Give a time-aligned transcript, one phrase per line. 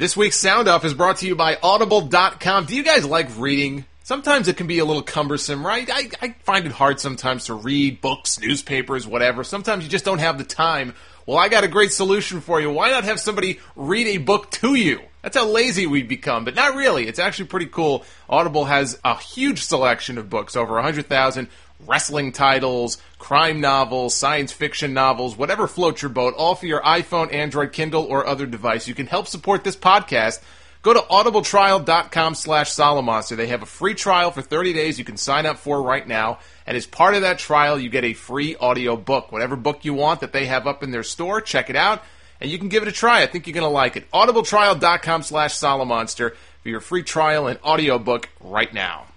[0.00, 2.64] This week's Sound Off is brought to you by Audible.com.
[2.64, 3.84] Do you guys like reading?
[4.02, 5.86] Sometimes it can be a little cumbersome, right?
[5.92, 9.44] I, I find it hard sometimes to read books, newspapers, whatever.
[9.44, 10.94] Sometimes you just don't have the time.
[11.26, 12.72] Well, I got a great solution for you.
[12.72, 15.02] Why not have somebody read a book to you?
[15.20, 17.06] That's how lazy we've become, but not really.
[17.06, 18.06] It's actually pretty cool.
[18.26, 21.46] Audible has a huge selection of books, over 100,000
[21.86, 27.32] wrestling titles, crime novels, science fiction novels, whatever floats your boat, all for your iPhone,
[27.32, 28.88] Android, Kindle, or other device.
[28.88, 30.40] You can help support this podcast.
[30.82, 33.36] Go to audibletrial.com slash Solomonster.
[33.36, 36.38] They have a free trial for 30 days you can sign up for right now.
[36.66, 39.30] And as part of that trial, you get a free audio book.
[39.30, 42.02] Whatever book you want that they have up in their store, check it out.
[42.40, 43.22] And you can give it a try.
[43.22, 44.10] I think you're going to like it.
[44.12, 49.09] audibletrial.com slash Solomonster for your free trial and audio book right now.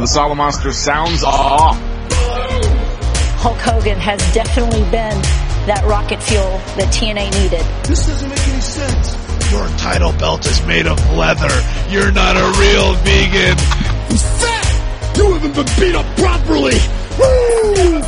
[0.00, 1.78] The Solomonster sounds off.
[3.36, 5.20] Hulk Hogan has definitely been
[5.68, 7.66] that rocket fuel that TNA needed.
[7.84, 9.52] This doesn't make any sense.
[9.52, 11.52] Your title belt is made of leather.
[11.90, 13.58] You're not a real vegan.
[14.08, 15.16] He's fat.
[15.18, 16.80] You haven't been beat up properly.
[17.20, 18.00] Woo!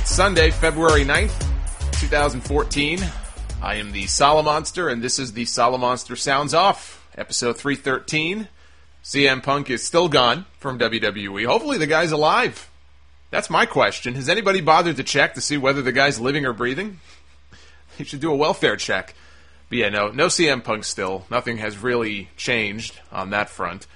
[0.00, 1.38] It's Sunday, February 9th,
[2.00, 3.00] 2014.
[3.60, 8.48] I am the Solomonster, and this is the Solomonster Sounds Off, episode 313.
[9.02, 11.46] CM Punk is still gone from WWE.
[11.46, 12.70] Hopefully, the guy's alive.
[13.30, 14.14] That's my question.
[14.14, 17.00] Has anybody bothered to check to see whether the guy's living or breathing?
[17.96, 19.14] He should do a welfare check.
[19.68, 21.26] But yeah, no, no CM Punk still.
[21.30, 23.86] Nothing has really changed on that front.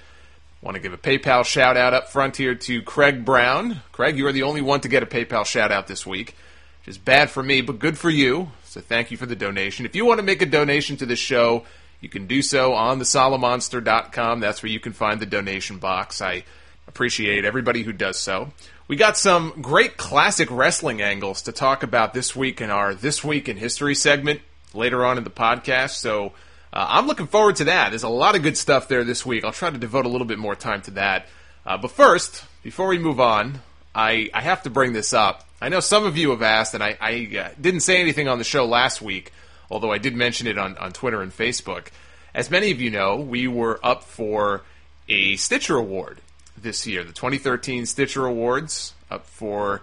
[0.61, 3.81] Want to give a PayPal shout out up front here to Craig Brown.
[3.91, 6.35] Craig, you are the only one to get a PayPal shout out this week,
[6.79, 8.51] which is bad for me, but good for you.
[8.63, 9.85] So thank you for the donation.
[9.85, 11.65] If you want to make a donation to the show,
[12.01, 14.39] you can do so on the solomonster.com.
[14.39, 16.21] That's where you can find the donation box.
[16.21, 16.43] I
[16.87, 18.51] appreciate everybody who does so.
[18.87, 23.23] We got some great classic wrestling angles to talk about this week in our This
[23.23, 24.41] Week in History segment
[24.73, 25.91] later on in the podcast.
[25.91, 26.33] So
[26.71, 27.89] uh, I'm looking forward to that.
[27.89, 29.43] There's a lot of good stuff there this week.
[29.43, 31.27] I'll try to devote a little bit more time to that.
[31.65, 33.61] Uh, but first, before we move on,
[33.95, 35.47] I, I have to bring this up.
[35.59, 38.37] I know some of you have asked, and I, I uh, didn't say anything on
[38.37, 39.31] the show last week
[39.69, 41.87] although I did mention it on, on Twitter and Facebook.
[42.33, 44.63] As many of you know, we were up for
[45.07, 46.21] a Stitcher Award
[46.57, 49.81] this year, the 2013 Stitcher Awards, up for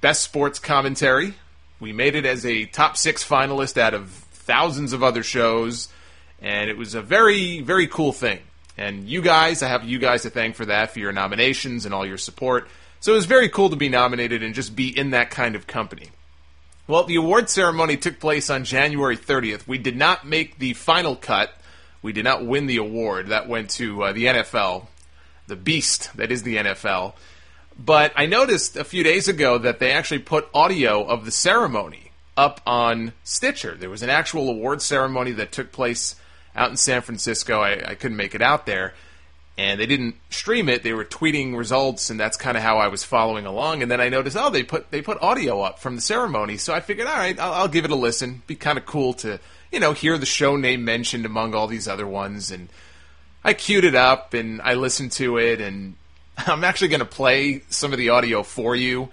[0.00, 1.34] Best Sports Commentary.
[1.80, 5.88] We made it as a top six finalist out of thousands of other shows,
[6.40, 8.40] and it was a very, very cool thing.
[8.78, 11.94] And you guys, I have you guys to thank for that, for your nominations and
[11.94, 12.68] all your support.
[13.00, 15.66] So it was very cool to be nominated and just be in that kind of
[15.66, 16.08] company.
[16.88, 19.66] Well, the award ceremony took place on January 30th.
[19.66, 21.50] We did not make the final cut.
[22.00, 23.28] We did not win the award.
[23.28, 24.86] That went to uh, the NFL,
[25.48, 27.14] the beast that is the NFL.
[27.76, 32.12] But I noticed a few days ago that they actually put audio of the ceremony
[32.36, 33.74] up on Stitcher.
[33.74, 36.14] There was an actual award ceremony that took place
[36.54, 37.60] out in San Francisco.
[37.60, 38.94] I, I couldn't make it out there
[39.58, 40.82] and they didn't stream it.
[40.82, 43.82] They were tweeting results, and that's kind of how I was following along.
[43.82, 46.74] And then I noticed, oh, they put they put audio up from the ceremony, so
[46.74, 48.42] I figured, all right, I'll, I'll give it a listen.
[48.46, 49.40] Be kind of cool to
[49.72, 52.68] you know hear the show name mentioned among all these other ones, and
[53.44, 55.94] I queued it up and I listened to it, and
[56.38, 59.08] I'm actually going to play some of the audio for you.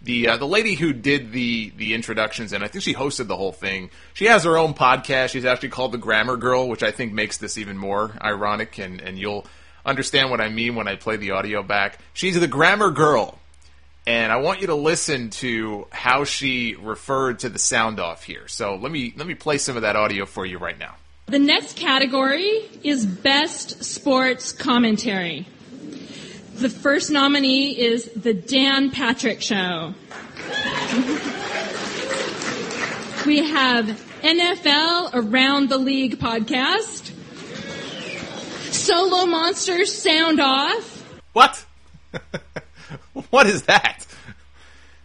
[0.00, 3.36] The uh, the lady who did the the introductions and I think she hosted the
[3.36, 3.90] whole thing.
[4.14, 5.30] She has her own podcast.
[5.30, 8.78] She's actually called the Grammar Girl, which I think makes this even more ironic.
[8.78, 9.46] And and you'll
[9.84, 11.98] understand what I mean when I play the audio back.
[12.12, 13.38] She's the grammar girl.
[14.06, 18.48] And I want you to listen to how she referred to the sound off here.
[18.48, 20.96] So let me let me play some of that audio for you right now.
[21.26, 25.46] The next category is best sports commentary.
[26.54, 29.94] The first nominee is the Dan Patrick Show.
[33.26, 33.86] we have
[34.22, 37.01] NFL Around the League podcast.
[38.82, 41.20] Solo Monsters sound off.
[41.32, 41.64] What?
[43.30, 44.04] what is that?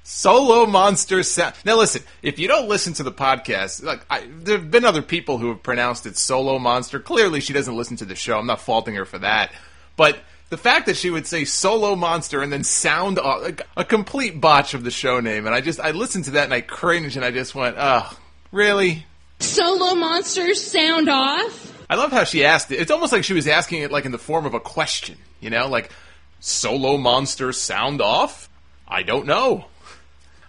[0.04, 1.54] Solo Monsters sound.
[1.64, 5.04] Now listen, if you don't listen to the podcast, like I, there have been other
[5.04, 7.00] people who have pronounced it Solo Monster.
[7.00, 8.40] Clearly, she doesn't listen to the show.
[8.40, 9.52] I'm not faulting her for that.
[9.96, 10.18] But
[10.50, 14.42] the fact that she would say solo monster and then sound off, like, a complete
[14.42, 17.16] botch of the show name, and I just I listened to that and I cringed
[17.16, 18.12] and I just went, oh,
[18.52, 19.06] really?
[19.40, 21.77] Solo monsters sound off.
[21.90, 22.80] I love how she asked it.
[22.80, 25.50] It's almost like she was asking it like in the form of a question, you
[25.50, 25.92] know, like
[26.40, 28.50] solo monster sound off.
[28.88, 29.66] I don't know.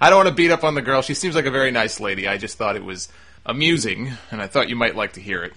[0.00, 1.02] I don't want to beat up on the girl.
[1.02, 2.28] She seems like a very nice lady.
[2.28, 3.08] I just thought it was
[3.44, 5.52] amusing, and I thought you might like to hear it.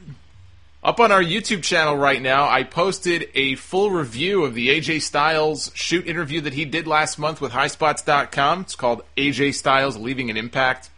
[0.83, 5.03] Up on our YouTube channel right now, I posted a full review of the AJ
[5.03, 8.61] Styles shoot interview that he did last month with highspots.com.
[8.61, 10.89] It's called AJ Styles Leaving an Impact.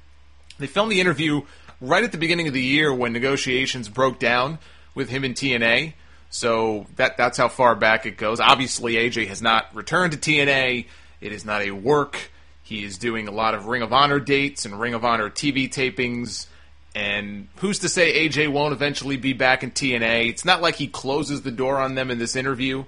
[0.58, 1.42] They filmed the interview
[1.82, 4.58] right at the beginning of the year when negotiations broke down
[4.96, 5.94] with him in TNA.
[6.30, 8.40] So that that's how far back it goes.
[8.40, 10.88] Obviously, AJ has not returned to TNA.
[11.22, 12.32] It is not a work.
[12.64, 15.70] He is doing a lot of Ring of Honor dates and Ring of Honor TV
[15.70, 16.48] tapings
[16.96, 20.30] and who's to say AJ won't eventually be back in TNA?
[20.30, 22.86] It's not like he closes the door on them in this interview,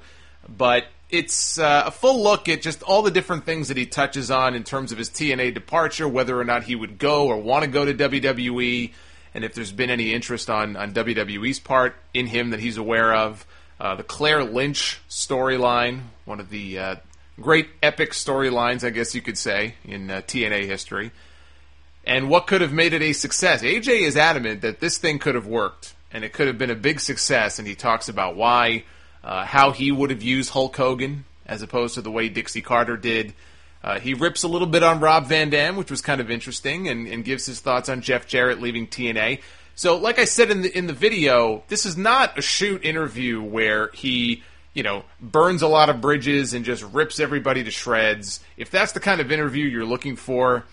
[0.47, 4.29] but it's uh, a full look at just all the different things that he touches
[4.29, 7.63] on in terms of his TNA departure, whether or not he would go or want
[7.63, 8.91] to go to WWE,
[9.35, 13.13] and if there's been any interest on, on WWE's part in him that he's aware
[13.13, 13.45] of.
[13.79, 16.95] Uh, the Claire Lynch storyline, one of the uh,
[17.39, 21.11] great epic storylines, I guess you could say, in uh, TNA history
[22.05, 23.61] and what could have made it a success.
[23.63, 26.75] AJ is adamant that this thing could have worked and it could have been a
[26.75, 28.85] big success, and he talks about why,
[29.23, 32.95] uh, how he would have used Hulk Hogan as opposed to the way Dixie Carter
[32.95, 33.33] did.
[33.85, 36.87] Uh, he rips a little bit on Rob Van Dam, which was kind of interesting,
[36.87, 39.41] and, and gives his thoughts on Jeff Jarrett leaving TNA.
[39.75, 43.43] So, like I said in the in the video, this is not a shoot interview
[43.43, 44.41] where he,
[44.73, 48.39] you know, burns a lot of bridges and just rips everybody to shreds.
[48.57, 50.63] If that's the kind of interview you're looking for,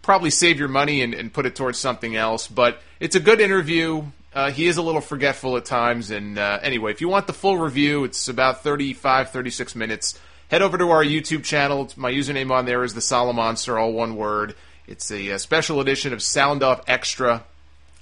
[0.00, 2.48] probably save your money and, and put it towards something else.
[2.48, 4.04] But it's a good interview.
[4.32, 6.10] Uh, he is a little forgetful at times.
[6.10, 10.18] And uh, anyway, if you want the full review, it's about 35, 36 minutes.
[10.48, 11.90] Head over to our YouTube channel.
[11.94, 14.54] My username on there is the Solomonster, all one word.
[14.86, 17.44] It's a, a special edition of Sound Off Extra.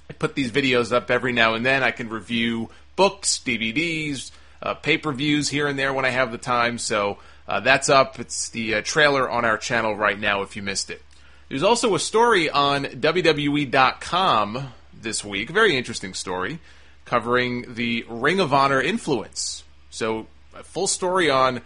[0.09, 1.83] I put these videos up every now and then.
[1.83, 6.31] I can review books, DVDs, uh, pay per views here and there when I have
[6.31, 6.77] the time.
[6.77, 7.17] So
[7.49, 8.17] uh, that's up.
[8.17, 11.01] It's the uh, trailer on our channel right now if you missed it.
[11.49, 16.59] There's also a story on WWE.com this week, very interesting story,
[17.03, 19.65] covering the Ring of Honor influence.
[19.89, 20.27] So,
[20.57, 21.61] a full story on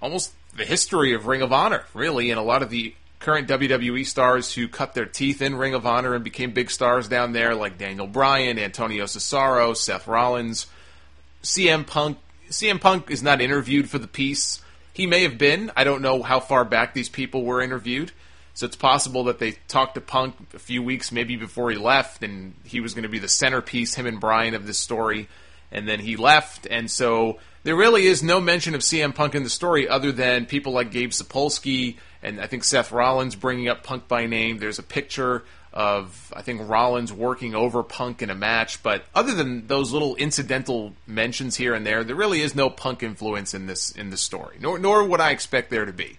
[0.00, 4.06] almost the history of Ring of Honor, really, and a lot of the current WWE
[4.06, 7.54] stars who cut their teeth in Ring of Honor and became big stars down there,
[7.54, 10.66] like Daniel Bryan, Antonio Cesaro, Seth Rollins,
[11.42, 12.18] CM Punk.
[12.48, 14.60] CM Punk is not interviewed for the piece.
[14.92, 15.70] He may have been.
[15.76, 18.10] I don't know how far back these people were interviewed.
[18.54, 22.22] So it's possible that they talked to Punk a few weeks maybe before he left,
[22.22, 25.28] and he was going to be the centerpiece, him and Bryan, of this story.
[25.70, 29.42] And then he left, and so there really is no mention of CM Punk in
[29.42, 33.82] the story other than people like Gabe Sapolsky and I think Seth Rollins bringing up
[33.82, 34.58] Punk by name.
[34.58, 39.34] There's a picture of I think Rollins working over Punk in a match, but other
[39.34, 43.66] than those little incidental mentions here and there, there really is no Punk influence in
[43.66, 44.56] this in the story.
[44.60, 46.18] Nor nor would I expect there to be.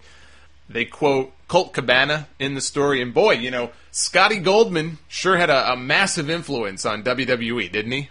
[0.68, 5.50] They quote Colt Cabana in the story, and boy, you know, Scotty Goldman sure had
[5.50, 8.08] a, a massive influence on WWE, didn't he?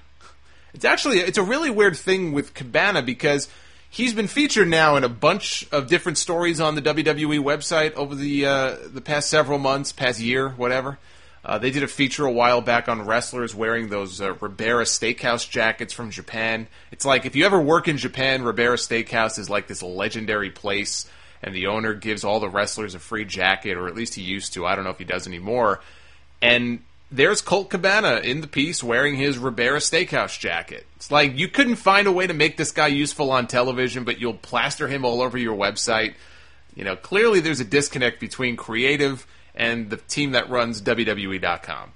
[0.73, 3.49] It's actually it's a really weird thing with Cabana because
[3.89, 8.15] he's been featured now in a bunch of different stories on the WWE website over
[8.15, 10.97] the uh, the past several months, past year, whatever.
[11.43, 15.49] Uh, they did a feature a while back on wrestlers wearing those uh, Ribera Steakhouse
[15.49, 16.67] jackets from Japan.
[16.91, 21.09] It's like if you ever work in Japan, Ribera Steakhouse is like this legendary place
[21.43, 24.53] and the owner gives all the wrestlers a free jacket, or at least he used
[24.53, 24.65] to.
[24.65, 25.81] I don't know if he does anymore.
[26.41, 30.87] And there's Colt Cabana in the piece wearing his Ribera Steakhouse jacket.
[30.95, 34.19] It's like you couldn't find a way to make this guy useful on television, but
[34.19, 36.13] you'll plaster him all over your website.
[36.73, 41.91] You know, clearly there's a disconnect between creative and the team that runs WWE.com.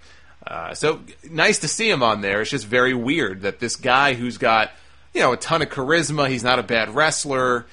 [0.46, 2.42] Uh, so nice to see him on there.
[2.42, 4.72] It's just very weird that this guy who's got
[5.14, 7.66] you know a ton of charisma, he's not a bad wrestler,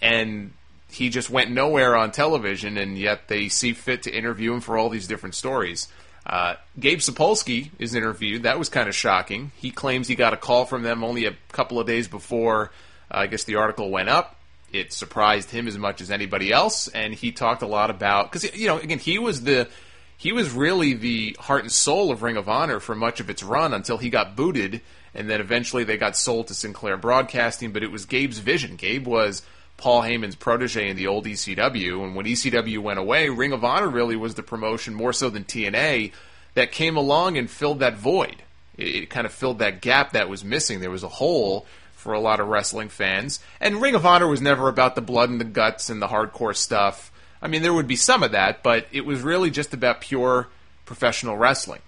[0.00, 0.52] and
[0.90, 4.78] he just went nowhere on television, and yet they see fit to interview him for
[4.78, 5.88] all these different stories.
[6.26, 8.42] Uh, Gabe Sapolsky is interviewed.
[8.42, 9.52] That was kind of shocking.
[9.56, 12.72] He claims he got a call from them only a couple of days before,
[13.10, 14.40] uh, I guess, the article went up.
[14.72, 18.56] It surprised him as much as anybody else, and he talked a lot about because
[18.56, 19.68] you know, again, he was the
[20.16, 23.44] he was really the heart and soul of Ring of Honor for much of its
[23.44, 24.80] run until he got booted,
[25.14, 27.70] and then eventually they got sold to Sinclair Broadcasting.
[27.70, 28.74] But it was Gabe's vision.
[28.74, 29.42] Gabe was
[29.76, 32.02] Paul Heyman's protege in the old ECW.
[32.02, 35.44] And when ECW went away, Ring of Honor really was the promotion more so than
[35.44, 36.12] TNA
[36.54, 38.42] that came along and filled that void.
[38.76, 40.80] It, it kind of filled that gap that was missing.
[40.80, 43.40] There was a hole for a lot of wrestling fans.
[43.60, 46.56] And Ring of Honor was never about the blood and the guts and the hardcore
[46.56, 47.12] stuff.
[47.42, 50.48] I mean, there would be some of that, but it was really just about pure
[50.84, 51.82] professional wrestling.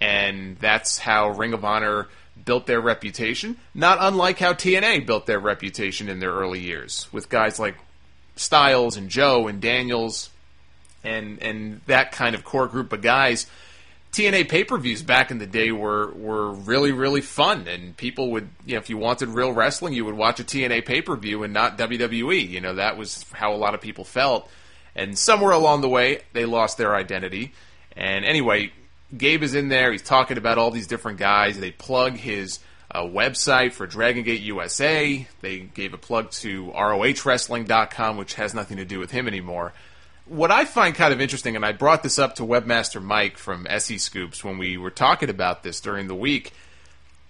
[0.00, 2.08] And that's how Ring of Honor
[2.44, 7.28] built their reputation, not unlike how TNA built their reputation in their early years, with
[7.28, 7.76] guys like
[8.36, 10.30] Styles and Joe and Daniels
[11.04, 13.46] and and that kind of core group of guys.
[14.12, 18.74] TNA pay-per-views back in the day were were really really fun, and people would you
[18.74, 22.48] know if you wanted real wrestling, you would watch a TNA pay-per-view and not WWE.
[22.48, 24.50] You know that was how a lot of people felt,
[24.94, 27.52] and somewhere along the way they lost their identity.
[27.96, 28.72] And anyway,
[29.16, 29.92] Gabe is in there.
[29.92, 31.58] He's talking about all these different guys.
[31.58, 35.26] They plug his uh, website for Dragon Gate USA.
[35.40, 39.72] They gave a plug to ROHWrestling.com, which has nothing to do with him anymore.
[40.26, 43.66] What I find kind of interesting, and I brought this up to Webmaster Mike from
[43.68, 46.52] SE Scoops when we were talking about this during the week.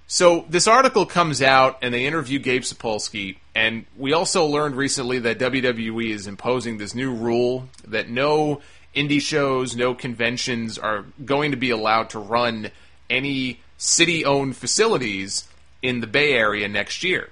[0.07, 5.21] So this article comes out, and they interview Gabe Sapolsky, and we also learned recently
[5.21, 8.61] that WWE is imposing this new rule that no
[8.95, 12.71] indie shows, no conventions are going to be allowed to run
[13.09, 15.49] any city owned facilities
[15.83, 17.31] in the Bay Area next year,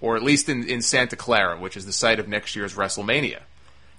[0.00, 3.40] or at least in, in Santa Clara, which is the site of next year's WrestleMania.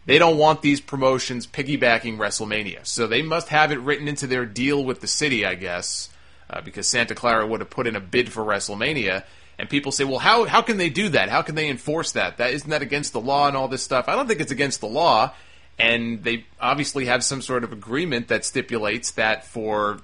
[0.06, 4.46] They don't want these promotions piggybacking WrestleMania, so they must have it written into their
[4.46, 6.10] deal with the city, I guess,
[6.50, 9.24] uh, because Santa Clara would have put in a bid for WrestleMania.
[9.60, 11.30] And people say, well, how, how can they do that?
[11.30, 12.38] How can they enforce that?
[12.38, 14.08] That isn't that against the law and all this stuff?
[14.08, 15.34] I don't think it's against the law
[15.80, 20.00] and they obviously have some sort of agreement that stipulates that for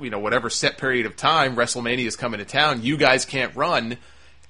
[0.00, 3.54] you know whatever set period of time WrestleMania is coming to town, you guys can't
[3.56, 3.96] run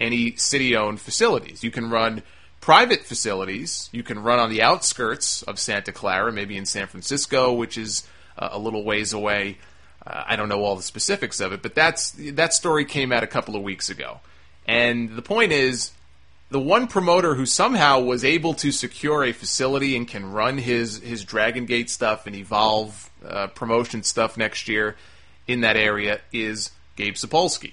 [0.01, 1.63] any city-owned facilities.
[1.63, 2.23] You can run
[2.61, 3.89] private facilities.
[3.93, 8.07] You can run on the outskirts of Santa Clara, maybe in San Francisco, which is
[8.39, 9.59] uh, a little ways away.
[10.07, 13.23] Uh, I don't know all the specifics of it, but that's that story came out
[13.23, 14.21] a couple of weeks ago.
[14.67, 15.91] And the point is,
[16.51, 20.99] the one promoter who somehow was able to secure a facility and can run his
[20.99, 24.97] his Dragon Gate stuff and Evolve uh, promotion stuff next year
[25.47, 27.73] in that area is Gabe Sapolsky.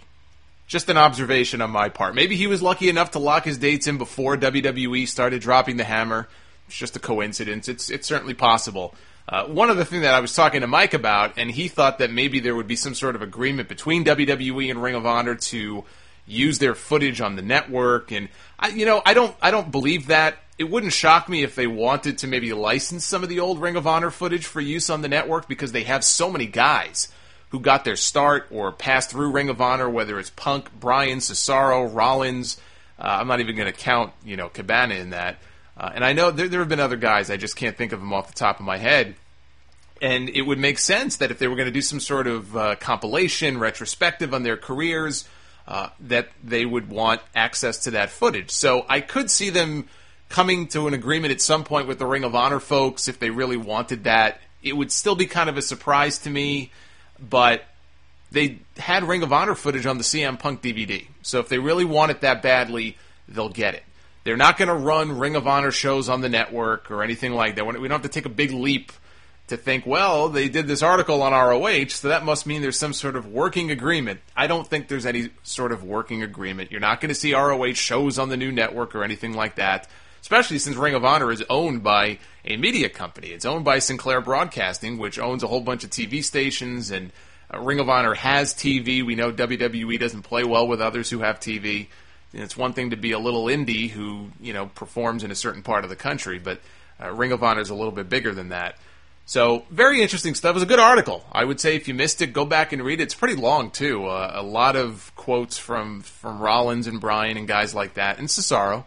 [0.68, 2.14] Just an observation on my part.
[2.14, 5.84] Maybe he was lucky enough to lock his dates in before WWE started dropping the
[5.84, 6.28] hammer.
[6.68, 7.68] It's just a coincidence.
[7.68, 8.94] It's it's certainly possible.
[9.30, 12.12] Uh, one other thing that I was talking to Mike about, and he thought that
[12.12, 15.84] maybe there would be some sort of agreement between WWE and Ring of Honor to
[16.28, 18.30] use their footage on the network and
[18.60, 20.38] I, you know I don't I don't believe that.
[20.58, 23.76] It wouldn't shock me if they wanted to maybe license some of the old Ring
[23.76, 27.10] of Honor footage for use on the network because they have so many guys
[27.50, 31.94] who got their start or passed through Ring of Honor whether it's Punk, Bryan, Cesaro,
[31.94, 32.58] Rollins
[33.00, 35.38] uh, I'm not even going to count you know Cabana in that.
[35.78, 38.00] Uh, and I know there, there have been other guys I just can't think of
[38.00, 39.16] them off the top of my head.
[40.00, 42.56] And it would make sense that if they were going to do some sort of
[42.56, 45.28] uh, compilation retrospective on their careers
[45.68, 48.52] uh, that they would want access to that footage.
[48.52, 49.88] So I could see them
[50.30, 53.30] coming to an agreement at some point with the Ring of Honor folks if they
[53.30, 54.40] really wanted that.
[54.64, 56.72] It would still be kind of a surprise to me,
[57.20, 57.64] but
[58.32, 61.08] they had Ring of Honor footage on the CM Punk DVD.
[61.22, 62.98] So if they really want it that badly,
[63.28, 63.84] they'll get it.
[64.24, 67.56] They're not going to run Ring of Honor shows on the network or anything like
[67.56, 67.66] that.
[67.66, 68.92] We don't have to take a big leap
[69.48, 72.94] to think, well, they did this article on ROH, so that must mean there's some
[72.94, 74.20] sort of working agreement.
[74.36, 76.70] I don't think there's any sort of working agreement.
[76.70, 79.88] You're not going to see ROH shows on the new network or anything like that,
[80.22, 83.30] especially since Ring of Honor is owned by a media company.
[83.30, 87.12] It's owned by Sinclair Broadcasting, which owns a whole bunch of TV stations, and
[87.54, 89.06] uh, Ring of Honor has TV.
[89.06, 91.88] We know WWE doesn't play well with others who have TV.
[92.34, 95.36] And it's one thing to be a little indie who, you know, performs in a
[95.36, 96.60] certain part of the country, but
[97.02, 98.76] uh, Ring of Honor is a little bit bigger than that.
[99.28, 100.52] So very interesting stuff.
[100.52, 101.26] It was a good article.
[101.34, 103.04] I would say if you missed it, go back and read it.
[103.04, 104.06] It's pretty long too.
[104.06, 108.30] Uh, a lot of quotes from from Rollins and Bryan and guys like that, and
[108.30, 108.86] Cesaro.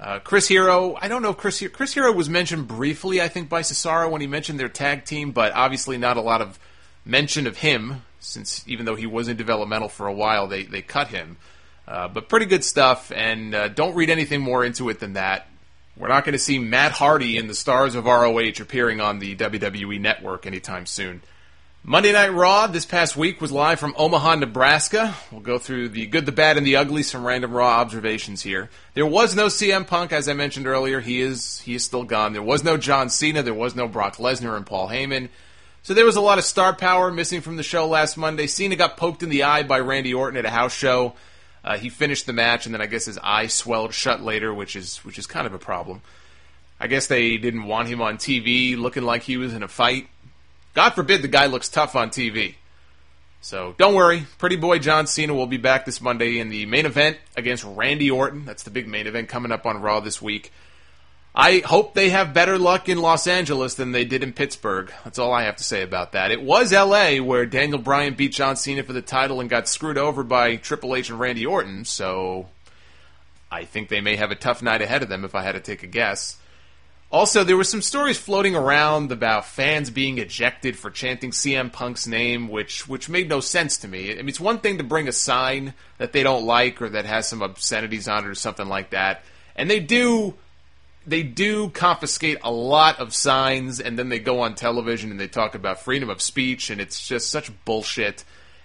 [0.00, 0.96] Uh, Chris Hero.
[1.00, 3.20] I don't know if Chris Chris Hero was mentioned briefly.
[3.20, 6.40] I think by Cesaro when he mentioned their tag team, but obviously not a lot
[6.40, 6.58] of
[7.04, 10.80] mention of him since even though he was in developmental for a while, they they
[10.80, 11.36] cut him.
[11.86, 15.46] Uh, but pretty good stuff, and uh, don't read anything more into it than that.
[15.96, 19.36] We're not going to see Matt Hardy and the stars of ROH appearing on the
[19.36, 21.22] WWE network anytime soon.
[21.84, 25.14] Monday Night Raw this past week was live from Omaha, Nebraska.
[25.30, 28.70] We'll go through the good, the bad, and the ugly, some random Raw observations here.
[28.94, 30.98] There was no CM Punk, as I mentioned earlier.
[31.00, 32.32] He is he is still gone.
[32.32, 33.42] There was no John Cena.
[33.42, 35.28] There was no Brock Lesnar and Paul Heyman.
[35.82, 38.46] So there was a lot of star power missing from the show last Monday.
[38.46, 41.12] Cena got poked in the eye by Randy Orton at a house show.
[41.64, 44.76] Uh, he finished the match, and then I guess his eye swelled shut later, which
[44.76, 46.02] is which is kind of a problem.
[46.78, 50.08] I guess they didn't want him on TV looking like he was in a fight.
[50.74, 52.56] God forbid the guy looks tough on TV.
[53.40, 56.86] So don't worry, Pretty Boy John Cena will be back this Monday in the main
[56.86, 58.44] event against Randy Orton.
[58.44, 60.50] That's the big main event coming up on Raw this week.
[61.36, 64.92] I hope they have better luck in Los Angeles than they did in Pittsburgh.
[65.02, 66.30] That's all I have to say about that.
[66.30, 69.98] It was LA where Daniel Bryan beat John Cena for the title and got screwed
[69.98, 72.46] over by Triple H and Randy Orton, so
[73.50, 75.60] I think they may have a tough night ahead of them if I had to
[75.60, 76.36] take a guess.
[77.10, 82.06] Also, there were some stories floating around about fans being ejected for chanting CM Punk's
[82.06, 84.12] name, which which made no sense to me.
[84.12, 87.06] I mean, it's one thing to bring a sign that they don't like or that
[87.06, 89.24] has some obscenities on it or something like that,
[89.56, 90.34] and they do
[91.06, 95.28] they do confiscate a lot of signs, and then they go on television and they
[95.28, 98.24] talk about freedom of speech, and it's just such bullshit,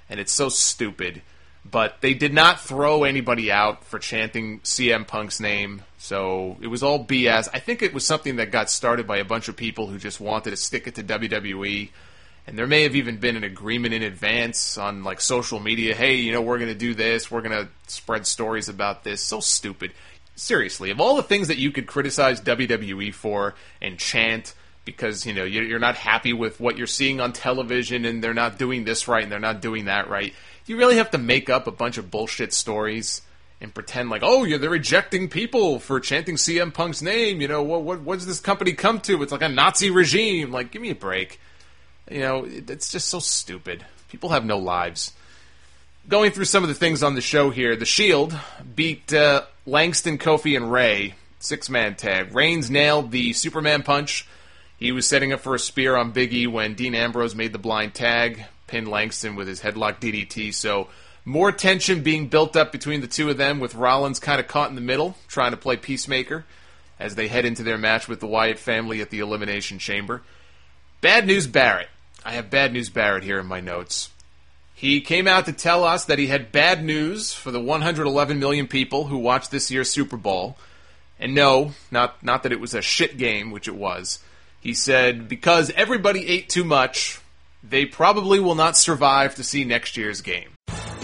[0.10, 1.22] and it's so stupid.
[1.69, 5.84] But they did not throw anybody out for chanting CM Punk's name.
[5.98, 7.50] So it was all BS.
[7.53, 10.22] I think it was something that got started by a bunch of people who just
[10.22, 11.89] wanted to stick it to WWE.
[12.48, 15.93] And there may have even been an agreement in advance on like social media.
[15.93, 17.29] Hey, you know, we're going to do this.
[17.29, 19.22] We're going to spread stories about this.
[19.22, 19.91] So stupid.
[20.39, 24.53] Seriously, of all the things that you could criticize WWE for and chant
[24.86, 28.58] because you know you're not happy with what you're seeing on television and they're not
[28.58, 30.34] doing this right and they're not doing that right,
[30.65, 33.22] you really have to make up a bunch of bullshit stories
[33.62, 37.41] and pretend like, oh, yeah, they're rejecting people for chanting CM Punk's name.
[37.41, 39.22] You know, what, what, what does this company come to?
[39.22, 40.51] It's like a Nazi regime.
[40.51, 41.39] Like, give me a break.
[42.10, 43.86] You know, it's just so stupid.
[44.10, 45.12] People have no lives.
[46.08, 48.38] Going through some of the things on the show here, The Shield
[48.75, 52.36] beat uh, Langston, Kofi, and Rey six man tag.
[52.36, 54.28] Reigns nailed the Superman punch.
[54.78, 57.94] He was setting up for a spear on Biggie when Dean Ambrose made the blind
[57.94, 60.54] tag, pinned Langston with his headlock DDT.
[60.54, 60.88] So
[61.26, 64.70] more tension being built up between the two of them, with Rollins kind of caught
[64.70, 66.46] in the middle, trying to play peacemaker
[66.98, 70.22] as they head into their match with the Wyatt family at the Elimination Chamber.
[71.02, 71.90] Bad news Barrett.
[72.26, 74.10] I have bad news Barrett here in my notes.
[74.79, 78.65] He came out to tell us that he had bad news for the 111 million
[78.65, 80.57] people who watched this year's Super Bowl.
[81.19, 84.19] And no, not not that it was a shit game, which it was.
[84.62, 87.19] He said because everybody ate too much,
[87.62, 90.51] they probably will not survive to see next year's game.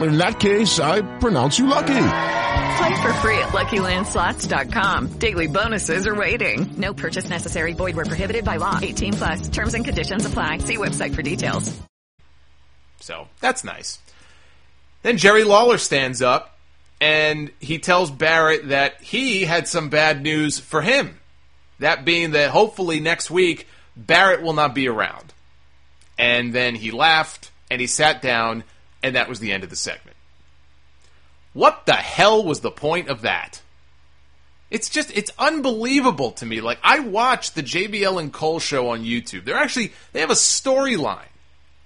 [0.00, 2.06] In that case, I pronounce you lucky.
[2.76, 5.18] Play for free at LuckyLandSlots.com.
[5.18, 6.74] Daily bonuses are waiting.
[6.76, 7.74] No purchase necessary.
[7.74, 8.78] Void where prohibited by law.
[8.80, 9.48] 18 plus.
[9.48, 10.58] Terms and conditions apply.
[10.58, 11.80] See website for details.
[13.00, 13.98] So that's nice.
[15.02, 16.56] Then Jerry Lawler stands up
[17.00, 21.18] and he tells Barrett that he had some bad news for him.
[21.80, 25.32] That being that hopefully next week Barrett will not be around.
[26.16, 28.62] And then he laughed and he sat down
[29.02, 30.16] and that was the end of the segment.
[31.52, 33.62] What the hell was the point of that?
[34.70, 36.62] It's just, it's unbelievable to me.
[36.62, 39.44] Like, I watched the JBL and Cole show on YouTube.
[39.44, 41.28] They're actually, they have a storyline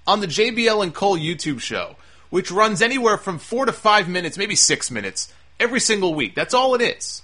[0.07, 1.97] on the JBL and Cole YouTube show,
[2.31, 6.37] which runs anywhere from four to five minutes, maybe six minutes, every single week.
[6.37, 7.23] That's all it is.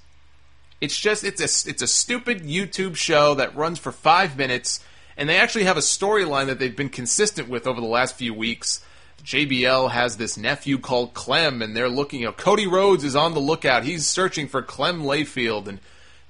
[0.81, 4.81] It's just, it's a, it's a stupid YouTube show that runs for five minutes,
[5.17, 8.35] and they actually have a storyline that they've been consistent with over the last few
[8.35, 8.85] weeks
[9.25, 12.21] JBL has this nephew called Clem, and they're looking.
[12.21, 13.85] You know, Cody Rhodes is on the lookout.
[13.85, 15.81] He's searching for Clem Layfield, and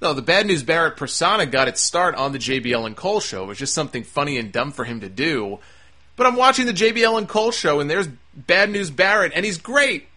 [0.01, 3.43] no, the Bad News Barrett persona got its start on the JBL and Cole show.
[3.43, 5.59] It was just something funny and dumb for him to do.
[6.15, 9.57] But I'm watching the JBL and Cole show, and there's Bad News Barrett, and he's
[9.57, 10.07] great.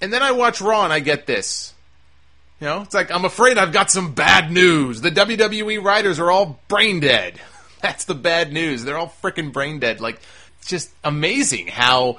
[0.00, 1.74] And then I watch Raw, and I get this.
[2.60, 5.00] You know, it's like I'm afraid I've got some bad news.
[5.00, 7.40] The WWE writers are all brain dead.
[7.80, 8.84] That's the bad news.
[8.84, 10.00] They're all freaking brain dead.
[10.00, 10.20] Like
[10.70, 12.18] just amazing how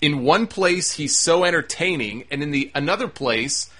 [0.00, 3.70] in one place he's so entertaining and in the another place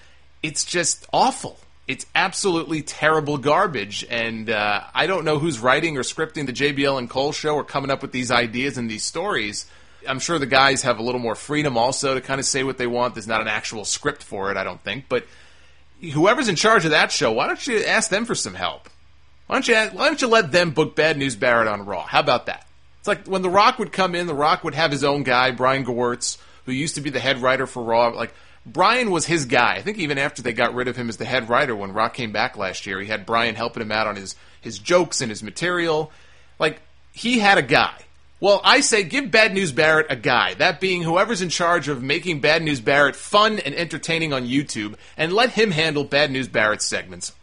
[0.41, 1.57] it's just awful.
[1.87, 6.97] It's absolutely terrible garbage and uh, i don't know who's writing or scripting the jbl
[6.97, 9.65] and cole show or coming up with these ideas and these stories.
[10.07, 12.77] I'm sure the guys have a little more freedom also to kind of say what
[12.77, 13.15] they want.
[13.15, 15.25] There's not an actual script for it i don't think but
[16.13, 18.89] whoever's in charge of that show why don't you ask them for some help?
[19.47, 22.05] Why don't you, why don't you let them book bad news barrett on raw?
[22.05, 22.65] How about that
[23.03, 25.51] It's like when The Rock would come in, The Rock would have his own guy,
[25.51, 28.07] Brian Gewirtz, who used to be the head writer for Raw.
[28.07, 28.33] Like
[28.65, 29.73] Brian was his guy.
[29.73, 32.13] I think even after they got rid of him as the head writer when Rock
[32.13, 35.29] came back last year, he had Brian helping him out on his his jokes and
[35.29, 36.13] his material.
[36.59, 36.79] Like
[37.11, 37.93] he had a guy.
[38.39, 42.01] Well, I say give Bad News Barrett a guy, that being whoever's in charge of
[42.01, 46.47] making Bad News Barrett fun and entertaining on YouTube, and let him handle Bad News
[46.47, 47.33] Barrett's segments.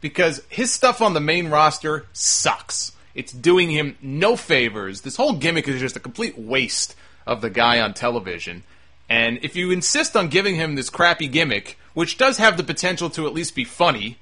[0.00, 2.90] Because his stuff on the main roster sucks.
[3.14, 5.02] It's doing him no favors.
[5.02, 6.96] This whole gimmick is just a complete waste
[7.26, 8.64] of the guy on television.
[9.08, 13.10] And if you insist on giving him this crappy gimmick, which does have the potential
[13.10, 14.18] to at least be funny,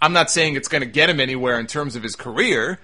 [0.00, 2.80] I'm not saying it's going to get him anywhere in terms of his career,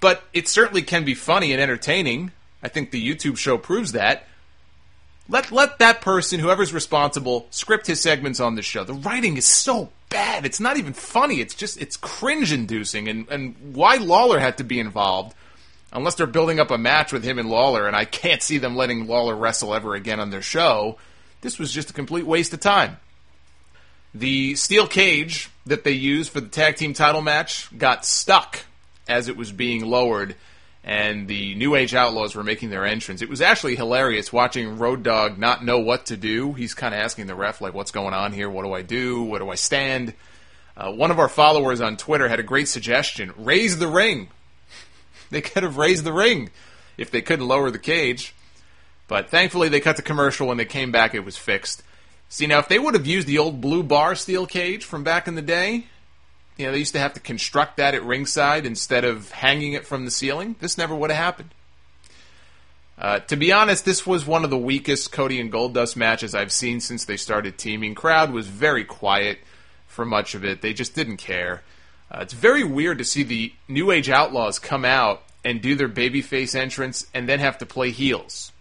[0.00, 2.32] but it certainly can be funny and entertaining.
[2.62, 4.26] I think the YouTube show proves that.
[5.28, 8.84] Let let that person, whoever's responsible, script his segments on the show.
[8.84, 11.40] The writing is so bad; it's not even funny.
[11.40, 13.08] It's just it's cringe-inducing.
[13.08, 15.34] And and why Lawler had to be involved,
[15.92, 18.76] unless they're building up a match with him and Lawler, and I can't see them
[18.76, 20.96] letting Lawler wrestle ever again on their show.
[21.40, 22.96] This was just a complete waste of time.
[24.14, 28.60] The steel cage that they used for the tag team title match got stuck
[29.08, 30.36] as it was being lowered
[30.84, 33.22] and the New Age Outlaws were making their entrance.
[33.22, 36.52] It was actually hilarious watching Road Dogg not know what to do.
[36.52, 38.50] He's kind of asking the ref, like, what's going on here?
[38.50, 39.22] What do I do?
[39.22, 40.12] What do I stand?
[40.76, 44.28] Uh, one of our followers on Twitter had a great suggestion raise the ring.
[45.30, 46.50] they could have raised the ring
[46.98, 48.34] if they couldn't lower the cage.
[49.08, 50.48] But thankfully, they cut the commercial.
[50.48, 51.82] When they came back, it was fixed.
[52.28, 55.28] See, now, if they would have used the old blue bar steel cage from back
[55.28, 55.86] in the day,
[56.56, 59.86] you know, they used to have to construct that at ringside instead of hanging it
[59.86, 60.56] from the ceiling.
[60.60, 61.50] This never would have happened.
[62.96, 66.52] Uh, to be honest, this was one of the weakest Cody and Goldust matches I've
[66.52, 67.96] seen since they started teaming.
[67.96, 69.38] Crowd was very quiet
[69.88, 70.62] for much of it.
[70.62, 71.62] They just didn't care.
[72.08, 75.88] Uh, it's very weird to see the New Age Outlaws come out and do their
[75.88, 78.52] babyface entrance and then have to play heels.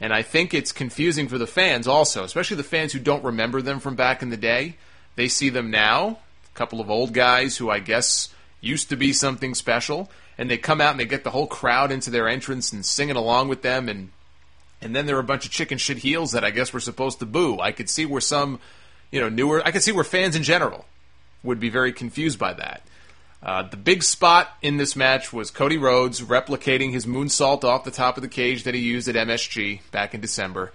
[0.00, 3.60] And I think it's confusing for the fans also, especially the fans who don't remember
[3.60, 4.76] them from back in the day.
[5.16, 6.18] They see them now
[6.54, 8.28] couple of old guys who I guess
[8.60, 11.90] used to be something special, and they come out and they get the whole crowd
[11.90, 14.10] into their entrance and singing along with them, and
[14.82, 17.18] and then there are a bunch of chicken shit heels that I guess were supposed
[17.18, 17.60] to boo.
[17.60, 18.60] I could see where some,
[19.10, 20.86] you know, newer, I could see where fans in general
[21.42, 22.82] would be very confused by that.
[23.42, 27.90] Uh, the big spot in this match was Cody Rhodes replicating his moonsault off the
[27.90, 30.72] top of the cage that he used at MSG back in December.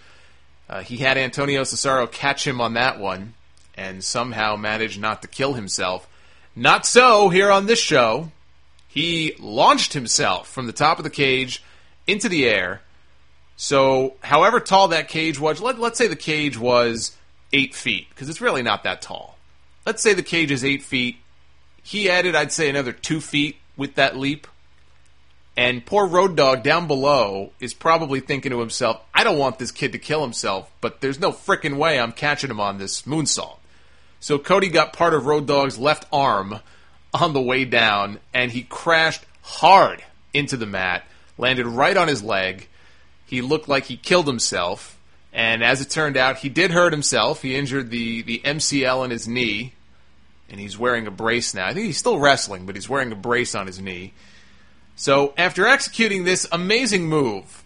[0.67, 3.35] Uh, he had Antonio Cesaro catch him on that one,
[3.75, 6.07] and somehow managed not to kill himself.
[6.55, 8.31] Not so here on this show.
[8.87, 11.61] He launched himself from the top of the cage
[12.07, 12.81] into the air.
[13.57, 17.15] So, however tall that cage was, let, let's say the cage was
[17.51, 19.37] eight feet, because it's really not that tall.
[19.85, 21.17] Let's say the cage is eight feet.
[21.83, 24.47] He added, I'd say, another two feet with that leap.
[25.57, 29.71] And poor Road Dogg down below is probably thinking to himself, I don't want this
[29.71, 33.57] kid to kill himself, but there's no freaking way I'm catching him on this moonsault.
[34.25, 36.59] So Cody got part of Road Dogg's left arm
[37.13, 41.03] on the way down, and he crashed hard into the mat,
[41.37, 42.67] landed right on his leg.
[43.27, 44.97] He looked like he killed himself,
[45.31, 47.43] and as it turned out, he did hurt himself.
[47.43, 49.73] He injured the, the MCL in his knee,
[50.49, 51.67] and he's wearing a brace now.
[51.67, 54.11] I think he's still wrestling, but he's wearing a brace on his knee.
[54.95, 57.63] So after executing this amazing move,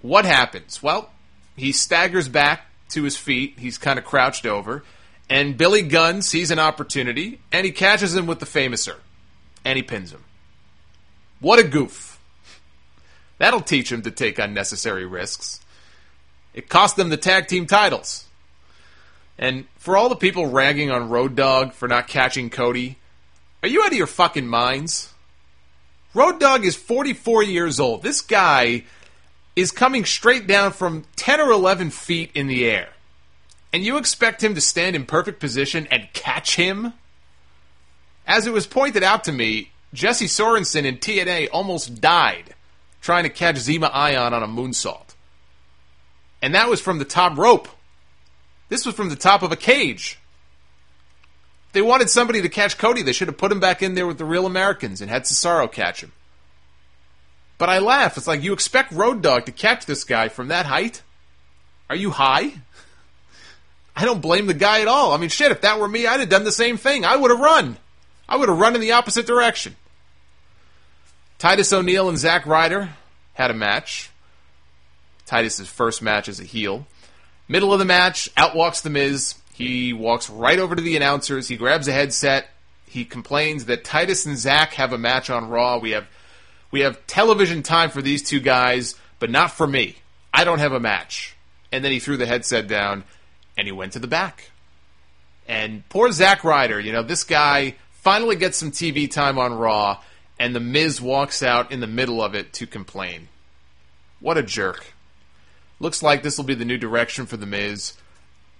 [0.00, 0.82] what happens?
[0.82, 1.10] Well,
[1.54, 3.58] he staggers back to his feet.
[3.58, 4.84] He's kind of crouched over.
[5.30, 8.96] And Billy Gunn sees an opportunity, and he catches him with the famouser,
[9.64, 10.24] and he pins him.
[11.40, 12.18] What a goof.
[13.36, 15.60] That'll teach him to take unnecessary risks.
[16.54, 18.24] It cost them the tag team titles.
[19.38, 22.98] And for all the people ragging on Road Dogg for not catching Cody,
[23.62, 25.12] are you out of your fucking minds?
[26.14, 28.02] Road Dogg is 44 years old.
[28.02, 28.84] This guy
[29.54, 32.88] is coming straight down from 10 or 11 feet in the air
[33.72, 36.94] and you expect him to stand in perfect position and catch him?
[38.26, 42.54] As it was pointed out to me, Jesse Sorensen in TNA almost died
[43.00, 45.14] trying to catch Zema Ion on a moonsault.
[46.42, 47.68] And that was from the top rope.
[48.68, 50.18] This was from the top of a cage.
[51.72, 54.18] they wanted somebody to catch Cody, they should have put him back in there with
[54.18, 56.12] the real Americans and had Cesaro catch him.
[57.56, 58.16] But I laugh.
[58.16, 61.02] It's like you expect Road Dogg to catch this guy from that height?
[61.90, 62.52] Are you high?
[63.98, 65.12] I don't blame the guy at all.
[65.12, 67.04] I mean, shit, if that were me, I'd have done the same thing.
[67.04, 67.78] I would have run.
[68.28, 69.74] I would have run in the opposite direction.
[71.38, 72.90] Titus O'Neil and Zack Ryder
[73.34, 74.10] had a match.
[75.26, 76.86] Titus's first match as a heel.
[77.48, 79.34] Middle of the match, out walks The Miz.
[79.52, 81.48] He walks right over to the announcers.
[81.48, 82.50] He grabs a headset.
[82.86, 85.78] He complains that Titus and Zack have a match on Raw.
[85.78, 86.06] We have
[86.70, 89.96] We have television time for these two guys, but not for me.
[90.32, 91.34] I don't have a match.
[91.72, 93.02] And then he threw the headset down
[93.58, 94.50] and he went to the back.
[95.48, 100.00] And poor Zack Ryder, you know, this guy finally gets some TV time on Raw,
[100.38, 103.28] and The Miz walks out in the middle of it to complain.
[104.20, 104.94] What a jerk.
[105.80, 107.94] Looks like this will be the new direction for The Miz.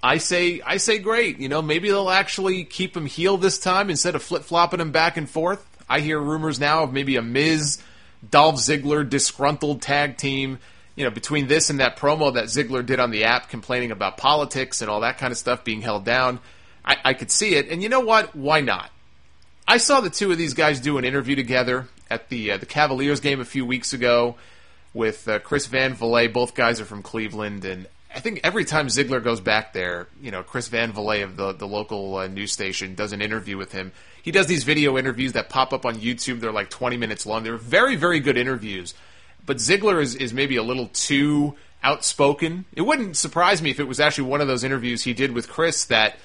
[0.03, 1.39] I say, I say, great.
[1.39, 4.93] You know, maybe they'll actually keep him heel this time instead of flip flopping him
[4.93, 5.65] back and forth.
[5.89, 7.83] I hear rumors now of maybe a Miz,
[8.29, 10.59] Dolph Ziggler disgruntled tag team.
[10.99, 14.17] You know, between this and that promo that Ziggler did on the app complaining about
[14.17, 16.41] politics and all that kind of stuff being held down,
[16.85, 17.69] I, I could see it.
[17.69, 18.35] And you know what?
[18.35, 18.91] Why not?
[19.67, 22.67] I saw the two of these guys do an interview together at the uh, the
[22.67, 24.37] Cavaliers game a few weeks ago
[24.93, 26.33] with uh, Chris Van Vliet.
[26.33, 30.31] Both guys are from Cleveland, and I think every time Ziggler goes back there, you
[30.31, 33.71] know, Chris Van Vliet of the, the local uh, news station does an interview with
[33.73, 33.93] him.
[34.23, 36.41] He does these video interviews that pop up on YouTube.
[36.41, 37.45] They're like 20 minutes long.
[37.45, 38.95] They're very, very good interviews.
[39.49, 42.67] But Ziggler is, is maybe a little too outspoken.
[42.75, 45.49] It wouldn't surprise me if it was actually one of those interviews he did with
[45.49, 46.19] Chris that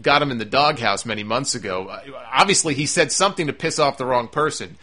[0.00, 1.88] got him in the doghouse many months ago.
[1.88, 2.00] Uh,
[2.32, 4.78] obviously, he said something to piss off the wrong person.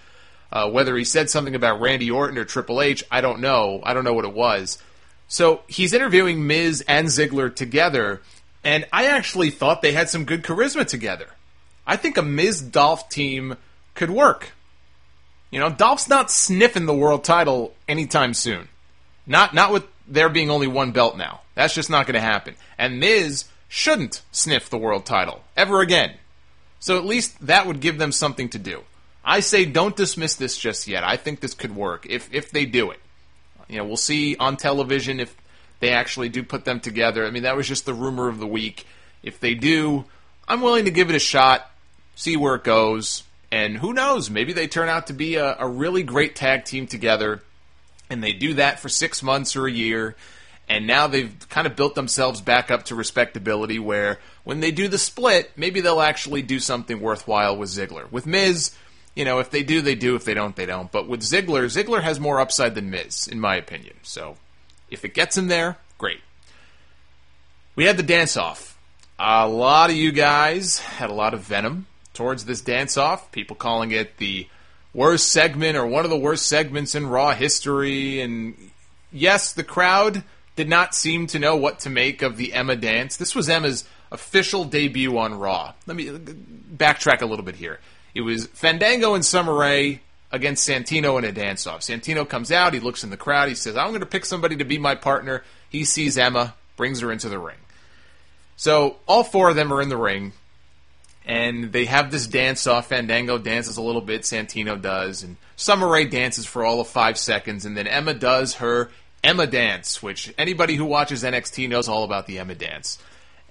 [0.52, 3.82] Uh, whether he said something about Randy Orton or Triple H, I don't know.
[3.84, 4.78] I don't know what it was.
[5.28, 8.22] So he's interviewing Miz and Ziggler together,
[8.64, 11.28] and I actually thought they had some good charisma together.
[11.88, 13.58] I think a Miz Dolph team
[13.96, 14.52] could work.
[15.52, 18.70] You know, Dolph's not sniffing the world title anytime soon.
[19.28, 21.42] Not not with there being only one belt now.
[21.56, 22.56] That's just not going to happen.
[22.78, 26.14] And Miz shouldn't sniff the world title ever again.
[26.80, 28.84] So at least that would give them something to do.
[29.24, 31.04] I say don't dismiss this just yet.
[31.04, 33.00] I think this could work if if they do it.
[33.68, 35.36] You know, we'll see on television if
[35.80, 37.26] they actually do put them together.
[37.26, 38.86] I mean, that was just the rumor of the week.
[39.22, 40.06] If they do,
[40.48, 41.70] I'm willing to give it a shot,
[42.16, 44.30] see where it goes, and who knows?
[44.30, 47.44] Maybe they turn out to be a, a really great tag team together,
[48.10, 50.16] and they do that for six months or a year,
[50.68, 54.88] and now they've kind of built themselves back up to respectability where when they do
[54.88, 58.12] the split, maybe they'll actually do something worthwhile with Ziggler.
[58.12, 58.72] With Miz,
[59.16, 60.16] you know, if they do, they do.
[60.16, 60.92] If they don't, they don't.
[60.92, 63.96] But with Ziggler, Ziggler has more upside than Miz, in my opinion.
[64.04, 64.38] So
[64.92, 66.22] if it gets him there, great.
[67.76, 68.78] We had the dance off.
[69.18, 73.32] A lot of you guys had a lot of venom towards this dance off.
[73.32, 74.48] People calling it the
[74.94, 78.22] worst segment or one of the worst segments in Raw history.
[78.22, 78.72] And
[79.12, 80.24] yes, the crowd
[80.56, 83.18] did not seem to know what to make of the Emma dance.
[83.18, 85.74] This was Emma's official debut on Raw.
[85.86, 87.80] Let me backtrack a little bit here.
[88.16, 91.82] It was Fandango and Summer Rae against Santino in a dance off.
[91.82, 94.58] Santino comes out, he looks in the crowd, he says, I'm going to pick somebody
[94.58, 95.44] to be my partner.
[95.70, 97.58] He sees Emma, brings her into the ring.
[98.56, 100.34] So all four of them are in the ring,
[101.30, 102.88] and they have this dance off.
[102.88, 107.20] Fandango dances a little bit, Santino does, and Summer Rae dances for all of five
[107.20, 108.90] seconds, and then Emma does her
[109.24, 112.98] Emma dance, which anybody who watches NXT knows all about the Emma dance.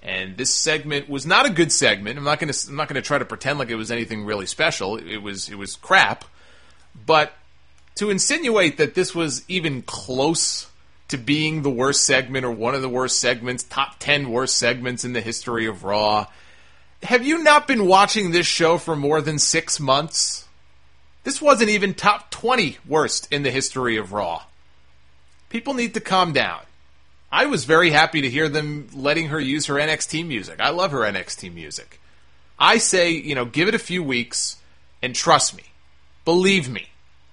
[0.03, 2.17] And this segment was not a good segment.
[2.17, 4.45] I'm not going to I'm not to try to pretend like it was anything really
[4.45, 4.97] special.
[4.97, 6.25] It was it was crap.
[7.05, 7.31] But
[7.95, 10.69] to insinuate that this was even close
[11.07, 15.05] to being the worst segment or one of the worst segments, top 10 worst segments
[15.05, 16.27] in the history of Raw,
[17.03, 20.45] have you not been watching this show for more than 6 months?
[21.23, 24.43] This wasn't even top 20 worst in the history of Raw.
[25.49, 26.61] People need to calm down.
[27.31, 30.59] I was very happy to hear them letting her use her NXT music.
[30.59, 31.99] I love her NXT music.
[32.57, 34.57] I say, you know, give it a few weeks
[35.01, 35.63] and trust me.
[36.25, 36.89] Believe me.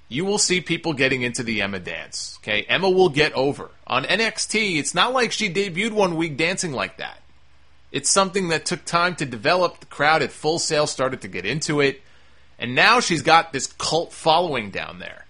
[0.08, 2.38] You will see people getting into the Emma dance.
[2.42, 2.62] Okay?
[2.68, 3.70] Emma will get over.
[3.86, 7.20] On NXT, it's not like she debuted one week dancing like that.
[7.96, 9.80] It's something that took time to develop.
[9.80, 12.02] The crowd at Full Sail started to get into it.
[12.58, 15.26] And now she's got this cult following down there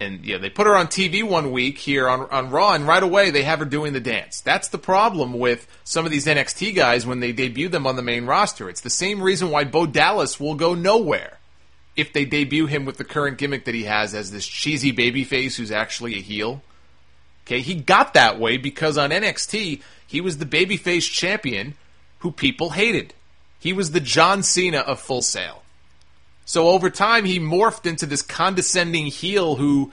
[0.00, 3.02] and yeah, they put her on TV one week here on on Raw, and right
[3.02, 4.40] away they have her doing the dance.
[4.40, 8.02] That's the problem with some of these NXT guys when they debut them on the
[8.02, 8.68] main roster.
[8.68, 11.38] It's the same reason why Bo Dallas will go nowhere
[11.96, 15.56] if they debut him with the current gimmick that he has as this cheesy babyface
[15.56, 16.62] who's actually a heel.
[17.46, 21.74] Okay, he got that way because on NXT he was the babyface champion
[22.18, 23.14] who people hated.
[23.60, 25.62] He was the John Cena of Full Sail.
[26.44, 29.92] So over time, he morphed into this condescending heel who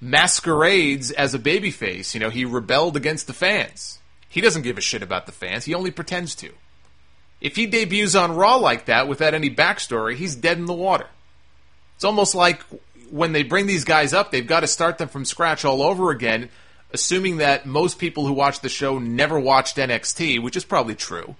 [0.00, 2.14] masquerades as a babyface.
[2.14, 3.98] You know, he rebelled against the fans.
[4.26, 5.66] He doesn't give a shit about the fans.
[5.66, 6.50] He only pretends to.
[7.42, 11.08] If he debuts on Raw like that without any backstory, he's dead in the water.
[11.96, 12.62] It's almost like
[13.10, 16.10] when they bring these guys up, they've got to start them from scratch all over
[16.10, 16.48] again,
[16.92, 21.36] assuming that most people who watch the show never watched NXT, which is probably true,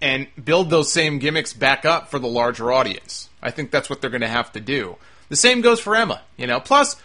[0.00, 3.28] and build those same gimmicks back up for the larger audience.
[3.42, 4.96] I think that's what they're going to have to do.
[5.28, 6.60] The same goes for Emma, you know.
[6.60, 6.96] Plus,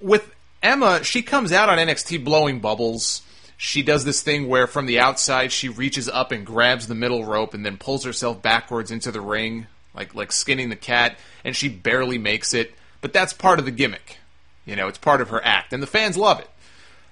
[0.00, 3.22] with Emma, she comes out on NXT blowing bubbles.
[3.56, 7.24] She does this thing where from the outside she reaches up and grabs the middle
[7.24, 11.54] rope and then pulls herself backwards into the ring, like like skinning the cat, and
[11.54, 12.74] she barely makes it.
[13.02, 14.18] But that's part of the gimmick.
[14.64, 16.48] You know, it's part of her act, and the fans love it.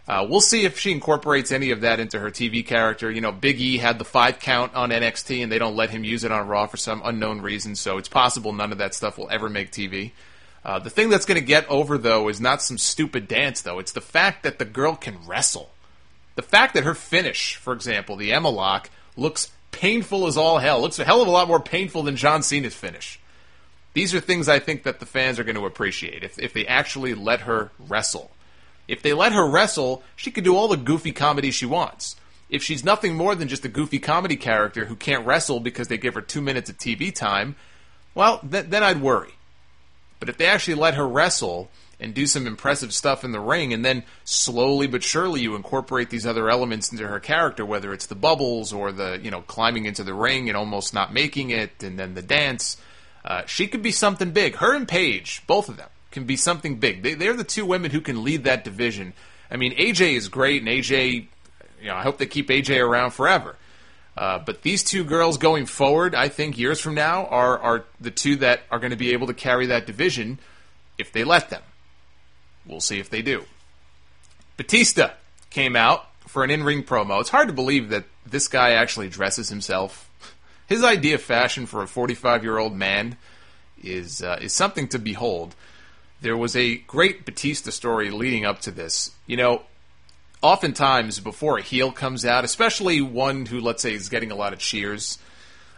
[0.09, 3.11] Uh, we'll see if she incorporates any of that into her TV character.
[3.11, 6.03] You know, Big E had the five count on NXT, and they don't let him
[6.03, 9.19] use it on Raw for some unknown reason, so it's possible none of that stuff
[9.19, 10.13] will ever make TV.
[10.65, 13.79] Uh, the thing that's going to get over, though, is not some stupid dance, though.
[13.79, 15.71] It's the fact that the girl can wrestle.
[16.37, 20.81] The fact that her finish, for example, the Emma lock, looks painful as all hell.
[20.81, 23.21] Looks a hell of a lot more painful than John Cena's finish.
[23.93, 26.67] These are things I think that the fans are going to appreciate if, if they
[26.67, 28.31] actually let her wrestle.
[28.89, 32.17] If they let her wrestle, she could do all the goofy comedy she wants.
[32.49, 35.99] If she's nothing more than just a goofy comedy character who can't wrestle because they
[35.99, 37.57] give her two minutes of TV time,
[38.15, 39.35] well, th- then I'd worry.
[40.19, 41.71] But if they actually let her wrestle
[42.01, 46.09] and do some impressive stuff in the ring, and then slowly but surely you incorporate
[46.09, 49.85] these other elements into her character, whether it's the bubbles or the you know climbing
[49.85, 52.79] into the ring and almost not making it, and then the dance,
[53.25, 54.57] uh, she could be something big.
[54.57, 57.03] Her and Paige, both of them can be something big.
[57.03, 59.13] They, they're the two women who can lead that division.
[59.51, 61.27] I mean, AJ is great, and AJ,
[61.81, 63.57] you know, I hope they keep AJ around forever.
[64.17, 68.11] Uh, but these two girls going forward, I think years from now, are are the
[68.11, 70.41] two that are going to be able to carry that division
[70.99, 71.63] if they let them.
[72.67, 73.45] We'll see if they do.
[74.57, 75.13] Batista
[75.51, 77.21] came out for an in-ring promo.
[77.21, 80.11] It's hard to believe that this guy actually dresses himself.
[80.67, 83.17] His idea of fashion for a 45-year-old man
[83.83, 85.55] is uh, is something to behold
[86.21, 89.13] there was a great Batista story leading up to this.
[89.27, 89.63] You know,
[90.43, 94.53] oftentimes before a heel comes out, especially one who, let's say, is getting a lot
[94.53, 95.19] of cheers,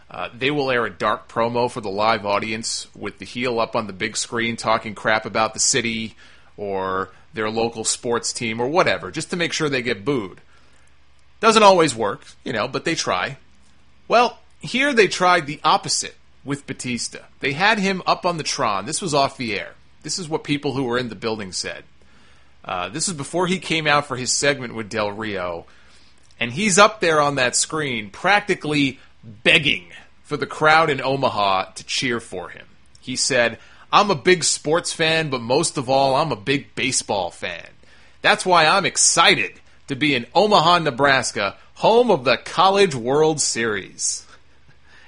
[0.09, 3.75] uh, they will air a dark promo for the live audience with the heel up
[3.75, 6.15] on the big screen talking crap about the city
[6.57, 10.41] or their local sports team or whatever, just to make sure they get booed.
[11.39, 13.37] Doesn't always work, you know, but they try.
[14.07, 17.19] Well, here they tried the opposite with Batista.
[17.39, 18.85] They had him up on the Tron.
[18.85, 19.75] This was off the air.
[20.03, 21.83] This is what people who were in the building said.
[22.63, 25.65] Uh, this is before he came out for his segment with Del Rio,
[26.39, 29.87] and he's up there on that screen practically begging
[30.23, 32.65] for the crowd in Omaha to cheer for him.
[32.99, 33.57] He said,
[33.91, 37.67] I'm a big sports fan, but most of all, I'm a big baseball fan.
[38.21, 39.53] That's why I'm excited
[39.87, 44.25] to be in Omaha, Nebraska, home of the College World Series.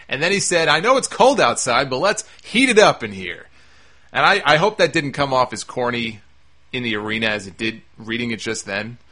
[0.09, 3.11] And then he said, I know it's cold outside, but let's heat it up in
[3.11, 3.47] here.
[4.13, 6.21] And I, I hope that didn't come off as corny
[6.71, 8.99] in the arena as it did reading it just then.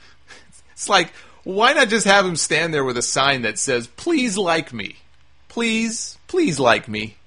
[0.71, 4.35] It's like, why not just have him stand there with a sign that says, please
[4.35, 4.95] like me?
[5.47, 7.17] Please, please like me.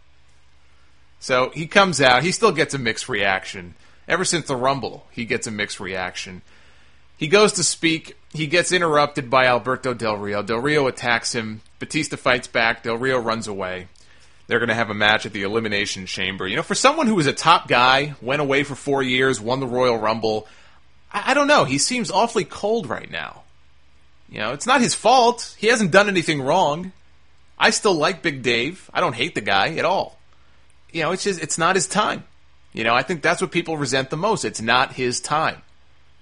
[1.20, 2.24] So he comes out.
[2.24, 3.74] He still gets a mixed reaction.
[4.08, 6.42] Ever since the Rumble, he gets a mixed reaction.
[7.16, 8.16] He goes to speak.
[8.32, 10.42] He gets interrupted by Alberto Del Rio.
[10.42, 11.60] Del Rio attacks him.
[11.78, 12.82] Batista fights back.
[12.82, 13.86] Del Rio runs away
[14.46, 16.46] they're going to have a match at the Elimination Chamber.
[16.46, 19.60] You know, for someone who was a top guy, went away for four years, won
[19.60, 20.46] the Royal Rumble,
[21.12, 21.64] I, I, don't know.
[21.64, 23.42] He seems awfully cold right now.
[24.28, 25.54] You know, it's not his fault.
[25.58, 26.92] He hasn't done anything wrong.
[27.58, 28.90] I still like Big Dave.
[28.92, 30.18] I don't hate the guy at all.
[30.92, 32.24] You know, it's just, it's not his time.
[32.72, 34.44] You know, I think that's what people resent the most.
[34.44, 35.62] It's not his time.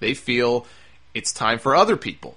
[0.01, 0.67] They feel
[1.15, 2.37] it's time for other people.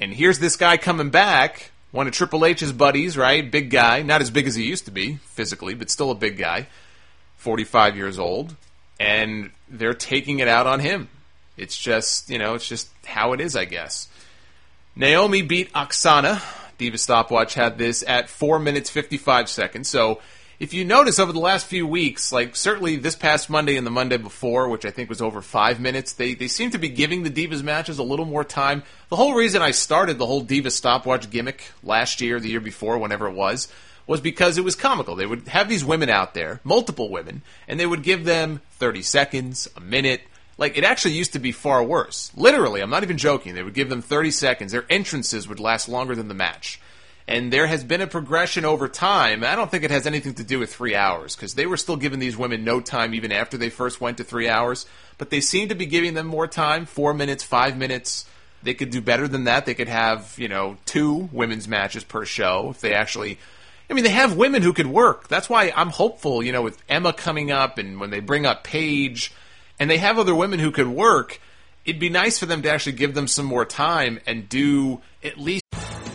[0.00, 3.50] And here's this guy coming back one of Triple H's buddies, right?
[3.50, 6.36] Big guy, not as big as he used to be physically, but still a big
[6.36, 6.66] guy.
[7.38, 8.54] 45 years old,
[9.00, 11.08] and they're taking it out on him.
[11.56, 14.08] It's just, you know, it's just how it is, I guess.
[14.94, 16.42] Naomi beat Aksana.
[16.76, 19.88] Diva Stopwatch had this at 4 minutes 55 seconds.
[19.88, 20.20] So
[20.58, 23.90] if you notice over the last few weeks, like certainly this past Monday and the
[23.90, 27.22] Monday before, which I think was over five minutes, they, they seem to be giving
[27.22, 28.82] the Divas matches a little more time.
[29.10, 32.96] The whole reason I started the whole Diva stopwatch gimmick last year, the year before,
[32.96, 33.68] whenever it was,
[34.06, 35.14] was because it was comical.
[35.14, 39.02] They would have these women out there, multiple women, and they would give them 30
[39.02, 40.22] seconds, a minute.
[40.56, 42.32] Like, it actually used to be far worse.
[42.34, 43.54] Literally, I'm not even joking.
[43.54, 44.72] They would give them 30 seconds.
[44.72, 46.80] Their entrances would last longer than the match.
[47.28, 49.42] And there has been a progression over time.
[49.42, 51.96] I don't think it has anything to do with three hours because they were still
[51.96, 54.86] giving these women no time even after they first went to three hours.
[55.18, 58.26] But they seem to be giving them more time four minutes, five minutes.
[58.62, 59.66] They could do better than that.
[59.66, 63.38] They could have, you know, two women's matches per show if they actually.
[63.90, 65.26] I mean, they have women who could work.
[65.26, 68.62] That's why I'm hopeful, you know, with Emma coming up and when they bring up
[68.62, 69.32] Paige
[69.80, 71.40] and they have other women who could work,
[71.84, 75.38] it'd be nice for them to actually give them some more time and do at
[75.38, 75.65] least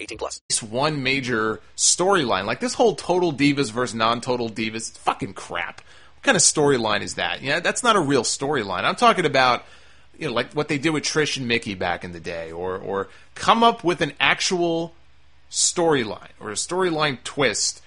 [0.00, 0.40] 18 plus.
[0.48, 2.44] It's one major storyline.
[2.44, 5.80] Like this whole total divas versus non-total divas, fucking crap.
[6.16, 7.42] What kind of storyline is that?
[7.42, 8.84] Yeah, that's not a real storyline.
[8.84, 9.64] I'm talking about
[10.18, 12.78] you know, like what they did with Trish and Mickie back in the day, or
[12.78, 14.94] or come up with an actual
[15.50, 17.80] storyline or a storyline twist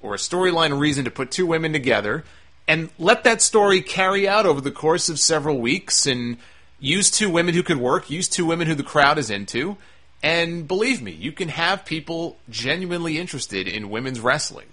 [0.00, 2.24] or a storyline reason to put two women together
[2.66, 6.36] and let that story carry out over the course of several weeks and
[6.80, 9.76] use two women who can work, use two women who the crowd is into,
[10.24, 14.68] and believe me, you can have people genuinely interested in women's wrestling.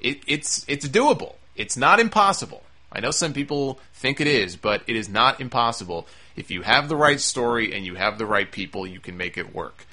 [0.00, 1.36] It, it's it's doable.
[1.54, 2.64] It's not impossible.
[2.90, 6.08] I know some people think it is, but it is not impossible.
[6.34, 9.38] If you have the right story and you have the right people, you can make
[9.38, 9.86] it work.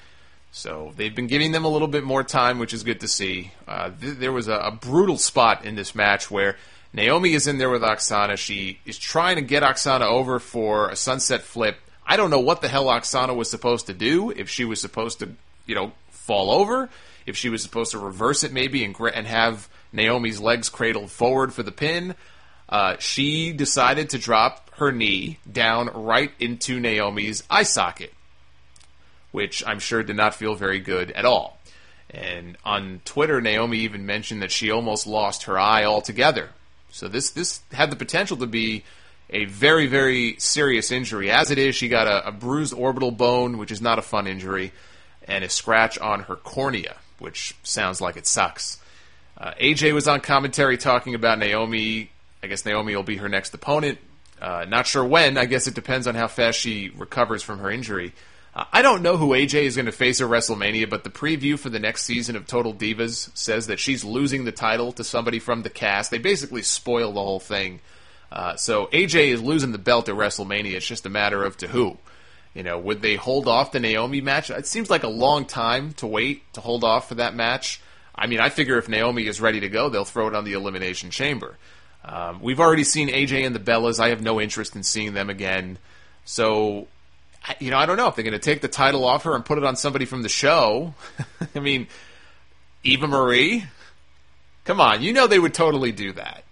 [0.50, 3.52] So they've been giving them a little bit more time, which is good to see.
[3.68, 6.56] Uh, th- there was a, a, brutal spot in this match where
[6.92, 8.36] Naomi is in there with Aksana.
[8.36, 11.76] She is trying to get Aksana over for a sunset flip.
[12.06, 14.30] I don't know what the hell Aksana was supposed to do.
[14.30, 15.30] If she was supposed to,
[15.66, 16.90] you know, fall over,
[17.26, 21.52] if she was supposed to reverse it maybe and, and have Naomi's legs cradled forward
[21.54, 22.14] for the pin.
[22.68, 28.12] Uh, she decided to drop her knee down right into Naomi's eye socket,
[29.32, 31.58] which I'm sure did not feel very good at all.
[32.10, 36.50] And on Twitter, Naomi even mentioned that she almost lost her eye altogether.
[36.90, 38.84] So this this had the potential to be
[39.30, 41.30] a very very serious injury.
[41.30, 44.26] As it is, she got a, a bruised orbital bone, which is not a fun
[44.26, 44.72] injury,
[45.26, 48.78] and a scratch on her cornea, which sounds like it sucks.
[49.36, 52.10] Uh, AJ was on commentary talking about Naomi.
[52.42, 53.98] I guess Naomi will be her next opponent.
[54.40, 55.38] Uh, not sure when.
[55.38, 58.12] I guess it depends on how fast she recovers from her injury.
[58.54, 61.58] Uh, I don't know who AJ is going to face at WrestleMania, but the preview
[61.58, 65.38] for the next season of Total Divas says that she's losing the title to somebody
[65.38, 66.10] from the cast.
[66.10, 67.80] They basically spoil the whole thing.
[68.34, 70.74] Uh, so AJ is losing the belt at WrestleMania.
[70.74, 71.96] It's just a matter of to who.
[72.52, 74.50] You know, would they hold off the Naomi match?
[74.50, 77.80] It seems like a long time to wait to hold off for that match.
[78.14, 80.52] I mean, I figure if Naomi is ready to go, they'll throw it on the
[80.54, 81.56] Elimination Chamber.
[82.04, 84.00] Um, we've already seen AJ and the Bellas.
[84.00, 85.78] I have no interest in seeing them again.
[86.24, 86.88] So,
[87.60, 89.44] you know, I don't know if they're going to take the title off her and
[89.44, 90.94] put it on somebody from the show.
[91.54, 91.86] I mean,
[92.82, 93.64] Eva Marie?
[94.64, 96.43] Come on, you know they would totally do that.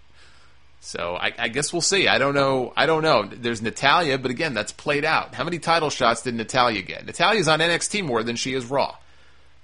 [0.85, 2.09] So I, I, guess we'll see.
[2.09, 2.73] I don't know.
[2.75, 3.23] I don't know.
[3.23, 5.33] There's Natalya, but again, that's played out.
[5.33, 7.05] How many title shots did Natalya get?
[7.05, 8.97] Natalya's on NXT more than she is Raw.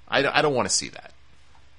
[0.07, 1.11] I, I don't want to see that.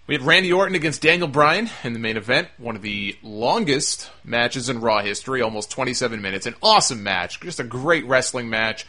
[0.06, 4.10] We had Randy Orton against Daniel Bryan in the main event, one of the longest
[4.24, 6.44] matches in Raw history, almost 27 minutes.
[6.44, 8.86] An awesome match, just a great wrestling match.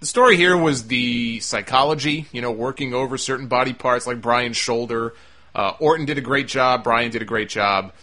[0.00, 4.58] The story here was the psychology, you know, working over certain body parts like Bryan's
[4.58, 5.14] shoulder.
[5.54, 7.94] Uh, Orton did a great job, Bryan did a great job.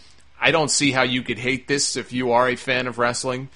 [0.42, 3.50] I don't see how you could hate this if you are a fan of wrestling.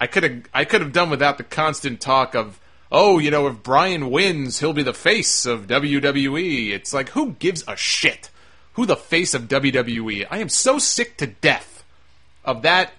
[0.00, 2.60] I could have I could have done without the constant talk of
[2.92, 6.70] oh, you know, if Bryan wins, he'll be the face of WWE.
[6.70, 8.30] It's like who gives a shit?
[8.76, 10.26] who the face of WWE.
[10.30, 11.82] I am so sick to death
[12.44, 12.92] of that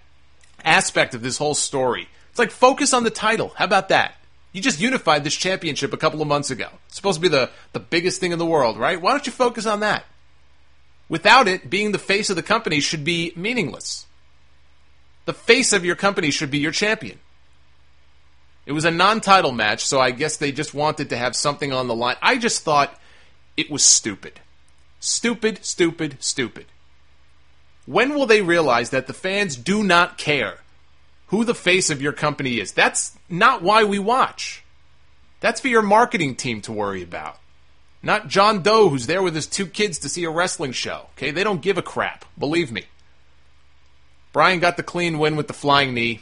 [0.65, 2.09] aspect of this whole story.
[2.31, 3.53] It's like focus on the title.
[3.55, 4.15] How about that?
[4.53, 6.67] You just unified this championship a couple of months ago.
[6.87, 8.99] It's supposed to be the, the biggest thing in the world, right?
[8.99, 10.05] Why don't you focus on that?
[11.09, 14.05] Without it, being the face of the company should be meaningless.
[15.25, 17.19] The face of your company should be your champion.
[18.65, 21.71] It was a non title match, so I guess they just wanted to have something
[21.71, 22.17] on the line.
[22.21, 22.99] I just thought
[23.55, 24.41] it was stupid.
[24.99, 26.65] Stupid, stupid, stupid.
[27.85, 30.59] When will they realize that the fans do not care
[31.27, 32.73] who the face of your company is?
[32.73, 34.63] That's not why we watch.
[35.39, 37.37] That's for your marketing team to worry about.
[38.07, 41.07] Not John Doe, who's there with his two kids to see a wrestling show.
[41.17, 42.23] Okay, they don't give a crap.
[42.39, 42.85] Believe me.
[44.31, 46.21] Bryan got the clean win with the flying knee.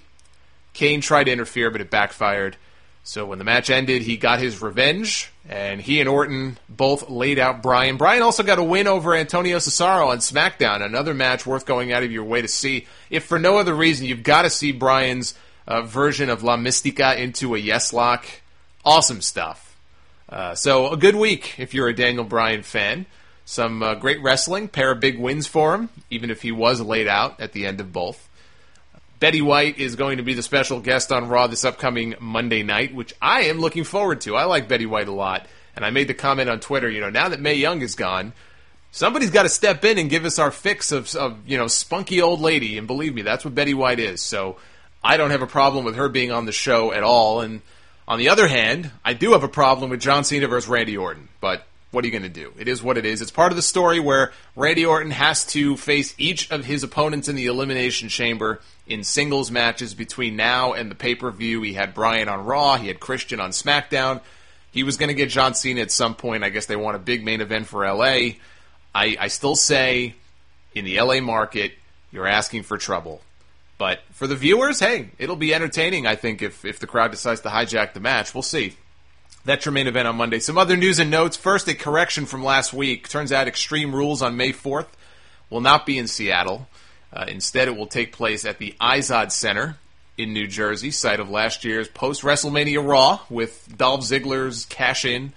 [0.73, 2.57] Kane tried to interfere, but it backfired.
[3.03, 7.37] So when the match ended, he got his revenge, and he and Orton both laid
[7.37, 7.97] out Bryan.
[7.97, 12.01] Bryan also got a win over Antonio Cesaro on SmackDown, another match worth going out
[12.01, 12.87] of your way to see.
[13.11, 15.35] If for no other reason, you've got to see Bryan's
[15.67, 18.25] uh, version of La Mystica into a yes lock.
[18.83, 19.74] Awesome stuff.
[20.27, 23.05] Uh, so a good week if you're a Daniel Bryan fan.
[23.45, 27.07] Some uh, great wrestling, pair of big wins for him, even if he was laid
[27.07, 28.27] out at the end of both.
[29.19, 32.93] Betty White is going to be the special guest on Raw this upcoming Monday night,
[32.93, 34.35] which I am looking forward to.
[34.35, 36.89] I like Betty White a lot, and I made the comment on Twitter.
[36.89, 38.33] You know, now that Mae Young is gone,
[38.91, 42.21] somebody's got to step in and give us our fix of, of you know spunky
[42.21, 42.77] old lady.
[42.77, 44.21] And believe me, that's what Betty White is.
[44.21, 44.57] So
[45.03, 47.41] I don't have a problem with her being on the show at all.
[47.41, 47.61] And
[48.07, 51.27] on the other hand, I do have a problem with John Cena versus Randy Orton,
[51.41, 52.53] but what are you going to do?
[52.59, 53.21] It is what it is.
[53.21, 57.29] It's part of the story where Randy Orton has to face each of his opponents
[57.29, 61.61] in the Elimination Chamber in singles matches between now and the pay per view.
[61.61, 64.21] He had Bryan on Raw, he had Christian on SmackDown.
[64.71, 66.43] He was going to get John Cena at some point.
[66.43, 68.35] I guess they want a big main event for LA.
[68.93, 70.15] I, I still say
[70.73, 71.71] in the LA market,
[72.11, 73.21] you're asking for trouble.
[73.77, 77.41] But for the viewers, hey, it'll be entertaining, I think, if, if the crowd decides
[77.41, 78.33] to hijack the match.
[78.33, 78.75] We'll see.
[79.43, 80.39] That's your main event on Monday.
[80.39, 81.37] Some other news and notes.
[81.37, 83.09] First, a correction from last week.
[83.09, 84.87] Turns out Extreme Rules on May 4th
[85.49, 86.67] will not be in Seattle.
[87.13, 89.77] Uh, instead, it will take place at the Izod Center
[90.17, 95.33] in New Jersey, site of last year's post WrestleMania Raw with Dolph Ziggler's cash in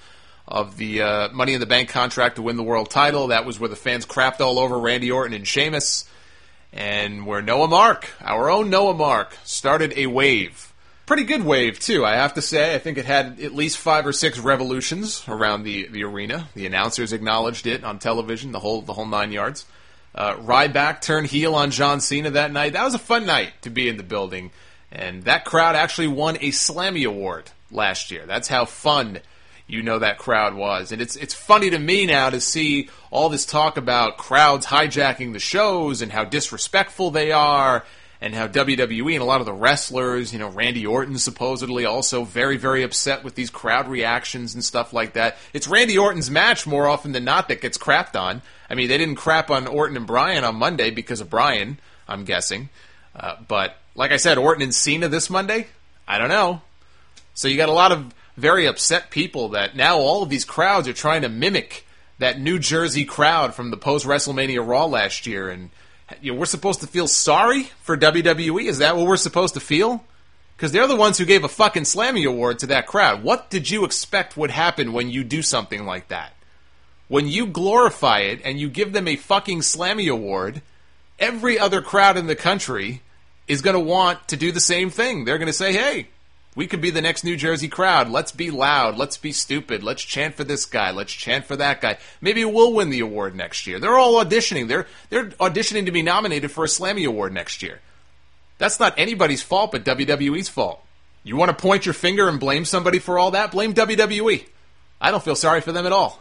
[0.46, 3.28] of the uh, Money in the Bank contract to win the world title.
[3.28, 6.08] That was where the fans crapped all over Randy Orton and Sheamus,
[6.72, 10.68] and where Noah Mark, our own Noah Mark, started a wave
[11.08, 12.04] pretty good wave too.
[12.04, 15.62] I have to say, I think it had at least five or six revolutions around
[15.62, 16.48] the, the arena.
[16.54, 19.64] The announcers acknowledged it on television, the whole the whole nine yards.
[20.14, 22.74] Uh, Ryback turned heel on John Cena that night.
[22.74, 24.50] That was a fun night to be in the building,
[24.92, 28.26] and that crowd actually won a Slammy Award last year.
[28.26, 29.20] That's how fun
[29.68, 30.90] you know that crowd was.
[30.90, 35.34] And it's it's funny to me now to see all this talk about crowds hijacking
[35.34, 37.84] the shows and how disrespectful they are
[38.20, 42.24] and how WWE and a lot of the wrestlers, you know, Randy Orton supposedly also
[42.24, 45.36] very, very upset with these crowd reactions and stuff like that.
[45.52, 48.42] It's Randy Orton's match more often than not that gets crapped on.
[48.68, 52.24] I mean, they didn't crap on Orton and Bryan on Monday because of Bryan, I'm
[52.24, 52.70] guessing.
[53.14, 55.68] Uh, but like I said, Orton and Cena this Monday,
[56.06, 56.62] I don't know.
[57.34, 60.88] So you got a lot of very upset people that now all of these crowds
[60.88, 61.84] are trying to mimic
[62.18, 65.70] that New Jersey crowd from the post WrestleMania Raw last year and
[66.20, 68.64] you know, we're supposed to feel sorry for WWE?
[68.64, 70.04] Is that what we're supposed to feel?
[70.56, 73.22] Because they're the ones who gave a fucking Slammy Award to that crowd.
[73.22, 76.32] What did you expect would happen when you do something like that?
[77.06, 80.62] When you glorify it and you give them a fucking Slammy Award,
[81.18, 83.02] every other crowd in the country
[83.46, 85.24] is going to want to do the same thing.
[85.24, 86.08] They're going to say, hey,
[86.58, 88.10] we could be the next New Jersey crowd.
[88.10, 88.98] Let's be loud.
[88.98, 89.84] Let's be stupid.
[89.84, 90.90] Let's chant for this guy.
[90.90, 91.98] Let's chant for that guy.
[92.20, 93.78] Maybe we'll win the award next year.
[93.78, 94.66] They're all auditioning.
[94.66, 97.78] They're they're auditioning to be nominated for a Slammy Award next year.
[98.58, 100.84] That's not anybody's fault but WWE's fault.
[101.22, 103.52] You want to point your finger and blame somebody for all that?
[103.52, 104.44] Blame WWE.
[105.00, 106.20] I don't feel sorry for them at all.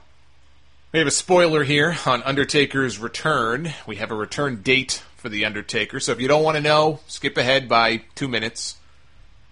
[0.92, 3.74] We have a spoiler here on Undertaker's return.
[3.88, 6.00] We have a return date for The Undertaker.
[6.00, 8.77] So if you don't want to know, skip ahead by two minutes.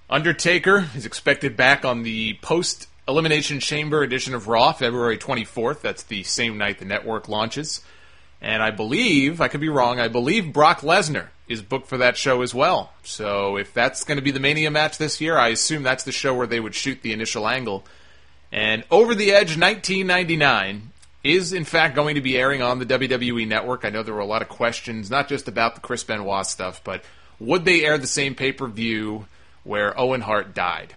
[0.09, 5.81] Undertaker is expected back on the post Elimination Chamber edition of Raw, February 24th.
[5.81, 7.81] That's the same night the network launches.
[8.41, 12.17] And I believe, I could be wrong, I believe Brock Lesnar is booked for that
[12.17, 12.93] show as well.
[13.03, 16.11] So if that's going to be the Mania match this year, I assume that's the
[16.11, 17.83] show where they would shoot the initial angle.
[18.51, 20.91] And Over the Edge 1999
[21.23, 23.83] is in fact going to be airing on the WWE network.
[23.83, 26.83] I know there were a lot of questions, not just about the Chris Benoit stuff,
[26.83, 27.03] but
[27.39, 29.25] would they air the same pay per view?
[29.65, 30.95] Where Owen Hart died.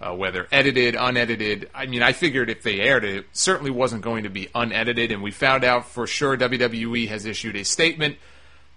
[0.00, 1.68] Uh, whether edited, unedited.
[1.74, 5.10] I mean, I figured if they aired it, it certainly wasn't going to be unedited,
[5.10, 8.16] and we found out for sure WWE has issued a statement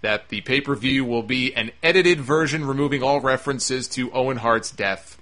[0.00, 4.38] that the pay per view will be an edited version removing all references to Owen
[4.38, 5.16] Hart's death.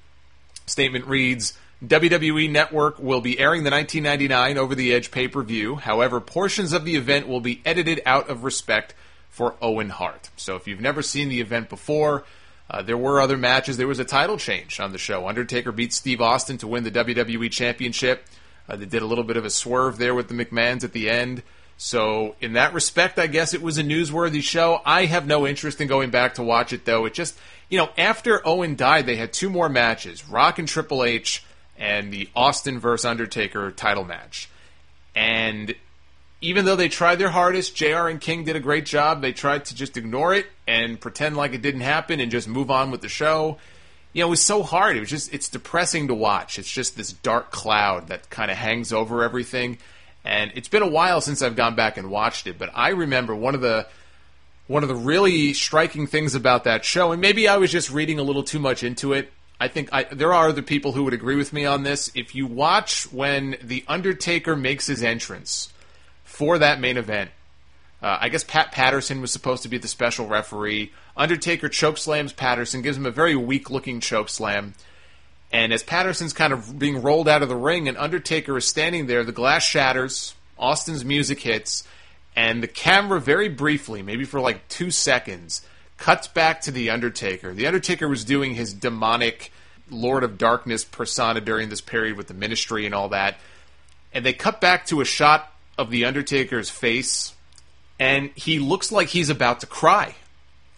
[0.64, 5.76] Statement reads WWE Network will be airing the 1999 Over the Edge pay per view.
[5.76, 8.94] However, portions of the event will be edited out of respect
[9.28, 10.30] for Owen Hart.
[10.36, 12.24] So if you've never seen the event before,
[12.70, 13.76] uh, there were other matches.
[13.76, 15.26] There was a title change on the show.
[15.26, 18.24] Undertaker beat Steve Austin to win the WWE Championship.
[18.68, 21.10] Uh, they did a little bit of a swerve there with the McMahons at the
[21.10, 21.42] end.
[21.76, 24.80] So, in that respect, I guess it was a newsworthy show.
[24.84, 27.06] I have no interest in going back to watch it, though.
[27.06, 27.36] It just,
[27.68, 31.42] you know, after Owen died, they had two more matches Rock and Triple H
[31.76, 34.48] and the Austin versus Undertaker title match.
[35.16, 35.74] And
[36.40, 39.20] even though they tried their hardest, JR and King did a great job.
[39.20, 42.70] They tried to just ignore it and pretend like it didn't happen and just move
[42.70, 43.58] on with the show.
[44.12, 44.96] you know, it was so hard.
[44.96, 46.58] It was just, it's depressing to watch.
[46.58, 49.78] It's just this dark cloud that kind of hangs over everything.
[50.24, 53.34] And it's been a while since I've gone back and watched it, but I remember
[53.34, 53.86] one of the,
[54.66, 58.18] one of the really striking things about that show, and maybe I was just reading
[58.18, 59.32] a little too much into it.
[59.58, 62.10] I think I, there are other people who would agree with me on this.
[62.14, 65.72] If you watch when The Undertaker makes his entrance
[66.40, 67.30] for that main event,
[68.02, 70.90] uh, I guess Pat Patterson was supposed to be the special referee.
[71.14, 74.72] Undertaker choke slams Patterson, gives him a very weak looking choke slam.
[75.52, 79.06] And as Patterson's kind of being rolled out of the ring and Undertaker is standing
[79.06, 81.86] there, the glass shatters, Austin's music hits,
[82.34, 85.60] and the camera very briefly, maybe for like two seconds,
[85.98, 87.52] cuts back to the Undertaker.
[87.52, 89.52] The Undertaker was doing his demonic
[89.90, 93.36] Lord of Darkness persona during this period with the ministry and all that.
[94.14, 95.49] And they cut back to a shot
[95.80, 97.32] of the Undertaker's face,
[97.98, 100.14] and he looks like he's about to cry.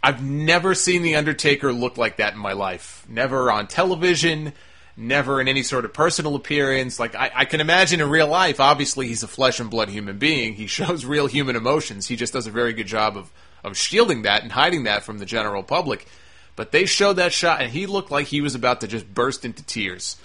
[0.01, 3.05] I've never seen The Undertaker look like that in my life.
[3.09, 4.53] Never on television,
[4.97, 7.01] never in any sort of personal appearance.
[7.01, 10.19] Like, I, I, can imagine in real life, obviously, he's a flesh and blood human
[10.19, 10.55] being.
[10.55, 12.07] He shows real human emotions.
[12.07, 13.31] He just does a very good job of,
[13.65, 16.07] of shielding that and hiding that from the general public.
[16.55, 19.45] But they showed that shot, and he looked like he was about to just burst
[19.45, 20.17] into tears.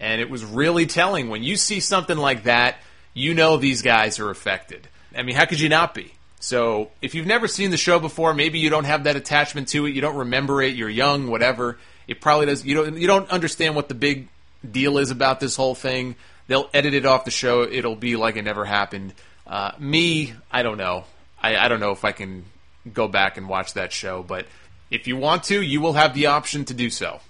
[0.00, 1.28] And it was really telling.
[1.28, 2.76] When you see something like that,
[3.14, 4.88] you know these guys are affected.
[5.16, 6.12] I mean, how could you not be?
[6.40, 9.86] So if you've never seen the show before, maybe you don't have that attachment to
[9.86, 11.78] it, you don't remember it, you're young, whatever.
[12.08, 12.64] It probably does.
[12.64, 14.28] You don't you don't understand what the big
[14.68, 16.16] deal is about this whole thing.
[16.48, 17.62] They'll edit it off the show.
[17.62, 19.14] It'll be like it never happened.
[19.46, 21.04] Uh, me, I don't know.
[21.40, 22.44] I, I don't know if I can
[22.92, 24.46] go back and watch that show, but
[24.90, 27.20] if you want to, you will have the option to do so.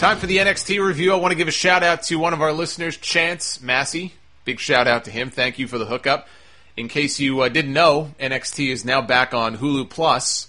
[0.00, 1.12] Time for the NXT review.
[1.12, 4.14] I want to give a shout out to one of our listeners, Chance Massey.
[4.46, 5.28] Big shout out to him.
[5.28, 6.26] Thank you for the hookup.
[6.74, 10.48] In case you uh, didn't know, NXT is now back on Hulu Plus.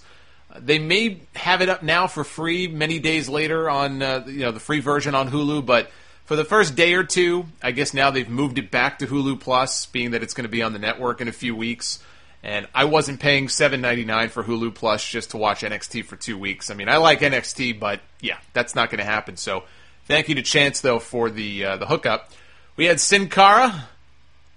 [0.50, 4.38] Uh, they may have it up now for free many days later on uh, you
[4.38, 5.90] know the free version on Hulu, but
[6.24, 9.38] for the first day or two, I guess now they've moved it back to Hulu
[9.38, 12.02] Plus, being that it's going to be on the network in a few weeks.
[12.44, 16.16] And I wasn't paying seven ninety nine for Hulu Plus just to watch NXT for
[16.16, 16.70] two weeks.
[16.70, 19.36] I mean, I like NXT, but yeah, that's not going to happen.
[19.36, 19.62] So,
[20.06, 22.32] thank you to Chance though for the uh, the hookup.
[22.74, 23.88] We had Sin Cara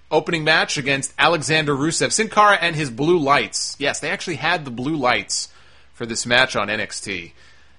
[0.09, 2.11] opening match against Alexander Rusev.
[2.11, 3.75] Sin Cara and his blue lights.
[3.79, 5.49] Yes, they actually had the blue lights
[5.93, 7.33] for this match on NXT.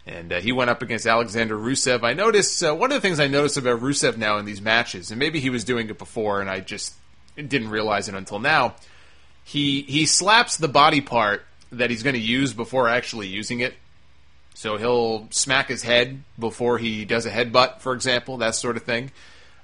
[0.06, 2.04] And uh, he went up against Alexander Rusev.
[2.04, 5.10] I noticed uh, one of the things I noticed about Rusev now in these matches,
[5.10, 6.94] and maybe he was doing it before, and I just
[7.36, 8.76] didn't realize it until now
[9.46, 13.74] he he slaps the body part that he's going to use before actually using it.
[14.54, 18.82] So he'll smack his head before he does a headbutt, for example, that sort of
[18.82, 19.12] thing.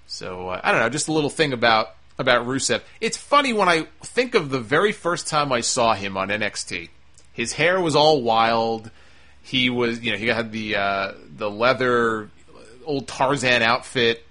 [0.07, 2.81] So uh, I don't know, just a little thing about about Rusev.
[3.01, 6.89] It's funny when I think of the very first time I saw him on NXT.
[7.33, 8.89] His hair was all wild.
[9.43, 12.31] He was, you know, he had the uh, the leather
[12.85, 14.25] old Tarzan outfit.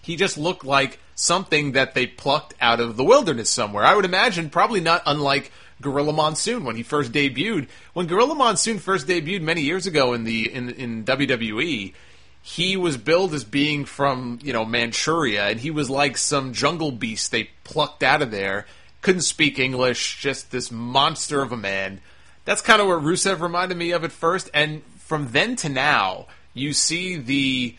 [0.00, 3.84] He just looked like something that they plucked out of the wilderness somewhere.
[3.84, 5.50] I would imagine probably not unlike
[5.80, 7.68] Gorilla Monsoon when he first debuted.
[7.94, 11.92] When Gorilla Monsoon first debuted many years ago in the in in WWE,
[12.42, 16.92] he was billed as being from you know Manchuria, and he was like some jungle
[16.92, 18.66] beast they plucked out of there.
[19.00, 22.00] Couldn't speak English, just this monster of a man.
[22.44, 26.26] That's kind of what Rusev reminded me of at first, and from then to now,
[26.54, 27.76] you see the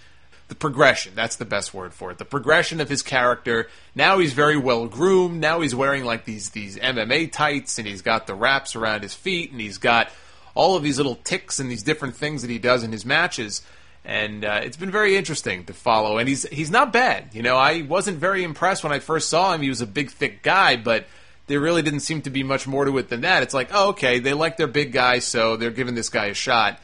[0.47, 1.13] the progression.
[1.15, 2.17] That's the best word for it.
[2.17, 3.67] The progression of his character.
[3.95, 5.41] Now he's very well groomed.
[5.41, 9.13] Now he's wearing like these these MMA tights, and he's got the wraps around his
[9.13, 10.09] feet, and he's got
[10.55, 13.61] all of these little ticks and these different things that he does in his matches.
[14.05, 16.17] And uh, it's been very interesting to follow.
[16.17, 17.33] And he's he's not bad.
[17.33, 19.61] You know, I wasn't very impressed when I first saw him.
[19.61, 21.05] He was a big, thick guy, but
[21.47, 23.43] there really didn't seem to be much more to it than that.
[23.43, 26.33] It's like, oh, okay, they like their big guy, so they're giving this guy a
[26.33, 26.79] shot.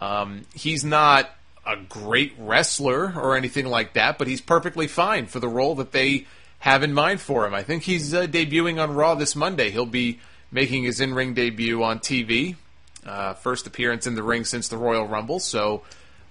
[0.00, 1.30] Um, he's not
[1.66, 5.92] a great wrestler or anything like that, but he's perfectly fine for the role that
[5.92, 6.26] they
[6.58, 7.54] have in mind for him.
[7.54, 9.70] I think he's uh, debuting on Raw this Monday.
[9.70, 12.56] He'll be making his in ring debut on TV.
[13.04, 15.40] Uh, first appearance in the ring since the Royal Rumble.
[15.40, 15.82] So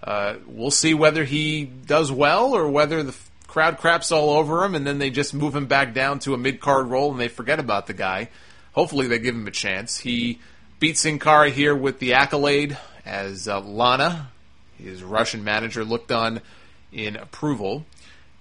[0.04, 3.16] uh, we'll see whether he does well or whether the
[3.48, 6.38] crowd craps all over him and then they just move him back down to a
[6.38, 8.30] mid card role and they forget about the guy.
[8.72, 10.00] Hopefully they give him a chance.
[10.00, 10.40] He
[10.80, 14.31] beat Sin Cara here with the accolade as uh, Lana,
[14.82, 16.42] his Russian manager looked on
[16.92, 17.86] in approval.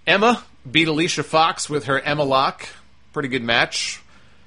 [0.06, 2.68] Emma beat Alicia Fox with her Emma lock.
[3.12, 4.00] Pretty good match.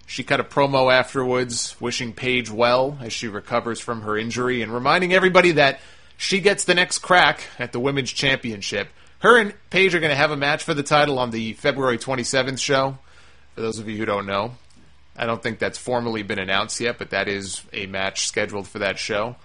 [0.05, 4.73] She cut a promo afterwards, wishing Paige well as she recovers from her injury and
[4.73, 5.79] reminding everybody that
[6.17, 8.89] she gets the next crack at the Women's Championship.
[9.19, 11.97] Her and Paige are going to have a match for the title on the February
[11.97, 12.97] 27th show,
[13.55, 14.55] for those of you who don't know.
[15.15, 18.79] I don't think that's formally been announced yet, but that is a match scheduled for
[18.79, 19.35] that show.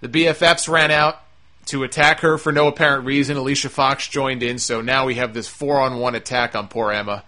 [0.00, 1.22] The BFFs ran out
[1.66, 3.36] to attack her for no apparent reason.
[3.36, 6.92] Alicia Fox joined in, so now we have this four on one attack on poor
[6.92, 7.24] Emma.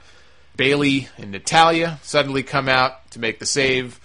[0.56, 4.00] Bayley and Natalya suddenly come out to make the save.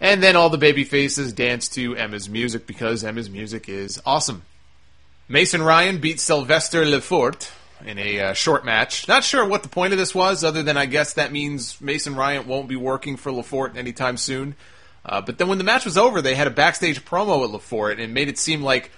[0.00, 4.42] And then all the baby faces dance to Emma's music because Emma's music is awesome.
[5.28, 7.50] Mason Ryan beat Sylvester Lefort
[7.84, 9.06] in a uh, short match.
[9.08, 12.14] Not sure what the point of this was, other than I guess that means Mason
[12.16, 14.54] Ryan won't be working for Lefort anytime soon.
[15.04, 18.02] Uh, but then when the match was over, they had a backstage promo at Lefort
[18.02, 18.90] and made it seem like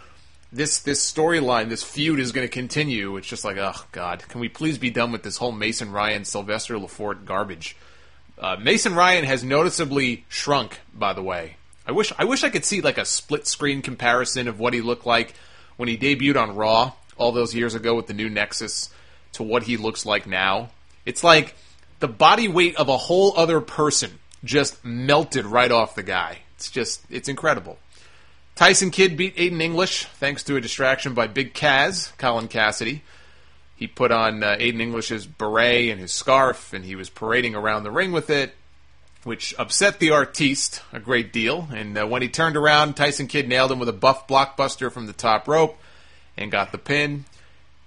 [0.53, 3.16] this this storyline, this feud is going to continue.
[3.16, 6.24] It's just like, oh god, can we please be done with this whole Mason Ryan
[6.24, 7.76] Sylvester Lefort garbage?
[8.38, 11.57] Uh, Mason Ryan has noticeably shrunk, by the way.
[11.86, 14.80] I wish I wish I could see like a split screen comparison of what he
[14.80, 15.34] looked like
[15.76, 18.90] when he debuted on Raw all those years ago with the new Nexus
[19.32, 20.70] to what he looks like now.
[21.07, 21.55] It's like
[22.00, 26.38] the body weight of a whole other person just melted right off the guy.
[26.57, 27.78] It's just it's incredible.
[28.55, 33.00] Tyson Kidd beat Aiden English thanks to a distraction by Big Cass, Colin Cassady.
[33.74, 37.82] He put on uh, Aiden English's beret and his scarf, and he was parading around
[37.82, 38.55] the ring with it,
[39.24, 41.68] which upset the artiste a great deal.
[41.74, 45.07] And uh, when he turned around, Tyson Kidd nailed him with a buff blockbuster from
[45.07, 45.78] the top rope
[46.36, 47.24] and got the pin.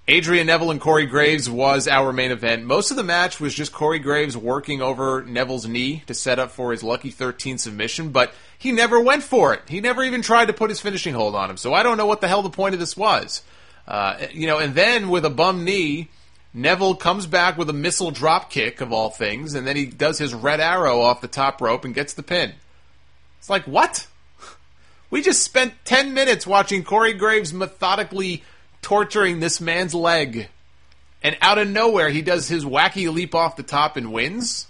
[0.07, 2.63] Adrian Neville and Corey Graves was our main event.
[2.63, 6.51] Most of the match was just Corey Graves working over Neville's knee to set up
[6.51, 9.61] for his Lucky 13 submission, but he never went for it.
[9.67, 11.57] He never even tried to put his finishing hold on him.
[11.57, 13.43] So I don't know what the hell the point of this was.
[13.87, 16.09] Uh, you know, and then with a bum knee,
[16.53, 20.17] Neville comes back with a missile drop kick of all things, and then he does
[20.17, 22.53] his red arrow off the top rope and gets the pin.
[23.39, 24.07] It's like, what?
[25.11, 28.43] We just spent 10 minutes watching Corey Graves methodically
[28.81, 30.49] torturing this man's leg.
[31.21, 34.67] And out of nowhere, he does his wacky leap off the top and wins.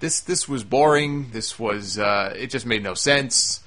[0.00, 1.30] This this was boring.
[1.30, 3.62] This was uh, it just made no sense.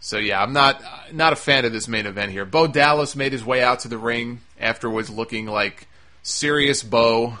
[0.00, 2.44] So yeah, I'm not not a fan of this main event here.
[2.44, 5.88] Bo Dallas made his way out to the ring afterwards, looking like
[6.22, 7.38] serious Bo,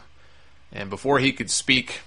[0.72, 2.00] and before he could speak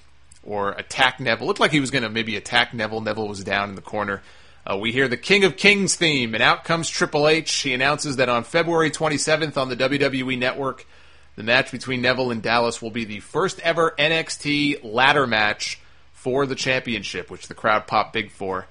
[0.43, 3.01] or attack Neville, looked like he was going to maybe attack Neville.
[3.01, 4.23] Neville was down in the corner.
[4.65, 7.53] Uh, we hear the King of Kings theme, and out comes Triple H.
[7.53, 10.85] He announces that on February 27th on the WWE Network,
[11.35, 15.79] the match between Neville and Dallas will be the first ever NXT ladder match
[16.27, 18.67] for the championship, which the crowd popped big for.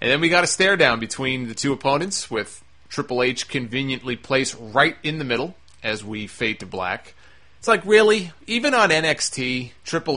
[0.00, 4.14] And then we got a stare down between the two opponents with Triple H conveniently
[4.14, 7.16] placed right in the middle as we fade to black.
[7.58, 8.30] It's like, really?
[8.46, 10.16] Even on NXT, Triple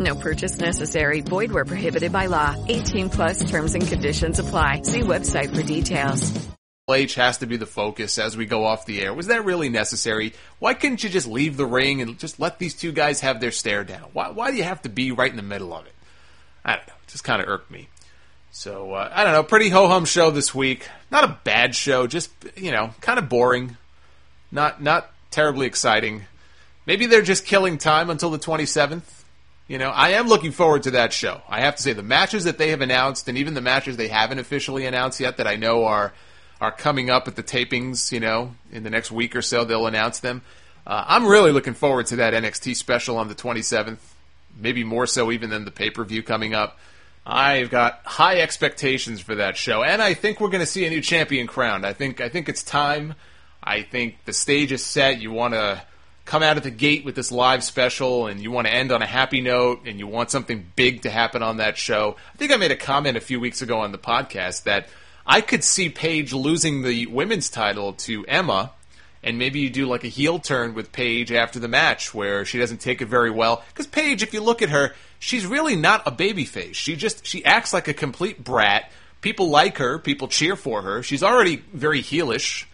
[0.00, 1.20] No purchase necessary.
[1.20, 2.54] Void where prohibited by law.
[2.68, 4.82] 18 plus terms and conditions apply.
[4.82, 6.32] See website for details.
[6.90, 9.14] H has to be the focus as we go off the air.
[9.14, 10.34] Was that really necessary?
[10.58, 13.52] Why couldn't you just leave the ring and just let these two guys have their
[13.52, 14.10] stare down?
[14.12, 15.94] Why, why do you have to be right in the middle of it?
[16.62, 16.94] I don't know.
[17.02, 17.88] It just kind of irked me.
[18.50, 19.42] So, uh, I don't know.
[19.42, 20.86] Pretty ho hum show this week.
[21.10, 23.78] Not a bad show, just, you know, kind of boring.
[24.52, 26.24] Not, not terribly exciting.
[26.86, 29.23] Maybe they're just killing time until the 27th.
[29.66, 31.40] You know, I am looking forward to that show.
[31.48, 34.08] I have to say, the matches that they have announced, and even the matches they
[34.08, 36.12] haven't officially announced yet, that I know are
[36.60, 38.12] are coming up at the tapings.
[38.12, 40.42] You know, in the next week or so, they'll announce them.
[40.86, 43.98] Uh, I'm really looking forward to that NXT special on the 27th.
[44.56, 46.78] Maybe more so even than the pay per view coming up.
[47.26, 50.90] I've got high expectations for that show, and I think we're going to see a
[50.90, 51.86] new champion crowned.
[51.86, 53.14] I think I think it's time.
[53.62, 55.22] I think the stage is set.
[55.22, 55.82] You want to
[56.24, 59.02] come out of the gate with this live special and you want to end on
[59.02, 62.16] a happy note and you want something big to happen on that show.
[62.32, 64.88] I think I made a comment a few weeks ago on the podcast that
[65.26, 68.72] I could see Paige losing the women's title to Emma
[69.22, 72.58] and maybe you do like a heel turn with Paige after the match where she
[72.58, 76.06] doesn't take it very well because Paige if you look at her she's really not
[76.06, 76.74] a babyface.
[76.74, 78.90] She just she acts like a complete brat.
[79.20, 81.02] People like her, people cheer for her.
[81.02, 82.64] She's already very heelish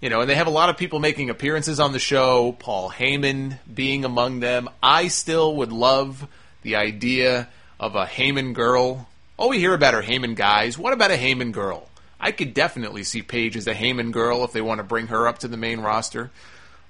[0.00, 2.90] You know, and they have a lot of people making appearances on the show, Paul
[2.90, 4.70] Heyman being among them.
[4.82, 6.26] I still would love
[6.62, 7.48] the idea
[7.78, 9.08] of a Heyman girl.
[9.38, 10.78] Oh, we hear about her Heyman guys.
[10.78, 11.86] What about a Heyman girl?
[12.18, 15.28] I could definitely see Paige as a Heyman girl if they want to bring her
[15.28, 16.30] up to the main roster.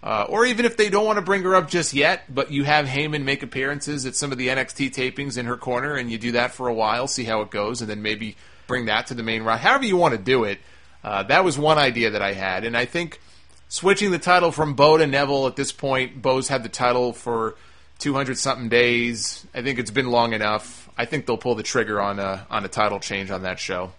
[0.04, 2.62] Uh, or even if they don't want to bring her up just yet, but you
[2.62, 6.16] have Heyman make appearances at some of the NXT tapings in her corner, and you
[6.16, 8.36] do that for a while, see how it goes, and then maybe
[8.68, 9.66] bring that to the main roster.
[9.66, 10.60] However you want to do it.
[11.02, 13.20] Uh, that was one idea that I had, and I think
[13.68, 17.56] switching the title from Bo to Neville at this point, Bo's had the title for
[18.00, 19.46] 200 something days.
[19.54, 20.90] I think it's been long enough.
[20.98, 23.92] I think they'll pull the trigger on a on a title change on that show.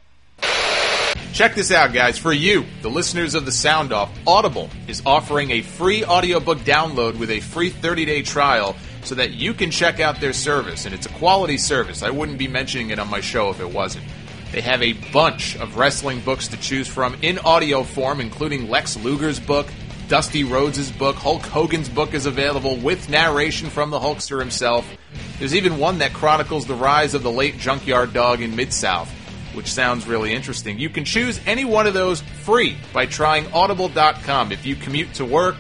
[1.34, 2.18] Check this out, guys.
[2.18, 7.18] For you, the listeners of the Sound Off, Audible is offering a free audiobook download
[7.18, 10.86] with a free 30 day trial so that you can check out their service.
[10.86, 12.04] And it's a quality service.
[12.04, 14.06] I wouldn't be mentioning it on my show if it wasn't.
[14.52, 18.98] They have a bunch of wrestling books to choose from in audio form, including Lex
[18.98, 19.68] Luger's book,
[20.08, 24.86] Dusty Rhodes' book, Hulk Hogan's book is available with narration from the Hulkster himself.
[25.40, 29.10] There's even one that chronicles the rise of the late Junkyard Dog in Mid South
[29.54, 30.80] which sounds really interesting.
[30.80, 34.52] You can choose any one of those free by trying audible.com.
[34.52, 35.58] If you commute to work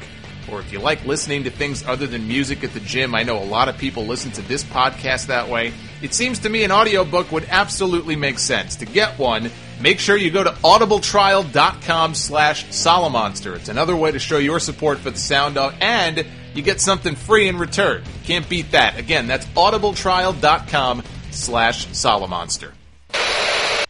[0.51, 3.41] or if you like listening to things other than music at the gym, I know
[3.41, 5.73] a lot of people listen to this podcast that way.
[6.02, 8.76] It seems to me an audiobook would absolutely make sense.
[8.78, 13.56] To get one, make sure you go to audibletrial.com slash Solomonster.
[13.56, 16.26] It's another way to show your support for the Sound Off, and
[16.56, 18.04] you get something free in return.
[18.24, 18.97] Can't beat that.
[18.97, 22.72] Again, that's audibletrial.com slash Solomonster.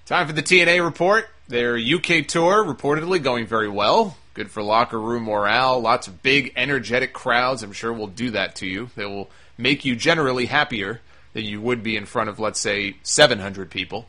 [0.06, 1.30] Time for the TNA report.
[1.48, 4.18] Their UK tour reportedly going very well.
[4.34, 5.80] Good for locker room morale.
[5.80, 7.64] Lots of big, energetic crowds.
[7.64, 8.90] I'm sure will do that to you.
[8.98, 11.00] They will make you generally happier
[11.34, 14.08] than you would be in front of, let's say, 700 people.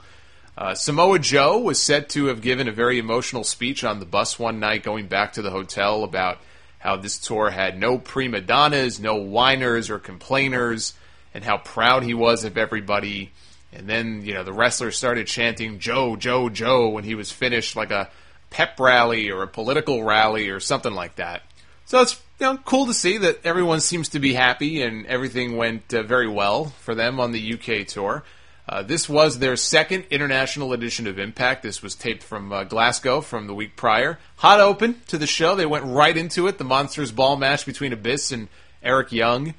[0.56, 4.38] Uh, Samoa Joe was said to have given a very emotional speech on the bus
[4.38, 6.38] one night going back to the hotel about
[6.78, 10.94] how this tour had no prima donnas, no whiners or complainers,
[11.32, 13.32] and how proud he was of everybody
[13.72, 17.74] and then, you know, the wrestlers started chanting Joe, Joe, Joe when he was finished,
[17.74, 18.10] like a
[18.50, 21.42] pep rally or a political rally or something like that.
[21.86, 25.56] So it's you know, cool to see that everyone seems to be happy and everything
[25.56, 28.24] went uh, very well for them on the UK tour.
[28.68, 31.62] Uh, this was their second international edition of Impact.
[31.62, 34.18] This was taped from uh, Glasgow from the week prior.
[34.38, 35.54] Hot open to the show.
[35.54, 36.58] They went right into it.
[36.58, 38.48] The Monsters Ball match between Abyss and
[38.82, 39.54] Eric Young.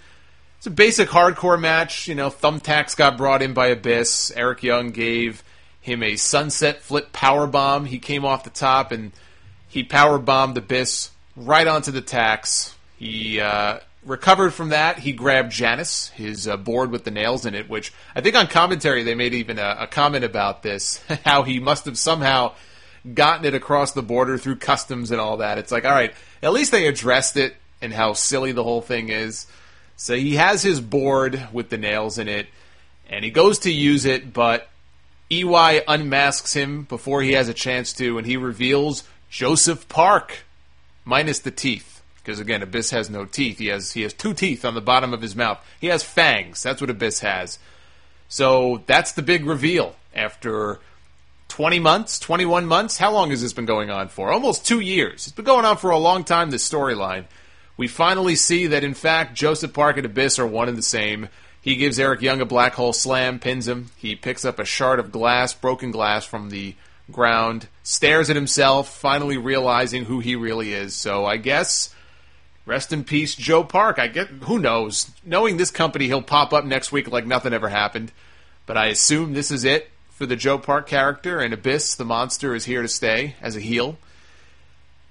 [0.58, 2.10] It's a basic hardcore match.
[2.10, 4.34] You know, thumbtacks got brought in by Abyss.
[4.36, 5.42] Eric Young gave
[5.80, 7.86] him a sunset flip power bomb.
[7.86, 9.14] He came off the top and
[9.70, 12.76] he power bombed Abyss right onto the tacks.
[12.98, 15.00] He uh, recovered from that.
[15.00, 18.48] He grabbed Janice, his uh, board with the nails in it, which I think on
[18.48, 22.54] commentary they made even a, a comment about this, how he must have somehow
[23.14, 25.58] gotten it across the border through customs and all that.
[25.58, 29.10] It's like, all right, at least they addressed it and how silly the whole thing
[29.10, 29.46] is.
[29.98, 32.48] So he has his board with the nails in it,
[33.10, 34.70] and he goes to use it, but
[35.30, 40.43] EY unmasks him before he has a chance to, and he reveals Joseph Park,
[41.06, 42.02] minus the teeth.
[42.18, 43.58] Because again, Abyss has no teeth.
[43.60, 45.60] He has he has two teeth on the bottom of his mouth.
[45.80, 46.64] He has fangs.
[46.64, 47.60] That's what Abyss has.
[48.30, 50.80] So that's the big reveal after
[51.50, 52.98] 20 months, 21 months.
[52.98, 54.32] How long has this been going on for?
[54.32, 55.28] Almost two years.
[55.28, 56.50] It's been going on for a long time.
[56.50, 57.26] This storyline
[57.78, 61.30] we finally see that in fact Joseph Park and Abyss are one and the same.
[61.62, 63.90] He gives Eric Young a black hole slam, pins him.
[63.98, 66.76] He picks up a shard of glass, broken glass from the
[67.12, 70.96] ground, stares at himself, finally realizing who he really is.
[70.96, 71.94] So I guess
[72.66, 74.00] rest in peace, Joe Park.
[74.00, 75.12] I get who knows.
[75.24, 78.12] Knowing this company, he'll pop up next week like nothing ever happened.
[78.66, 82.56] But I assume this is it for the Joe Park character, and Abyss, the monster,
[82.56, 83.98] is here to stay as a heel.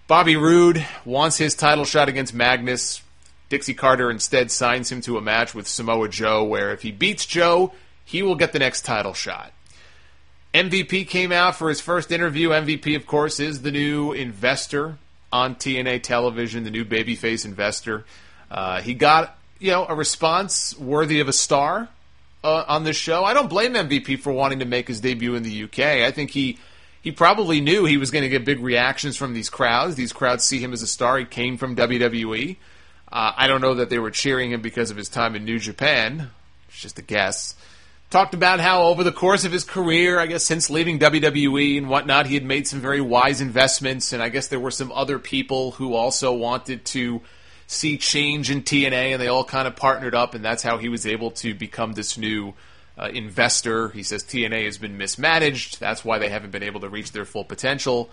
[0.06, 3.02] Bobby Roode wants his title shot against Magnus.
[3.48, 7.26] Dixie Carter instead signs him to a match with Samoa Joe, where if he beats
[7.26, 7.72] Joe,
[8.04, 9.52] he will get the next title shot.
[10.54, 12.50] MVP came out for his first interview.
[12.50, 14.98] MVP, of course, is the new investor
[15.32, 18.04] on TNA television, the new babyface investor.
[18.50, 21.88] Uh, he got you know a response worthy of a star
[22.44, 23.24] uh, on this show.
[23.24, 25.78] I don't blame MVP for wanting to make his debut in the UK.
[25.78, 26.58] I think he
[27.00, 29.96] he probably knew he was going to get big reactions from these crowds.
[29.96, 31.18] These crowds see him as a star.
[31.18, 32.56] He came from WWE.
[33.10, 35.58] Uh, I don't know that they were cheering him because of his time in New
[35.58, 36.30] Japan.
[36.68, 37.54] It's just a guess.
[38.12, 41.88] Talked about how over the course of his career, I guess since leaving WWE and
[41.88, 45.18] whatnot, he had made some very wise investments, and I guess there were some other
[45.18, 47.22] people who also wanted to
[47.66, 50.90] see change in TNA, and they all kind of partnered up, and that's how he
[50.90, 52.52] was able to become this new
[52.98, 53.88] uh, investor.
[53.88, 55.80] He says TNA has been mismanaged.
[55.80, 58.10] That's why they haven't been able to reach their full potential.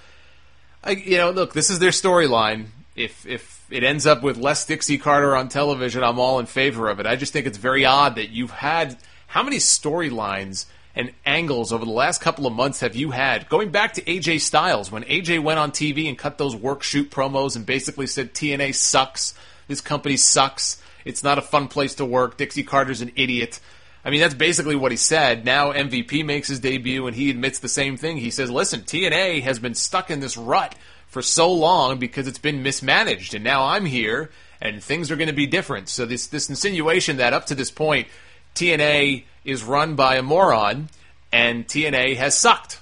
[0.81, 2.67] I, you know, look, this is their storyline.
[2.95, 6.87] If if it ends up with less Dixie Carter on television, I'm all in favor
[6.87, 7.05] of it.
[7.05, 8.97] I just think it's very odd that you've had
[9.29, 10.65] how many storylines
[10.95, 13.47] and angles over the last couple of months have you had?
[13.47, 17.11] Going back to AJ Styles, when AJ went on TV and cut those work shoot
[17.11, 19.35] promos and basically said TNA sucks,
[19.67, 23.59] this company sucks, it's not a fun place to work, Dixie Carter's an idiot.
[24.03, 25.45] I mean, that's basically what he said.
[25.45, 28.17] Now MVP makes his debut and he admits the same thing.
[28.17, 30.73] He says, listen, TNA has been stuck in this rut
[31.05, 35.29] for so long because it's been mismanaged, and now I'm here and things are going
[35.29, 35.89] to be different.
[35.89, 38.07] So this this insinuation that up to this point
[38.55, 40.89] TNA is run by a moron
[41.31, 42.79] and TNA has sucked.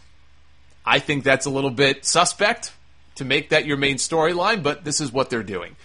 [0.85, 2.73] I think that's a little bit suspect
[3.15, 5.75] to make that your main storyline, but this is what they're doing.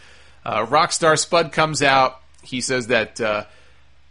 [0.45, 2.21] Uh, Rockstar Spud comes out.
[2.43, 3.45] He says that uh,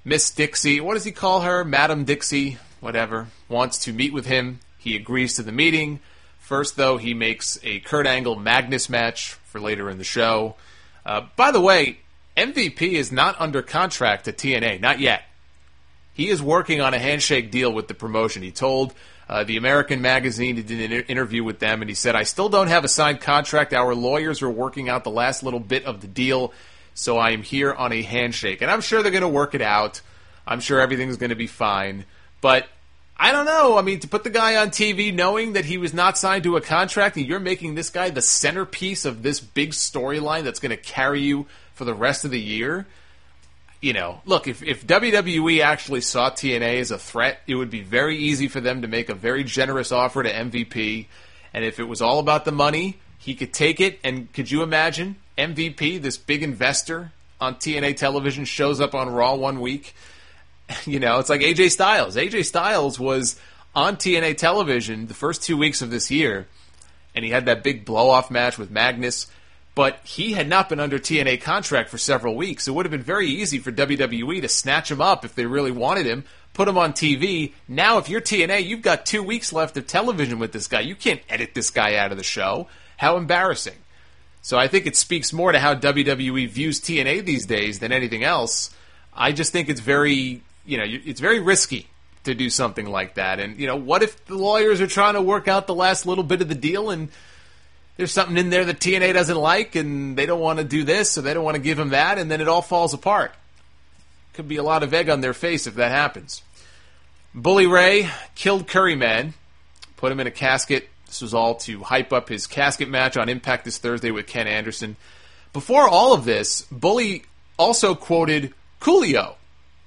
[0.04, 1.64] Miss Dixie, what does he call her?
[1.64, 4.60] Madam Dixie, whatever, wants to meet with him.
[4.78, 6.00] He agrees to the meeting.
[6.40, 10.56] First, though, he makes a Kurt Angle Magnus match for later in the show.
[11.06, 12.00] Uh, by the way,
[12.36, 15.24] MVP is not under contract to TNA, not yet.
[16.14, 18.44] He is working on a handshake deal with the promotion.
[18.44, 18.94] He told
[19.30, 22.50] uh, the American Magazine, he did an interview with them, and he said, I still
[22.50, 23.74] don't have a signed contract.
[23.74, 26.54] Our lawyers are working out the last little bit of the deal,
[26.94, 28.62] so I am here on a handshake.
[28.62, 30.02] And I'm sure they're going to work it out.
[30.46, 32.04] I'm sure everything's going to be fine.
[32.42, 32.68] But
[33.16, 33.78] I don't know.
[33.78, 36.58] I mean, to put the guy on TV knowing that he was not signed to
[36.58, 40.72] a contract and you're making this guy the centerpiece of this big storyline that's going
[40.72, 41.46] to carry you
[41.76, 42.88] for the rest of the year
[43.82, 47.82] you know, look, if, if WWE actually saw TNA as a threat, it would be
[47.82, 51.08] very easy for them to make a very generous offer to MVP.
[51.52, 54.00] And if it was all about the money, he could take it.
[54.04, 59.36] And could you imagine MVP, this big investor on TNA television, shows up on Raw
[59.36, 59.96] one week?
[60.86, 62.16] You know, it's like AJ Styles.
[62.16, 63.38] AJ Styles was
[63.76, 66.48] on TNA television the first two weeks of this year,
[67.14, 69.28] and he had that big blow off match with Magnus
[69.74, 72.68] but he had not been under TNA contract for several weeks.
[72.68, 75.72] It would have been very easy for WWE to snatch him up if they really
[75.72, 77.54] wanted him, put him on TV.
[77.68, 80.82] Now, if you're TNA, you've got two weeks left of television with this guy.
[80.82, 82.68] You can't edit this guy out of the show.
[82.98, 83.78] How embarrassing.
[84.42, 88.24] So I think it speaks more to how WWE views TNA these days than anything
[88.24, 88.76] else.
[89.14, 91.88] I just think it's very, you know, it's very risky
[92.24, 93.40] to do something like that.
[93.40, 96.24] And, you know, what if the lawyers are trying to work out the last little
[96.24, 97.10] bit of the deal and
[98.02, 101.12] there's something in there that TNA doesn't like, and they don't want to do this,
[101.12, 103.32] so they don't want to give him that, and then it all falls apart.
[104.34, 106.42] Could be a lot of egg on their face if that happens.
[107.36, 109.36] Bully Ray killed Curry Man,
[109.98, 110.90] put him in a casket.
[111.06, 114.48] This was all to hype up his casket match on Impact this Thursday with Ken
[114.48, 114.96] Anderson.
[115.54, 117.26] Before all of this, Bully
[117.60, 119.36] also quoted Coolio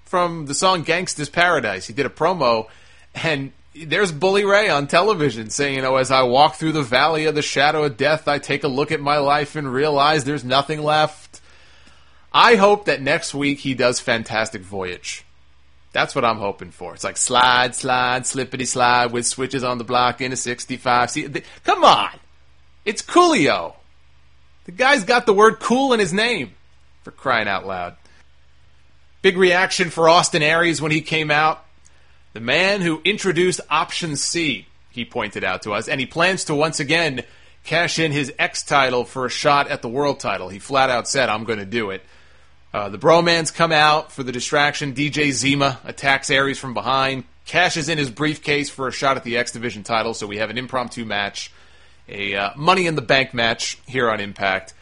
[0.04, 1.88] from the song Gangsta's Paradise.
[1.88, 2.68] He did a promo,
[3.12, 7.26] and there's Bully Ray on television saying, you know, as I walk through the valley
[7.26, 10.44] of the shadow of death, I take a look at my life and realize there's
[10.44, 11.40] nothing left.
[12.32, 15.24] I hope that next week he does Fantastic Voyage.
[15.92, 16.94] That's what I'm hoping for.
[16.94, 21.10] It's like slide, slide, slippity slide with switches on the block in a 65.
[21.10, 21.28] See,
[21.62, 22.10] come on!
[22.84, 23.74] It's Coolio.
[24.64, 26.54] The guy's got the word cool in his name.
[27.04, 27.96] For crying out loud.
[29.22, 31.64] Big reaction for Austin Aries when he came out.
[32.34, 36.54] The man who introduced Option C, he pointed out to us, and he plans to
[36.56, 37.22] once again
[37.62, 40.48] cash in his X title for a shot at the world title.
[40.48, 42.02] He flat out said, I'm going to do it.
[42.72, 44.94] Uh, the Bromans come out for the distraction.
[44.94, 49.36] DJ Zema attacks Aries from behind, cashes in his briefcase for a shot at the
[49.36, 50.12] X Division title.
[50.12, 51.52] So we have an impromptu match,
[52.08, 54.74] a uh, Money in the Bank match here on Impact.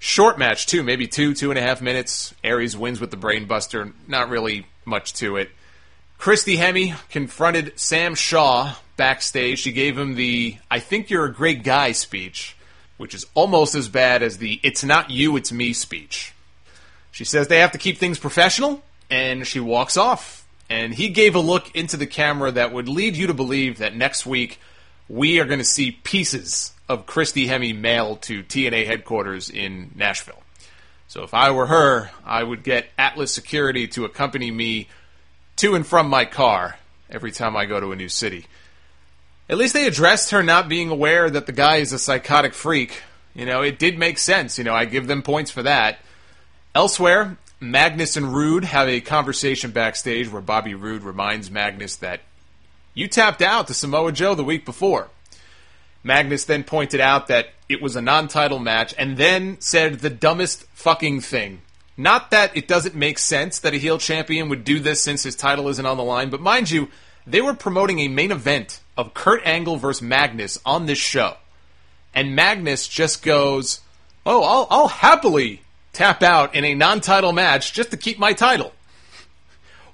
[0.00, 2.34] Short match, too, maybe two, two and a half minutes.
[2.42, 3.92] Aries wins with the Brainbuster.
[4.08, 5.50] Not really much to it.
[6.18, 9.58] Christy Hemme confronted Sam Shaw backstage.
[9.58, 12.56] She gave him the I think you're a great guy speech,
[12.96, 16.32] which is almost as bad as the it's not you, it's me speech.
[17.12, 20.46] She says they have to keep things professional, and she walks off.
[20.68, 23.94] And he gave a look into the camera that would lead you to believe that
[23.94, 24.58] next week
[25.08, 30.42] we are going to see pieces of Christy Hemme mailed to TNA headquarters in Nashville.
[31.08, 34.88] So if I were her, I would get Atlas Security to accompany me
[35.56, 36.78] to and from my car
[37.10, 38.46] every time I go to a new city.
[39.48, 43.02] At least they addressed her not being aware that the guy is a psychotic freak.
[43.34, 44.58] You know, it did make sense.
[44.58, 45.98] You know, I give them points for that.
[46.74, 52.20] Elsewhere, Magnus and Roode have a conversation backstage where Bobby Roode reminds Magnus that
[52.92, 55.08] you tapped out to Samoa Joe the week before.
[56.02, 60.10] Magnus then pointed out that it was a non title match and then said the
[60.10, 61.62] dumbest fucking thing
[61.96, 65.36] not that it doesn't make sense that a heel champion would do this since his
[65.36, 66.88] title isn't on the line, but mind you,
[67.26, 71.36] they were promoting a main event of Kurt Angle versus Magnus on this show.
[72.16, 73.80] and Magnus just goes,
[74.24, 75.60] "Oh, I'll, I'll happily
[75.92, 78.72] tap out in a non-title match just to keep my title."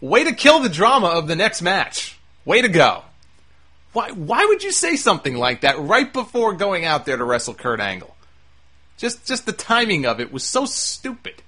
[0.01, 2.19] Way to kill the drama of the next match.
[2.45, 3.03] Way to go.
[3.93, 7.55] Why, why would you say something like that right before going out there to wrestle
[7.55, 8.17] Kurt Angle?
[8.97, 11.43] Just, just the timing of it was so stupid.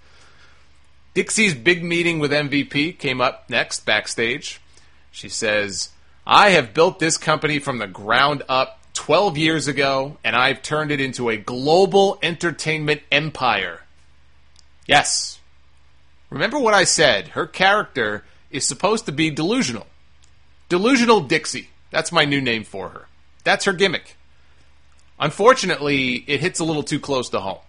[1.14, 4.60] Dixie's big meeting with MVP came up next backstage.
[5.12, 5.90] She says,
[6.26, 10.90] I have built this company from the ground up 12 years ago, and I've turned
[10.90, 13.82] it into a global entertainment empire.
[14.86, 15.38] Yes.
[16.30, 17.28] Remember what I said.
[17.28, 19.86] Her character is supposed to be delusional.
[20.68, 21.68] Delusional Dixie.
[21.92, 23.06] That's my new name for her.
[23.44, 24.16] That's her gimmick.
[25.20, 27.60] Unfortunately, it hits a little too close to home.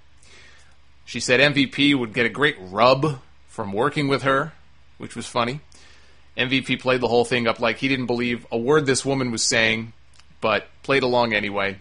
[1.05, 3.19] She said MVP would get a great rub
[3.55, 4.51] from working with her,
[4.97, 5.61] which was funny.
[6.37, 9.43] MVP played the whole thing up like he didn't believe a word this woman was
[9.43, 9.93] saying,
[10.41, 11.79] but played along anyway.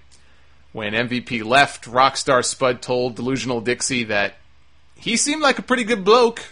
[0.70, 4.36] When MVP left, Rockstar Spud told Delusional Dixie that
[4.94, 6.44] he seemed like a pretty good bloke,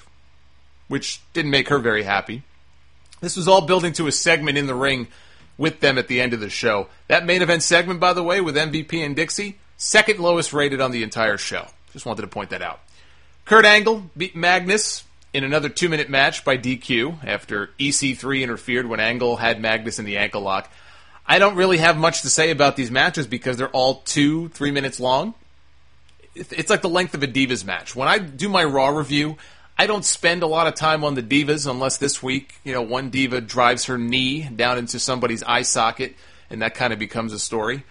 [0.89, 2.43] which didn't make her very happy.
[3.21, 5.07] This was all building to a segment in the ring
[5.57, 6.89] with them at the end of the show.
[7.07, 10.91] That main event segment, by the way, with MVP and Dixie, second lowest rated on
[10.91, 11.69] the entire show.
[11.93, 12.81] Just wanted to point that out.
[13.45, 19.01] Kurt Angle beat Magnus in another two minute match by DQ after EC3 interfered when
[19.01, 20.71] Angle had Magnus in the ankle lock.
[21.27, 24.71] I don't really have much to say about these matches because they're all two, three
[24.71, 25.35] minutes long.
[26.35, 27.95] It's like the length of a Divas match.
[27.95, 29.37] When I do my Raw review,
[29.79, 32.83] I don't spend a lot of time on the divas unless this week, you know,
[32.83, 36.15] one diva drives her knee down into somebody's eye socket,
[36.51, 37.85] and that kind of becomes a story.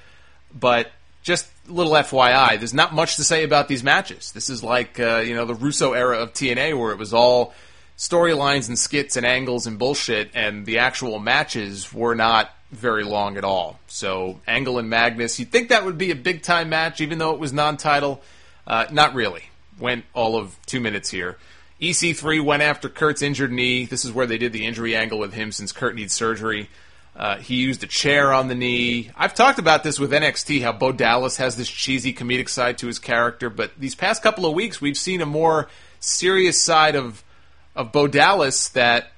[0.54, 4.32] But just a little FYI, there's not much to say about these matches.
[4.32, 7.53] This is like, uh, you know, the Russo era of TNA where it was all
[7.97, 13.38] storylines and skits and angles and bullshit, and the actual matches were not very long
[13.38, 13.80] at all.
[13.88, 17.32] So, Angle and Magnus, you'd think that would be a big time match, even though
[17.32, 18.22] it was non title.
[18.65, 19.43] Uh, not really.
[19.80, 21.38] Went all of two minutes here.
[21.82, 23.86] EC3 went after Kurt's injured knee.
[23.86, 26.69] This is where they did the injury angle with him since Kurt needs surgery.
[27.16, 29.12] Uh, he used a chair on the knee.
[29.18, 32.88] I've talked about this with NXT, how Bo Dallas has this cheesy comedic side to
[32.88, 35.68] his character, but these past couple of weeks we've seen a more
[35.99, 37.24] serious side of
[37.76, 39.12] of Bo Dallas that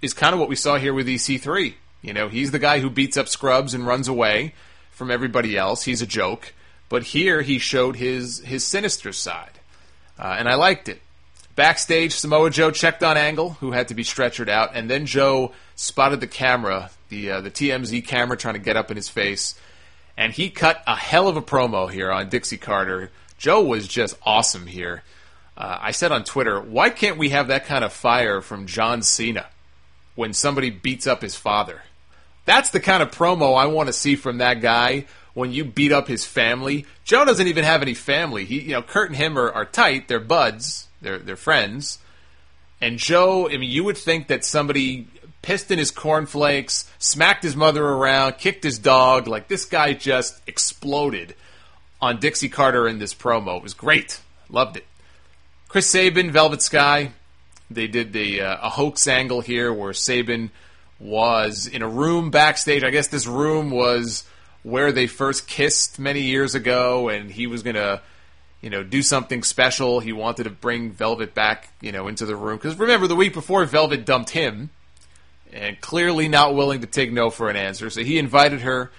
[0.00, 1.74] is kind of what we saw here with EC3.
[2.00, 4.54] You know, he's the guy who beats up scrubs and runs away
[4.90, 5.84] from everybody else.
[5.84, 6.52] He's a joke,
[6.88, 9.60] but here he showed his his sinister side,
[10.18, 11.00] uh, and I liked it.
[11.54, 15.52] Backstage, Samoa Joe checked on Angle, who had to be stretchered out, and then Joe
[15.82, 19.58] spotted the camera, the uh, the TMZ camera, trying to get up in his face,
[20.16, 23.10] and he cut a hell of a promo here on Dixie Carter.
[23.36, 25.02] Joe was just awesome here.
[25.56, 29.02] Uh, I said on Twitter, why can't we have that kind of fire from John
[29.02, 29.46] Cena
[30.14, 31.82] when somebody beats up his father?
[32.44, 35.92] That's the kind of promo I want to see from that guy when you beat
[35.92, 36.86] up his family.
[37.04, 38.44] Joe doesn't even have any family.
[38.44, 40.08] He, you know, Kurt and him are, are tight.
[40.08, 40.88] They're buds.
[41.00, 41.98] They're they're friends.
[42.80, 45.06] And Joe, I mean, you would think that somebody
[45.42, 49.26] pissed in his cornflakes, smacked his mother around, kicked his dog.
[49.26, 51.34] Like this guy just exploded
[52.00, 53.58] on Dixie Carter in this promo.
[53.58, 54.20] It was great.
[54.48, 54.86] Loved it.
[55.68, 57.12] Chris Sabin, Velvet Sky.
[57.70, 60.50] They did the uh, a hoax angle here where Sabin
[61.00, 62.84] was in a room backstage.
[62.84, 64.24] I guess this room was
[64.62, 68.02] where they first kissed many years ago, and he was gonna
[68.62, 70.00] you know, do something special.
[70.00, 72.56] He wanted to bring Velvet back, you know, into the room.
[72.56, 74.70] Because remember, the week before, Velvet dumped him,
[75.52, 77.90] and clearly not willing to take no for an answer.
[77.90, 78.90] So he invited her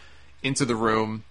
[0.41, 1.23] into the room,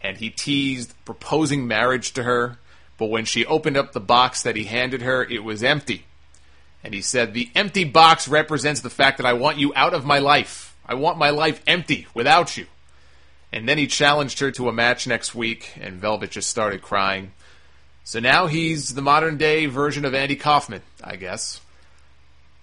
[0.00, 2.58] and he teased proposing marriage to her.
[2.98, 6.04] But when she opened up the box that he handed her, it was empty.
[6.84, 10.04] And he said, The empty box represents the fact that I want you out of
[10.04, 10.76] my life.
[10.86, 12.66] I want my life empty without you.
[13.52, 17.32] And then he challenged her to a match next week, and Velvet just started crying.
[18.04, 21.60] So now he's the modern day version of Andy Kaufman, I guess.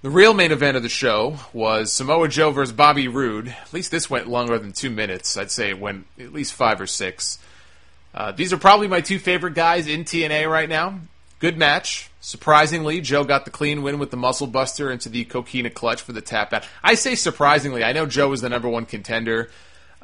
[0.06, 3.48] The real main event of the show was Samoa Joe versus Bobby Roode.
[3.48, 5.36] At least this went longer than two minutes.
[5.36, 7.40] I'd say it went at least five or six.
[8.14, 11.00] Uh, these are probably my two favorite guys in TNA right now.
[11.40, 12.12] Good match.
[12.22, 16.14] Surprisingly, Joe got the clean win with the muscle buster into the coquina clutch for
[16.14, 16.68] the tap out.
[16.84, 17.84] I say surprisingly.
[17.84, 19.50] I know Joe is the number one contender,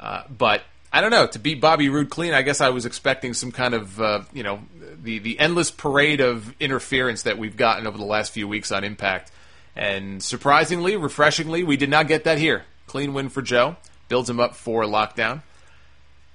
[0.00, 0.62] uh, but
[0.92, 1.28] I don't know.
[1.28, 4.42] To beat Bobby Roode clean, I guess I was expecting some kind of, uh, you
[4.42, 4.62] know,
[5.00, 8.82] the, the endless parade of interference that we've gotten over the last few weeks on
[8.82, 9.30] Impact.
[9.74, 12.64] And surprisingly, refreshingly, we did not get that here.
[12.86, 13.76] Clean win for Joe.
[14.08, 15.42] Builds him up for lockdown.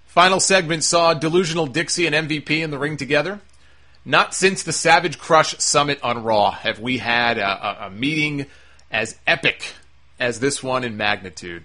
[0.05, 3.39] Final segment saw Delusional Dixie and MVP in the ring together.
[4.03, 8.47] Not since the Savage Crush Summit on Raw have we had a, a, a meeting
[8.89, 9.73] as epic
[10.19, 11.63] as this one in magnitude.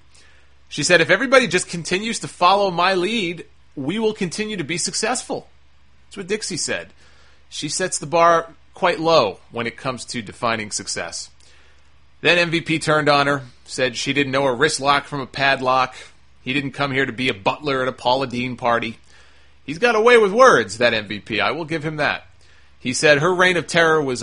[0.69, 3.47] She said, if everybody just continues to follow my lead,
[3.77, 5.49] we will continue to be successful.
[6.07, 6.89] That's what Dixie said.
[7.49, 11.31] She sets the bar quite low when it comes to defining success.
[12.23, 15.95] Then MVP turned on her, said she didn't know a wrist lock from a padlock.
[16.43, 18.99] He didn't come here to be a butler at a Paula Deen party.
[19.67, 21.41] He's got away with words, that MVP.
[21.41, 22.27] I will give him that.
[22.79, 24.23] He said her reign of terror was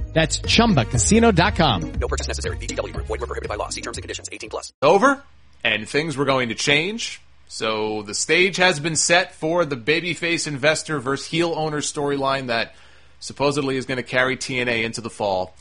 [0.13, 1.91] That's ChumbaCasino.com.
[1.93, 2.57] No purchase necessary.
[2.57, 3.07] VGW Group.
[3.07, 3.69] Void were prohibited by law.
[3.69, 4.29] See terms and conditions.
[4.31, 4.73] 18 plus.
[4.81, 5.23] over,
[5.63, 7.21] and things were going to change.
[7.47, 12.75] So the stage has been set for the babyface investor versus heel owner storyline that
[13.19, 15.53] supposedly is going to carry TNA into the fall.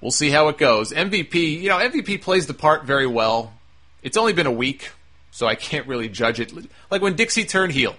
[0.00, 0.92] We'll see how it goes.
[0.92, 3.52] MVP, you know, MVP plays the part very well.
[4.02, 4.90] It's only been a week,
[5.30, 6.52] so I can't really judge it.
[6.90, 7.94] Like when Dixie turned heel,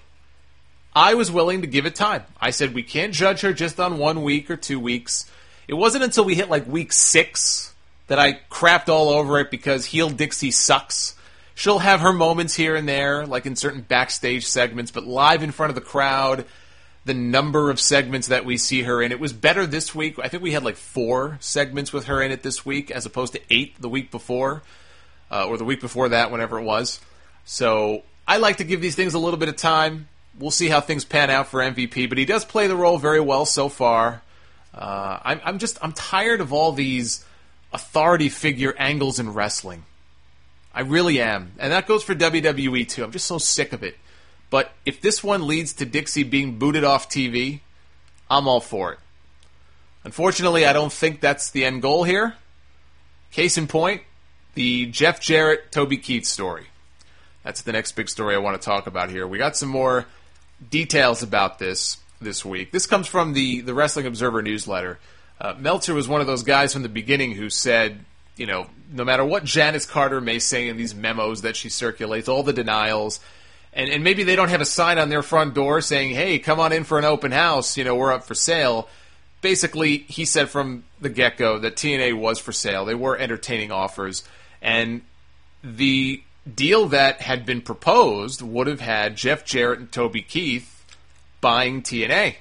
[0.94, 2.24] I was willing to give it time.
[2.40, 5.32] I said we can't judge her just on one week or two weeks.
[5.68, 7.74] It wasn't until we hit like week six
[8.08, 11.16] that I crapped all over it because heel Dixie sucks.
[11.56, 15.52] She'll have her moments here and there, like in certain backstage segments, but live in
[15.52, 16.46] front of the crowd,
[17.06, 20.18] the number of segments that we see her in, it was better this week.
[20.20, 23.34] I think we had like four segments with her in it this week, as opposed
[23.34, 24.64] to eight the week before,
[25.30, 27.00] uh, or the week before that, whenever it was.
[27.46, 30.08] So I like to give these things a little bit of time.
[30.40, 33.20] We'll see how things pan out for MVP, but he does play the role very
[33.20, 34.24] well so far.
[34.74, 37.26] Uh, I'm, I'm just I'm tired of all these
[37.72, 39.86] authority figure angles in wrestling.
[40.74, 43.04] I really am, and that goes for WWE too.
[43.04, 43.98] I'm just so sick of it.
[44.50, 47.62] But if this one leads to Dixie being booted off TV,
[48.30, 49.00] I'm all for it.
[50.04, 52.36] Unfortunately, I don't think that's the end goal here.
[53.32, 54.02] Case in point,
[54.54, 56.68] the Jeff Jarrett Toby Keith story.
[57.44, 59.28] That's the next big story I want to talk about here.
[59.28, 60.06] We got some more
[60.70, 62.72] details about this this week.
[62.72, 65.00] This comes from the, the Wrestling Observer newsletter.
[65.40, 68.06] Uh, Meltzer was one of those guys from the beginning who said,
[68.38, 72.28] you know, no matter what Janice Carter may say in these memos that she circulates,
[72.28, 73.20] all the denials,
[73.74, 76.60] and, and maybe they don't have a sign on their front door saying, hey, come
[76.60, 78.88] on in for an open house, you know, we're up for sale.
[79.42, 82.86] Basically, he said from the get go that TNA was for sale.
[82.86, 84.24] They were entertaining offers.
[84.62, 85.02] And
[85.64, 90.73] the deal that had been proposed would have had Jeff Jarrett and Toby Keith
[91.44, 92.36] buying TNA.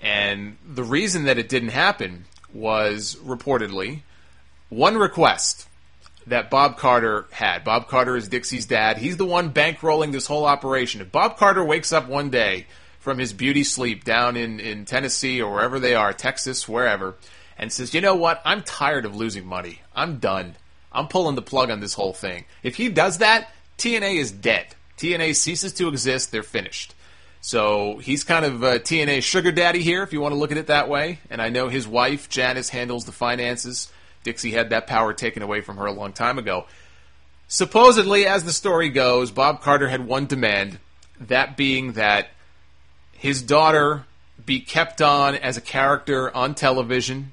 [0.00, 4.00] And the reason that it didn't happen was reportedly
[4.68, 5.68] one request
[6.26, 7.62] that Bob Carter had.
[7.62, 8.98] Bob Carter is Dixie's dad.
[8.98, 11.00] He's the one bankrolling this whole operation.
[11.00, 12.66] If Bob Carter wakes up one day
[12.98, 17.14] from his beauty sleep down in, in Tennessee or wherever they are, Texas, wherever,
[17.56, 19.82] and says, you know what, I'm tired of losing money.
[19.94, 20.56] I'm done.
[20.90, 22.44] I'm pulling the plug on this whole thing.
[22.62, 24.74] If he does that, TNA is dead.
[24.98, 26.32] TNA ceases to exist.
[26.32, 26.94] They're finished.
[27.40, 30.58] So he's kind of a TNA sugar daddy here, if you want to look at
[30.58, 31.20] it that way.
[31.30, 33.90] And I know his wife, Janice, handles the finances.
[34.24, 36.66] Dixie had that power taken away from her a long time ago.
[37.46, 40.78] Supposedly, as the story goes, Bob Carter had one demand,
[41.20, 42.28] that being that
[43.12, 44.04] his daughter
[44.44, 47.32] be kept on as a character on television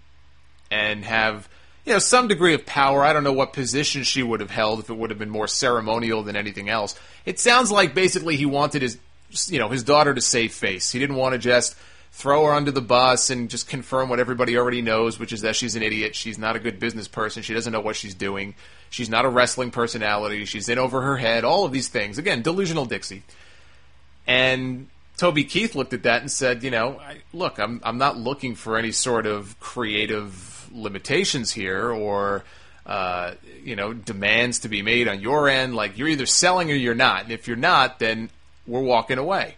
[0.71, 1.47] and have
[1.85, 3.03] you know some degree of power.
[3.03, 5.47] I don't know what position she would have held if it would have been more
[5.47, 6.95] ceremonial than anything else.
[7.25, 8.97] It sounds like basically he wanted his
[9.47, 10.91] you know his daughter to save face.
[10.91, 11.75] He didn't want to just
[12.11, 15.55] throw her under the bus and just confirm what everybody already knows, which is that
[15.55, 16.15] she's an idiot.
[16.15, 17.43] She's not a good business person.
[17.43, 18.55] She doesn't know what she's doing.
[18.89, 20.45] She's not a wrestling personality.
[20.45, 21.43] She's in over her head.
[21.43, 22.17] All of these things.
[22.17, 23.23] Again, delusional Dixie.
[24.25, 24.87] And
[25.17, 28.55] Toby Keith looked at that and said, you know, I, look, I'm I'm not looking
[28.55, 32.43] for any sort of creative limitations here or
[32.85, 33.33] uh,
[33.63, 35.75] you know demands to be made on your end.
[35.75, 37.23] Like you're either selling or you're not.
[37.23, 38.29] And if you're not, then
[38.67, 39.55] we're walking away.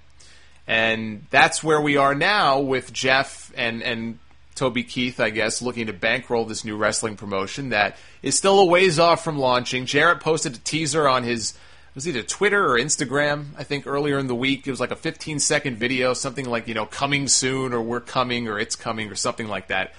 [0.68, 4.20] And that's where we are now with Jeff and, and
[4.56, 8.66] Toby Keith, I guess, looking to bankroll this new wrestling promotion that is still a
[8.66, 9.86] ways off from launching.
[9.86, 11.54] Jarrett posted a teaser on his
[11.98, 14.68] was either Twitter or Instagram, I think earlier in the week.
[14.68, 18.02] It was like a 15 second video, something like, you know, coming soon or we're
[18.02, 19.96] coming or it's coming or something like that.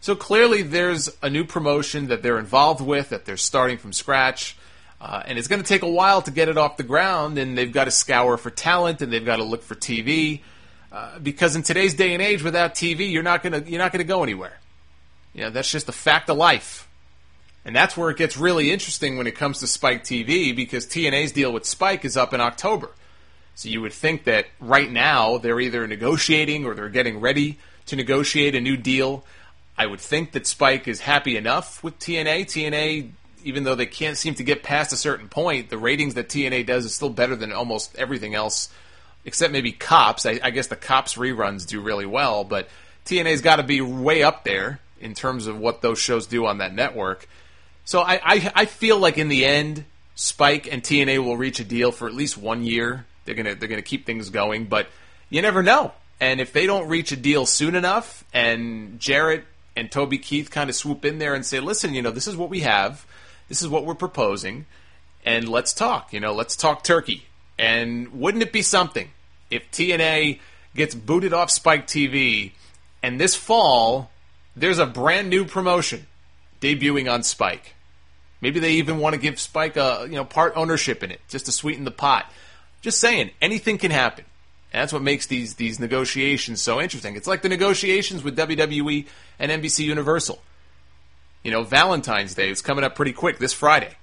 [0.00, 4.56] So clearly, there's a new promotion that they're involved with, that they're starting from scratch.
[5.02, 7.58] Uh, and it's going to take a while to get it off the ground, and
[7.58, 10.42] they've got to scour for talent, and they've got to look for TV.
[10.92, 14.04] Uh, because in today's day and age, without TV, you're not gonna you're not gonna
[14.04, 14.60] go anywhere.
[15.34, 16.86] You know, that's just a fact of life.
[17.64, 21.32] And that's where it gets really interesting when it comes to Spike TV because TNA's
[21.32, 22.90] deal with Spike is up in October.
[23.54, 27.96] So you would think that right now they're either negotiating or they're getting ready to
[27.96, 29.24] negotiate a new deal.
[29.76, 32.44] I would think that Spike is happy enough with TNA.
[32.46, 33.10] TNA,
[33.44, 36.66] even though they can't seem to get past a certain point, the ratings that TNA
[36.66, 38.68] does is still better than almost everything else,
[39.24, 40.26] except maybe Cops.
[40.26, 42.68] I, I guess the Cops reruns do really well, but
[43.06, 46.58] TNA's got to be way up there in terms of what those shows do on
[46.58, 47.28] that network.
[47.84, 51.64] So I, I, I feel like in the end, Spike and TNA will reach a
[51.64, 53.06] deal for at least one year.
[53.24, 54.88] They're gonna they're gonna keep things going, but
[55.30, 55.92] you never know.
[56.20, 59.44] And if they don't reach a deal soon enough, and Jarrett
[59.74, 62.36] and Toby Keith kind of swoop in there and say, "Listen, you know, this is
[62.36, 63.06] what we have,
[63.52, 64.64] this is what we're proposing,
[65.26, 66.10] and let's talk.
[66.10, 67.26] You know, let's talk turkey."
[67.58, 69.10] And wouldn't it be something
[69.50, 70.40] if TNA
[70.74, 72.52] gets booted off Spike TV,
[73.02, 74.10] and this fall
[74.56, 76.06] there's a brand new promotion
[76.62, 77.74] debuting on Spike.
[78.40, 81.44] Maybe they even want to give Spike a you know part ownership in it just
[81.44, 82.32] to sweeten the pot.
[82.80, 84.24] Just saying, anything can happen.
[84.72, 87.16] And that's what makes these these negotiations so interesting.
[87.16, 89.06] It's like the negotiations with WWE
[89.38, 90.40] and NBC Universal.
[91.42, 93.96] You know, Valentine's Day is coming up pretty quick this Friday.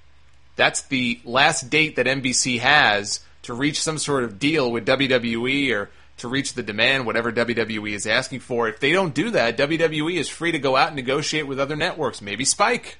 [0.56, 5.74] That's the last date that NBC has to reach some sort of deal with WWE
[5.74, 8.68] or to reach the demand, whatever WWE is asking for.
[8.68, 11.76] If they don't do that, WWE is free to go out and negotiate with other
[11.76, 12.20] networks.
[12.20, 12.98] Maybe Spike.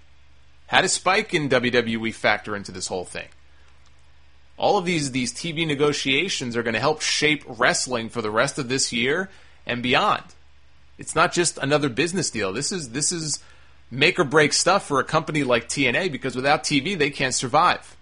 [0.69, 3.29] How does Spike in WWE factor into this whole thing?
[4.57, 8.59] All of these these TV negotiations are going to help shape wrestling for the rest
[8.59, 9.29] of this year
[9.67, 10.25] and beyond.
[10.99, 12.53] It's not just another business deal.
[12.53, 13.43] This is this is
[13.91, 17.97] make or break stuff for a company like TNA because without TV they can't survive.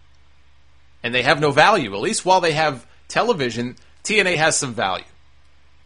[1.03, 1.95] And they have no value.
[1.95, 5.05] At least while they have television, TNA has some value.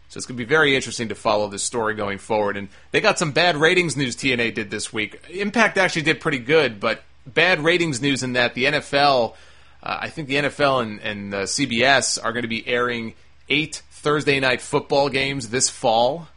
[0.09, 2.55] So it's going to be very interesting to follow this story going forward.
[2.55, 5.19] And they got some bad ratings news TNA did this week.
[5.29, 9.33] Impact actually did pretty good, but bad ratings news in that the NFL,
[9.81, 13.15] uh, I think the NFL and, and uh, CBS are going to be airing
[13.49, 16.27] eight Thursday night football games this fall.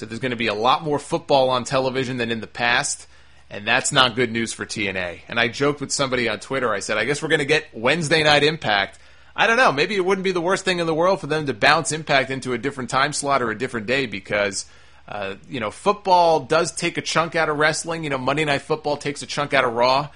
[0.00, 3.06] So there's going to be a lot more football on television than in the past.
[3.48, 5.20] And that's not good news for TNA.
[5.28, 6.72] And I joked with somebody on Twitter.
[6.72, 8.98] I said, I guess we're going to get Wednesday night Impact
[9.40, 9.72] I don't know.
[9.72, 12.30] Maybe it wouldn't be the worst thing in the world for them to bounce Impact
[12.30, 14.66] into a different time slot or a different day because,
[15.08, 18.04] uh, you know, football does take a chunk out of wrestling.
[18.04, 20.08] You know, Monday Night Football takes a chunk out of Raw.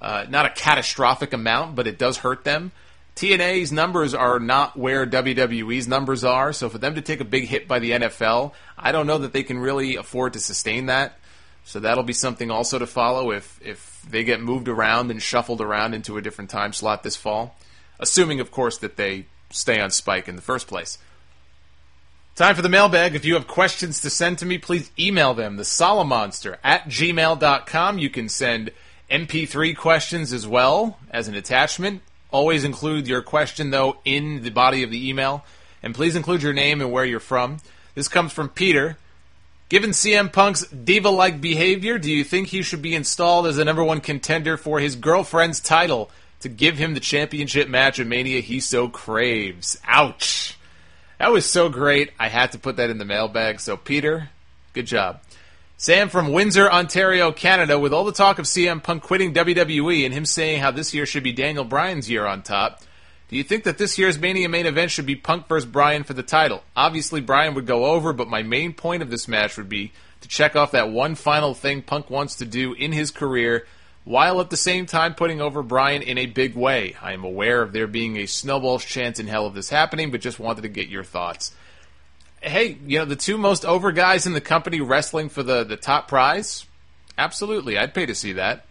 [0.00, 2.70] Uh, not a catastrophic amount, but it does hurt them.
[3.18, 7.46] TNA's numbers are not where WWE's numbers are, so for them to take a big
[7.46, 11.18] hit by the NFL, I don't know that they can really afford to sustain that.
[11.64, 15.60] So that'll be something also to follow if if they get moved around and shuffled
[15.60, 17.56] around into a different time slot this fall
[17.98, 20.98] assuming, of course, that they stay on Spike in the first place.
[22.36, 23.14] Time for the mailbag.
[23.14, 27.98] If you have questions to send to me, please email them, the Solomonster at gmail.com.
[27.98, 28.70] You can send
[29.10, 32.02] MP3 questions as well as an attachment.
[32.30, 35.44] Always include your question, though, in the body of the email.
[35.82, 37.58] And please include your name and where you're from.
[37.94, 38.96] This comes from Peter.
[39.68, 43.64] Given CM Punk's diva like behavior, do you think he should be installed as the
[43.64, 46.10] number one contender for his girlfriend's title
[46.40, 49.78] to give him the championship match at Mania he so craves.
[49.86, 50.56] Ouch.
[51.18, 52.12] That was so great.
[52.18, 53.60] I had to put that in the mailbag.
[53.60, 54.30] So, Peter,
[54.72, 55.20] good job.
[55.80, 60.12] Sam from Windsor, Ontario, Canada, with all the talk of CM Punk quitting WWE and
[60.12, 62.82] him saying how this year should be Daniel Bryan's year on top,
[63.28, 65.70] do you think that this year's Mania main event should be Punk vs.
[65.70, 66.64] Bryan for the title?
[66.74, 70.26] Obviously, Bryan would go over, but my main point of this match would be to
[70.26, 73.64] check off that one final thing Punk wants to do in his career
[74.02, 76.96] while at the same time putting over Bryan in a big way.
[77.00, 80.22] I am aware of there being a snowball's chance in hell of this happening, but
[80.22, 81.52] just wanted to get your thoughts.
[82.40, 85.76] Hey, you know, the two most over guys in the company wrestling for the, the
[85.76, 86.66] top prize?
[87.16, 87.76] Absolutely.
[87.76, 88.64] I'd pay to see that.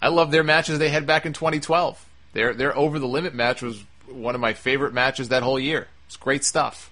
[0.00, 2.04] I love their matches they had back in 2012.
[2.32, 5.86] Their, their over the limit match was one of my favorite matches that whole year.
[6.06, 6.90] It's great stuff.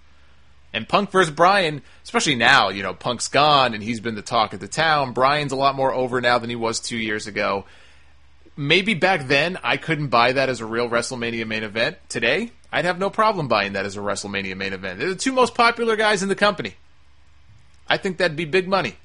[0.72, 4.52] And Punk versus Bryan, especially now, you know, Punk's gone and he's been the talk
[4.52, 5.12] of the town.
[5.12, 7.64] Bryan's a lot more over now than he was two years ago.
[8.60, 11.96] Maybe back then I couldn't buy that as a real WrestleMania main event.
[12.10, 14.98] Today, I'd have no problem buying that as a WrestleMania main event.
[14.98, 16.74] They're the two most popular guys in the company.
[17.88, 18.96] I think that'd be big money.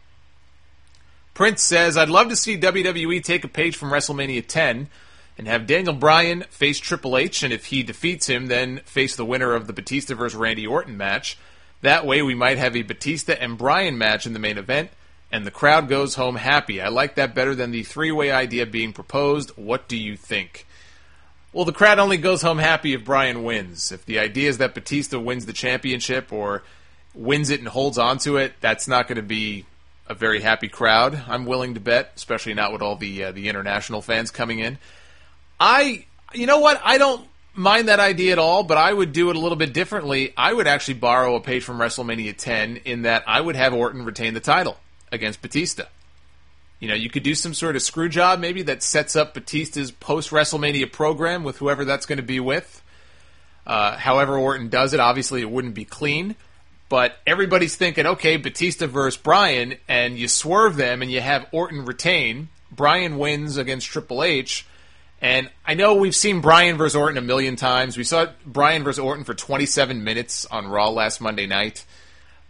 [1.33, 4.89] Prince says, I'd love to see WWE take a page from WrestleMania 10
[5.37, 9.23] and have Daniel Bryan face Triple H, and if he defeats him, then face the
[9.23, 11.37] winner of the Batista versus Randy Orton match.
[11.81, 14.89] That way, we might have a Batista and Bryan match in the main event.
[15.31, 16.81] And the crowd goes home happy.
[16.81, 19.51] I like that better than the three way idea being proposed.
[19.57, 20.65] What do you think?
[21.51, 23.91] Well, the crowd only goes home happy if Bryan wins.
[23.91, 26.63] If the idea is that Batista wins the championship or
[27.13, 29.65] wins it and holds on to it, that's not going to be
[30.07, 31.21] a very happy crowd.
[31.27, 34.77] I'm willing to bet, especially not with all the uh, the international fans coming in.
[35.59, 36.81] I, you know what?
[36.83, 39.73] I don't mind that idea at all, but I would do it a little bit
[39.73, 40.33] differently.
[40.35, 44.03] I would actually borrow a page from WrestleMania 10 in that I would have Orton
[44.03, 44.77] retain the title
[45.11, 45.85] against Batista.
[46.79, 49.91] You know, you could do some sort of screw job maybe that sets up Batista's
[49.91, 52.81] post WrestleMania program with whoever that's going to be with.
[53.65, 56.35] Uh, however, Orton does it, obviously it wouldn't be clean.
[56.87, 61.85] But everybody's thinking, okay, Batista versus Bryan, and you swerve them and you have Orton
[61.85, 62.49] retain.
[62.71, 64.67] Bryan wins against Triple H.
[65.21, 67.97] And I know we've seen Bryan versus Orton a million times.
[67.97, 71.85] We saw Bryan versus Orton for 27 minutes on Raw last Monday night.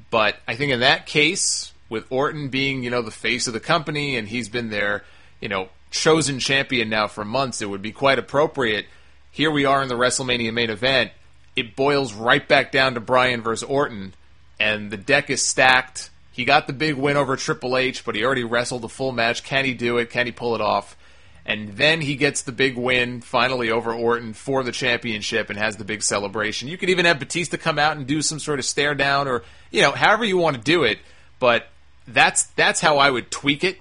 [0.10, 3.60] But I think in that case, with Orton being, you know, the face of the
[3.60, 5.03] company and he's been their,
[5.40, 8.86] you know, chosen champion now for months, it would be quite appropriate.
[9.32, 11.12] Here we are in the WrestleMania main event.
[11.56, 14.14] It boils right back down to Bryan versus Orton,
[14.60, 16.10] and the deck is stacked.
[16.32, 19.44] He got the big win over Triple H, but he already wrestled a full match.
[19.44, 20.10] Can he do it?
[20.10, 20.98] Can he pull it off?
[21.45, 25.78] And then he gets the big win finally over Orton for the championship and has
[25.78, 26.68] the big celebration.
[26.68, 29.44] You could even have Batista come out and do some sort of stare down or,
[29.70, 30.98] you know, however you want to do it.
[31.40, 31.68] But
[32.07, 33.77] that's that's how I would tweak it.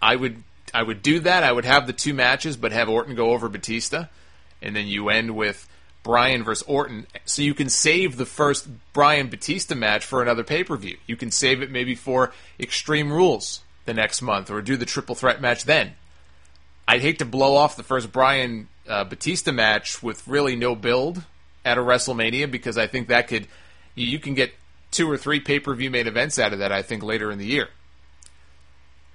[0.00, 0.42] I would
[0.72, 1.42] I would do that.
[1.42, 4.06] I would have the two matches, but have Orton go over Batista,
[4.62, 5.68] and then you end with
[6.02, 10.64] Bryan versus Orton, so you can save the first Bryan Batista match for another pay
[10.64, 10.96] per view.
[11.06, 15.14] You can save it maybe for Extreme Rules the next month, or do the triple
[15.14, 15.94] threat match then.
[16.88, 21.22] I'd hate to blow off the first Bryan uh, Batista match with really no build
[21.64, 23.46] at a WrestleMania because I think that could
[23.94, 24.52] you can get
[24.90, 27.38] two or three pay per view main events out of that, I think, later in
[27.38, 27.68] the year.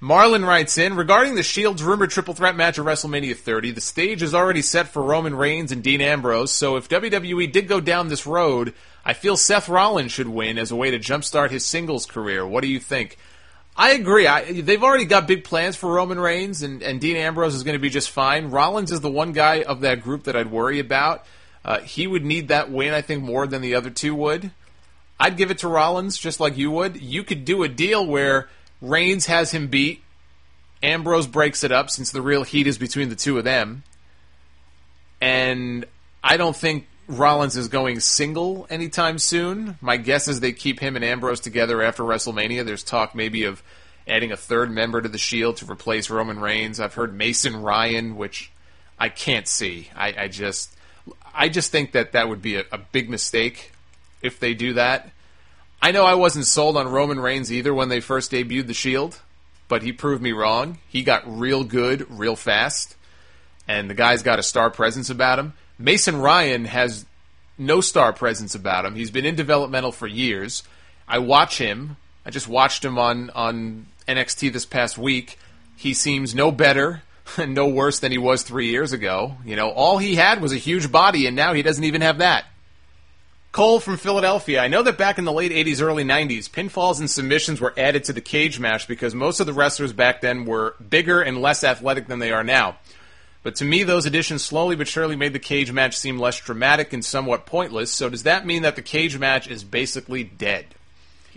[0.01, 3.71] Marlon writes in regarding the Shield's rumored triple threat match at WrestleMania 30.
[3.71, 6.51] The stage is already set for Roman Reigns and Dean Ambrose.
[6.51, 8.73] So if WWE did go down this road,
[9.05, 12.45] I feel Seth Rollins should win as a way to jumpstart his singles career.
[12.45, 13.17] What do you think?
[13.77, 14.27] I agree.
[14.27, 17.73] I, they've already got big plans for Roman Reigns, and, and Dean Ambrose is going
[17.75, 18.51] to be just fine.
[18.51, 21.25] Rollins is the one guy of that group that I'd worry about.
[21.63, 24.51] Uh, he would need that win, I think, more than the other two would.
[25.19, 27.01] I'd give it to Rollins just like you would.
[27.01, 28.49] You could do a deal where
[28.81, 30.03] Reigns has him beat,
[30.83, 33.83] Ambrose breaks it up since the real heat is between the two of them.
[35.21, 35.85] And
[36.23, 39.77] I don't think Rollins is going single anytime soon.
[39.81, 42.65] My guess is they keep him and Ambrose together after WrestleMania.
[42.65, 43.63] There's talk maybe of
[44.07, 46.79] adding a third member to the Shield to replace Roman Reigns.
[46.79, 48.51] I've heard Mason Ryan, which
[48.99, 49.89] I can't see.
[49.95, 50.71] I, I just,
[51.33, 53.71] I just think that that would be a, a big mistake
[54.25, 55.09] if they do that.
[55.81, 59.21] I know I wasn't sold on Roman Reigns either when they first debuted the Shield,
[59.67, 60.79] but he proved me wrong.
[60.87, 62.95] He got real good real fast,
[63.67, 65.53] and the guy's got a star presence about him.
[65.77, 67.05] Mason Ryan has
[67.57, 68.95] no star presence about him.
[68.95, 70.63] He's been in developmental for years.
[71.07, 71.97] I watch him.
[72.25, 75.37] I just watched him on on NXT this past week.
[75.75, 77.03] He seems no better
[77.37, 79.37] and no worse than he was three years ago.
[79.45, 82.19] You know, all he had was a huge body, and now he doesn't even have
[82.19, 82.45] that.
[83.55, 84.59] Cole from Philadelphia.
[84.59, 88.03] I know that back in the late 80s, early 90s, pinfalls and submissions were added
[88.03, 91.63] to the cage match because most of the wrestlers back then were bigger and less
[91.63, 92.75] athletic than they are now.
[93.43, 96.91] But to me, those additions slowly but surely made the cage match seem less dramatic
[96.91, 97.93] and somewhat pointless.
[97.93, 100.65] So does that mean that the cage match is basically dead?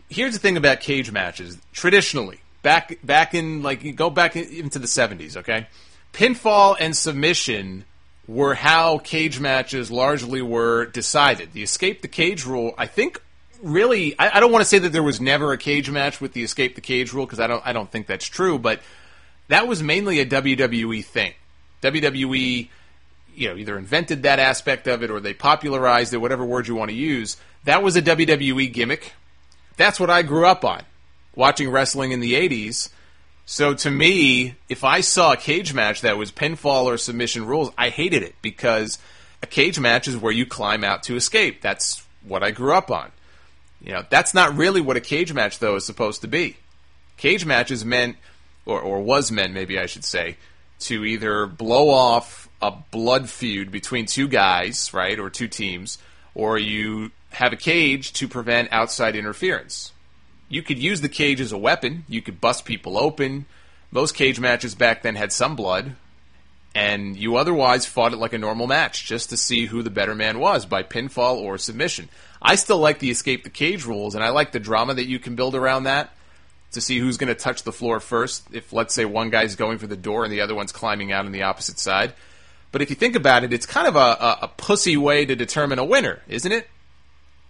[0.09, 1.57] Here's the thing about cage matches.
[1.73, 5.69] Traditionally, back back in like go back into the 70s, okay?
[6.13, 7.85] Pinfall and submission
[8.29, 11.55] were how cage matches largely were decided.
[11.55, 13.21] The escape the cage rule, I think,
[13.63, 16.35] really, I, I don't want to say that there was never a cage match with
[16.35, 18.81] the escape the cage rule because I don't, I don't think that's true, but
[19.49, 21.33] that was mainly a WWE thing.
[21.83, 22.69] WWE,
[23.35, 26.75] you know, either invented that aspect of it or they popularized it, whatever word you
[26.75, 27.39] want to use.
[27.65, 29.15] That was a WWE gimmick.
[29.79, 30.83] That's what I grew up on,
[31.35, 32.91] watching wrestling in the 80s
[33.51, 37.71] so to me, if I saw a cage match that was pinfall or submission rules,
[37.79, 38.99] I hated it because
[39.43, 41.63] a cage match is where you climb out to escape.
[41.63, 43.11] That's what I grew up on.
[43.81, 46.59] You know, that's not really what a cage match though is supposed to be.
[47.17, 48.19] Cage matches meant
[48.67, 50.37] or, or was meant maybe I should say
[50.81, 55.97] to either blow off a blood feud between two guys, right, or two teams,
[56.35, 59.93] or you have a cage to prevent outside interference
[60.49, 62.05] you could use the cage as a weapon.
[62.09, 63.47] You could bust people open.
[63.91, 65.97] Most cage matches back then had some blood,
[66.75, 70.15] and you otherwise fought it like a normal match just to see who the better
[70.15, 72.09] man was by pinfall or submission.
[72.41, 75.19] I still like the escape the cage rules, and I like the drama that you
[75.19, 76.11] can build around that.
[76.73, 78.45] to see who's going to touch the floor first.
[78.53, 81.25] If let's say one guy's going for the door and the other one's climbing out
[81.25, 82.13] on the opposite side.
[82.71, 85.35] But if you think about it, it's kind of a, a, a pussy way to
[85.35, 86.69] determine a winner, isn't it?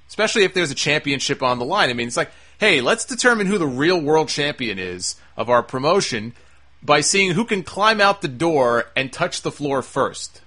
[0.08, 1.90] Especially if there's a championship on the line.
[1.90, 5.62] I mean, it's like, hey, let's determine who the real world champion is of our
[5.62, 6.34] promotion
[6.82, 10.40] by seeing who can climb out the door and touch the floor first.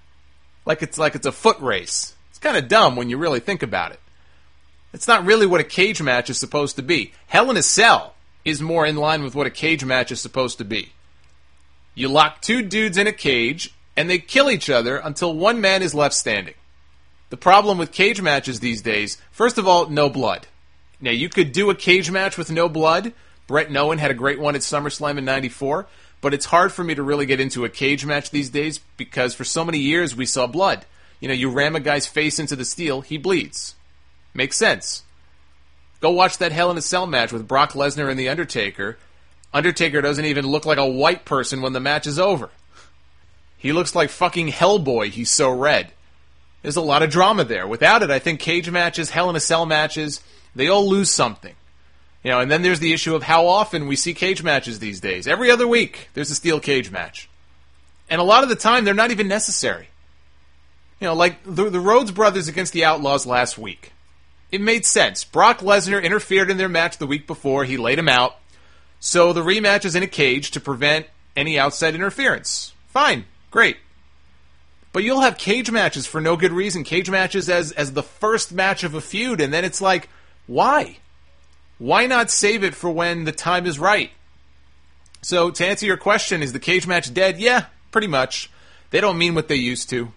[0.66, 2.16] Like it's like it's a foot race.
[2.30, 4.00] It's kind of dumb when you really think about it.
[4.94, 7.14] It's not really what a cage match is supposed to be.
[7.28, 8.14] Hell in a Cell
[8.44, 10.92] is more in line with what a cage match is supposed to be.
[11.96, 15.82] You lock two dudes in a cage and they kill each other until one man
[15.82, 16.56] is left standing.
[17.30, 20.48] The problem with cage matches these days, first of all, no blood.
[21.02, 23.14] Now, you could do a cage match with no blood.
[23.48, 25.88] Bret and Owen had a great one at SummerSlam in 94,
[26.22, 29.34] but it's hard for me to really get into a cage match these days because
[29.34, 30.86] for so many years we saw blood.
[31.20, 33.76] You know, you ram a guy's face into the steel, he bleeds.
[34.34, 35.04] Makes sense.
[36.00, 38.98] Go watch that Hell in a Cell match with Brock Lesnar and The Undertaker.
[39.54, 42.50] Undertaker doesn't even look like a white person when the match is over.
[43.58, 45.92] He looks like fucking Hellboy, he's so red.
[46.62, 47.68] There's a lot of drama there.
[47.68, 50.22] Without it, I think cage matches, Hell in a Cell matches,
[50.56, 51.56] they all lose something.
[52.24, 55.00] You know, and then there's the issue of how often we see cage matches these
[55.00, 55.28] days.
[55.28, 57.30] Every other week, there's a steel cage match.
[58.10, 59.88] And a lot of the time, they're not even necessary.
[61.00, 63.92] You know, like the, the Rhodes brothers against the Outlaws last week.
[64.52, 65.24] It made sense.
[65.24, 68.36] Brock Lesnar interfered in their match the week before, he laid him out.
[69.00, 72.74] So the rematch is in a cage to prevent any outside interference.
[72.90, 73.78] Fine, great.
[74.94, 76.84] But you'll have cage matches for no good reason.
[76.84, 80.10] Cage matches as as the first match of a feud, and then it's like,
[80.52, 80.98] why?
[81.78, 84.12] Why not save it for when the time is right?
[85.22, 87.40] So to answer your question, is the cage match dead?
[87.40, 88.52] Yeah, pretty much.
[88.90, 90.12] They don't mean what they used to.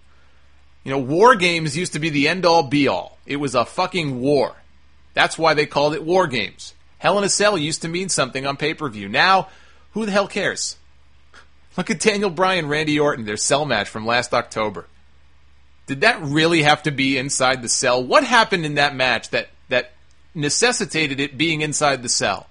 [0.83, 3.17] You know, war games used to be the end all be all.
[3.27, 4.57] It was a fucking war.
[5.15, 6.75] That's why they called it war games.
[6.99, 9.09] Hell in a Cell used to mean something on pay per view.
[9.09, 9.49] Now,
[9.93, 10.77] who the hell cares?
[11.77, 14.87] Look at Daniel Bryan, Randy Orton, their cell match from last October.
[15.87, 18.03] Did that really have to be inside the cell?
[18.03, 19.93] What happened in that match that, that
[20.35, 22.47] necessitated it being inside the cell?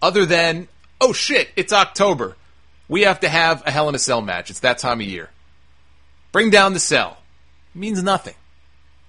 [0.00, 0.68] Other than,
[1.00, 2.36] oh shit, it's October.
[2.88, 4.50] We have to have a Hell in a Cell match.
[4.50, 5.30] It's that time of year.
[6.32, 7.18] Bring down the cell.
[7.74, 8.34] It means nothing.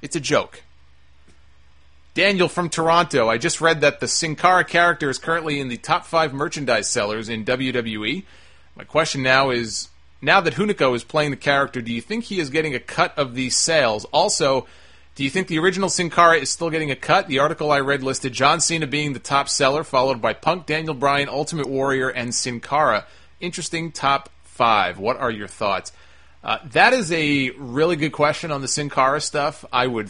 [0.01, 0.63] It's a joke.
[2.13, 3.29] Daniel from Toronto.
[3.29, 6.89] I just read that the Sin Cara character is currently in the top five merchandise
[6.89, 8.23] sellers in WWE.
[8.75, 9.89] My question now is
[10.21, 13.17] now that Hunico is playing the character, do you think he is getting a cut
[13.17, 14.05] of these sales?
[14.05, 14.67] Also,
[15.15, 17.27] do you think the original Sin Cara is still getting a cut?
[17.27, 20.93] The article I read listed John Cena being the top seller, followed by Punk, Daniel
[20.93, 23.05] Bryan, Ultimate Warrior, and Sin Cara.
[23.39, 24.97] Interesting top five.
[24.97, 25.91] What are your thoughts?
[26.43, 29.65] Uh, that is a really good question on the Sin Cara stuff.
[29.73, 30.09] I would.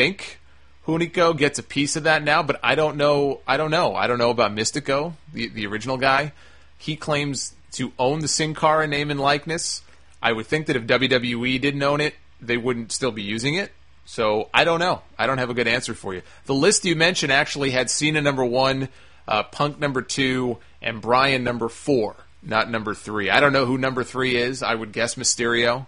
[0.00, 0.38] think
[0.86, 3.40] Hunico gets a piece of that now, but I don't know.
[3.46, 3.94] I don't know.
[3.94, 6.32] I don't know about Místico, the the original guy.
[6.78, 9.82] He claims to own the Sin Cara name and likeness.
[10.22, 13.72] I would think that if WWE didn't own it, they wouldn't still be using it.
[14.06, 15.02] So I don't know.
[15.18, 16.22] I don't have a good answer for you.
[16.46, 18.88] The list you mentioned actually had Cena number one,
[19.28, 23.28] uh, Punk number two, and Bryan number four, not number three.
[23.28, 24.62] I don't know who number three is.
[24.62, 25.86] I would guess Mysterio.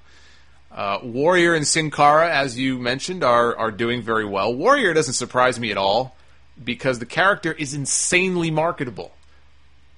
[0.75, 4.55] Uh, Warrior and Sin Cara, as you mentioned, are are doing very well.
[4.55, 6.17] Warrior doesn't surprise me at all
[6.63, 9.13] because the character is insanely marketable.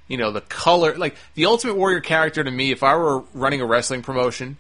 [0.09, 3.61] You know, the color, like the Ultimate Warrior character to me, if I were running
[3.61, 4.57] a wrestling promotion,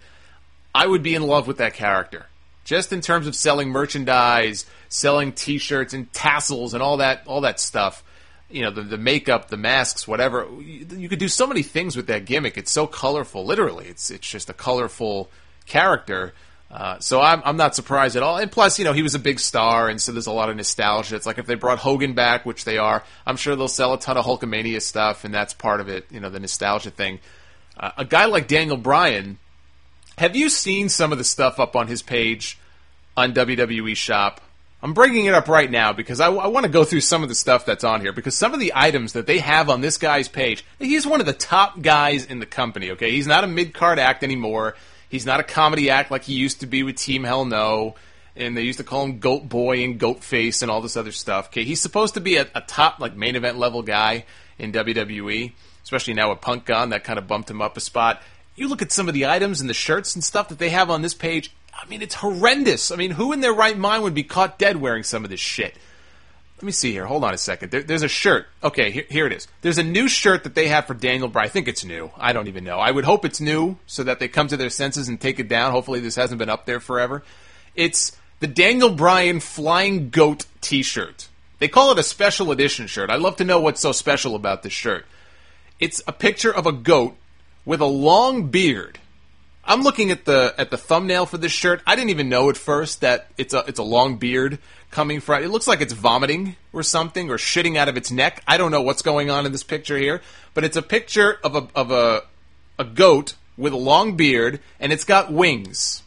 [0.75, 2.27] I would be in love with that character.
[2.65, 7.61] Just in terms of selling merchandise, selling T-shirts and tassels and all that, all that
[7.61, 8.03] stuff.
[8.49, 10.47] You know, the, the makeup, the masks, whatever.
[10.61, 12.57] You, you could do so many things with that gimmick.
[12.57, 13.45] It's so colorful.
[13.45, 15.29] Literally, it's it's just a colorful
[15.67, 16.33] character.
[16.71, 18.37] Uh, so I'm, I'm not surprised at all.
[18.37, 20.57] And plus, you know, he was a big star, and so there's a lot of
[20.57, 21.15] nostalgia.
[21.15, 24.01] It's like if they brought Hogan back, which they are, I'm sure they'll sell a
[24.01, 27.21] ton of Hulkamania stuff, and that's part of it, you know, the nostalgia thing.
[27.77, 29.39] Uh, a guy like Daniel Bryan,
[30.19, 32.59] have you seen some of the stuff up on his page
[33.17, 34.41] on WWE Shop?
[34.83, 37.31] I'm bringing it up right now because I, I want to go through some of
[37.31, 39.97] the stuff that's on here because some of the items that they have on this
[39.97, 43.11] guy's page, he's one of the top guys in the company, okay?
[43.11, 44.75] He's not a mid card act anymore.
[45.15, 47.95] He's not a comedy act like he used to be with Team Hell No,
[48.35, 51.13] and they used to call him Goat Boy and Goat Face and all this other
[51.13, 51.47] stuff.
[51.47, 54.25] Okay, he's supposed to be a, a top like main event level guy,
[54.59, 55.53] in WWE,
[55.85, 56.91] especially now with Punk gone.
[56.91, 58.23] That kind of bumped him up a spot.
[58.57, 60.91] You look at some of the items and the shirts and stuff that they have
[60.91, 61.53] on this page.
[61.73, 62.91] I mean, it's horrendous.
[62.91, 65.39] I mean, who in their right mind would be caught dead wearing some of this
[65.39, 65.77] shit?
[66.65, 67.05] Let me see here.
[67.05, 67.73] Hold on a second.
[67.73, 68.47] There, there's a shirt.
[68.63, 69.49] Okay, here, here, it is.
[69.61, 71.45] There's a new shirt that they have for Daniel Bryan.
[71.45, 72.11] I think it's new.
[72.17, 72.79] I don't even know.
[72.79, 75.47] I would hope it's new so that they come to their senses and take it
[75.47, 75.73] down.
[75.73, 77.23] Hopefully, this hasn't been up there forever.
[77.75, 81.29] It's the Daniel Bryan Flying Goat T-shirt.
[81.59, 83.11] They call it a special edition shirt.
[83.11, 85.05] I'd love to know what's so special about this shirt.
[85.79, 87.15] It's a picture of a goat
[87.67, 88.99] with a long beard.
[89.67, 91.83] I'm looking at the at the thumbnail for this shirt.
[91.87, 94.59] I didn't even know at first that it's a it's a long beard
[94.95, 95.43] coming from.
[95.43, 98.43] It looks like it's vomiting or something or shitting out of its neck.
[98.47, 100.23] I don't know what's going on in this picture here,
[100.55, 102.23] but it's a picture of a of a
[102.79, 106.03] a goat with a long beard and it's got wings.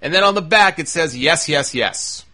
[0.00, 2.24] And then on the back it says yes, yes, yes.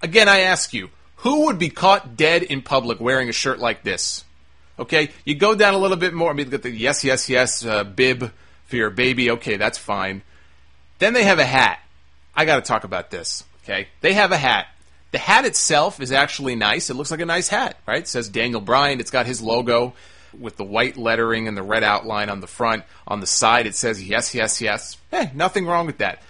[0.00, 3.82] Again, I ask you, who would be caught dead in public wearing a shirt like
[3.82, 4.24] this?
[4.78, 6.30] Okay, you go down a little bit more.
[6.30, 8.32] I mean, get the yes, yes, yes uh, bib
[8.64, 9.32] for your baby.
[9.32, 10.22] Okay, that's fine.
[10.98, 11.80] Then they have a hat.
[12.34, 13.44] I got to talk about this.
[13.64, 14.68] Okay, they have a hat.
[15.12, 16.88] The hat itself is actually nice.
[16.88, 18.02] It looks like a nice hat, right?
[18.02, 19.00] It says Daniel Bryan.
[19.00, 19.94] It's got his logo
[20.38, 22.84] with the white lettering and the red outline on the front.
[23.08, 24.96] On the side, it says yes, yes, yes.
[25.10, 26.22] Hey, nothing wrong with that.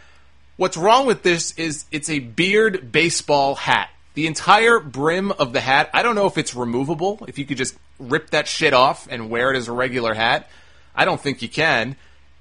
[0.56, 3.90] What's wrong with this is it's a beard baseball hat.
[4.14, 7.58] The entire brim of the hat, I don't know if it's removable, if you could
[7.58, 10.48] just rip that shit off and wear it as a regular hat.
[10.94, 11.96] I don't think you can.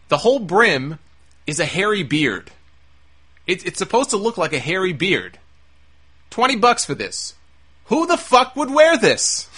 [0.07, 0.99] The whole brim
[1.45, 2.51] is a hairy beard.
[3.45, 5.37] It, it's supposed to look like a hairy beard.
[6.30, 7.35] 20 bucks for this.
[7.85, 9.49] Who the fuck would wear this?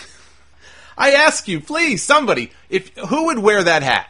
[0.97, 4.07] I ask you, please, somebody, if who would wear that hat?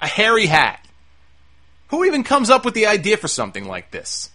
[0.00, 0.84] A hairy hat.
[1.88, 4.30] Who even comes up with the idea for something like this?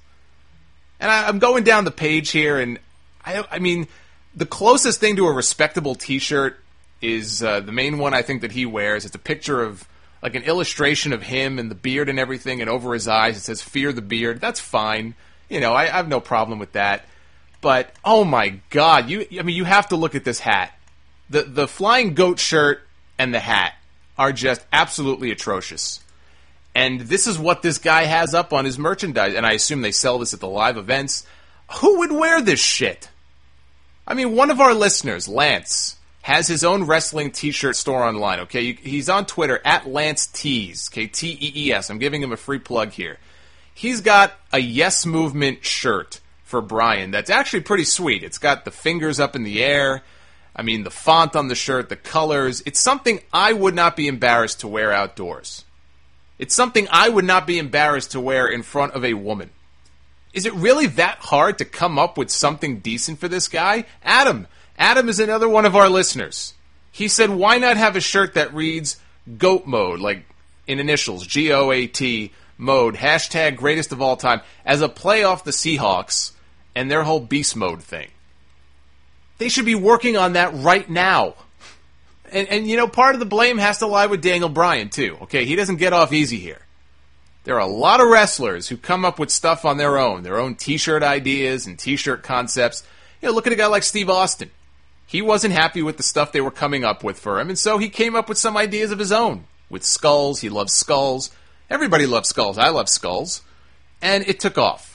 [1.00, 2.80] And I, am going down the page here, and
[3.26, 3.88] I, I mean,
[4.36, 6.60] the closest thing to a respectable T-shirt
[7.02, 9.06] is uh, the main one I think that he wears.
[9.06, 9.88] It's a picture of
[10.22, 13.42] like an illustration of him and the beard and everything, and over his eyes it
[13.42, 15.16] says "Fear the beard." That's fine.
[15.50, 17.06] You know, I, I have no problem with that.
[17.62, 20.78] But oh my god, you I mean, you have to look at this hat.
[21.30, 22.82] The the flying goat shirt
[23.18, 23.74] and the hat
[24.18, 26.02] are just absolutely atrocious.
[26.76, 29.92] And this is what this guy has up on his merchandise, and I assume they
[29.92, 31.26] sell this at the live events.
[31.80, 33.10] Who would wear this shit?
[34.08, 38.74] I mean, one of our listeners, Lance, has his own wrestling t-shirt store online, okay?
[38.74, 41.08] He's on Twitter, at Lance Tees, okay?
[41.08, 41.90] T-E-E-S.
[41.90, 43.18] I'm giving him a free plug here.
[43.74, 46.20] He's got a Yes Movement shirt
[46.50, 47.12] for Bryan.
[47.12, 48.24] that's actually pretty sweet.
[48.24, 50.02] It's got the fingers up in the air.
[50.56, 52.64] I mean, the font on the shirt, the colors.
[52.66, 55.64] It's something I would not be embarrassed to wear outdoors.
[56.40, 59.52] It's something I would not be embarrassed to wear in front of a woman.
[60.34, 63.86] Is it really that hard to come up with something decent for this guy?
[64.02, 64.48] Adam.
[64.76, 66.56] Adam is another one of our listeners.
[66.92, 68.98] He said, why not have a shirt that reads
[69.38, 70.26] GOAT mode, like
[70.66, 75.24] in initials, G O A T mode, hashtag greatest of all time, as a play
[75.24, 76.32] off the Seahawks
[76.80, 78.08] and their whole beast mode thing?
[79.38, 81.36] They should be working on that right now.
[82.32, 85.18] And, and you know, part of the blame has to lie with Daniel Bryan, too.
[85.24, 86.62] Okay, he doesn't get off easy here.
[87.44, 90.40] There are a lot of wrestlers who come up with stuff on their own, their
[90.40, 92.84] own t shirt ideas and t shirt concepts.
[93.22, 94.52] You know, look at a guy like Steve Austin.
[95.06, 97.78] He wasn't happy with the stuff they were coming up with for him, and so
[97.78, 99.46] he came up with some ideas of his own.
[99.70, 101.30] With skulls, he loves skulls.
[101.70, 102.58] Everybody loves skulls.
[102.58, 103.42] I love skulls.
[104.02, 104.89] And it took off.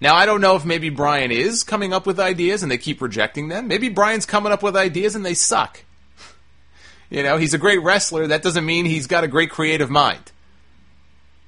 [0.00, 3.02] Now, I don't know if maybe Bryan is coming up with ideas and they keep
[3.02, 3.66] rejecting them.
[3.66, 5.84] Maybe Bryan's coming up with ideas and they suck.
[7.10, 8.26] You know, he's a great wrestler.
[8.26, 10.30] That doesn't mean he's got a great creative mind.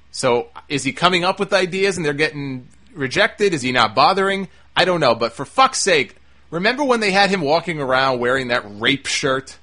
[0.09, 3.53] So, is he coming up with ideas and they're getting rejected?
[3.53, 4.47] Is he not bothering?
[4.75, 5.13] I don't know.
[5.13, 6.15] But for fuck's sake,
[6.49, 9.59] remember when they had him walking around wearing that rape shirt?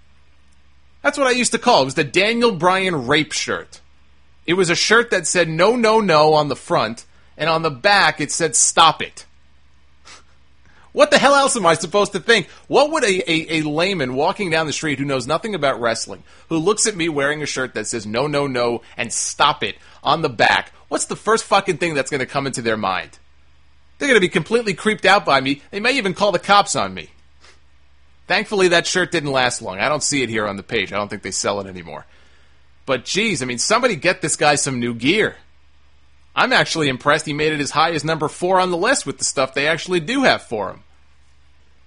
[1.02, 1.82] That's what I used to call it.
[1.82, 3.80] It was the Daniel Bryan rape shirt.
[4.46, 7.04] It was a shirt that said no, no, no on the front,
[7.38, 9.24] and on the back it said stop it.
[10.92, 12.48] What the hell else am I supposed to think?
[12.66, 16.24] What would a, a, a, layman walking down the street who knows nothing about wrestling,
[16.48, 19.76] who looks at me wearing a shirt that says no, no, no, and stop it
[20.02, 23.18] on the back, what's the first fucking thing that's going to come into their mind?
[23.98, 25.62] They're going to be completely creeped out by me.
[25.70, 27.10] They may even call the cops on me.
[28.26, 29.78] Thankfully, that shirt didn't last long.
[29.78, 30.92] I don't see it here on the page.
[30.92, 32.06] I don't think they sell it anymore.
[32.86, 35.36] But geez, I mean, somebody get this guy some new gear.
[36.38, 39.18] I'm actually impressed he made it as high as number four on the list with
[39.18, 40.84] the stuff they actually do have for him.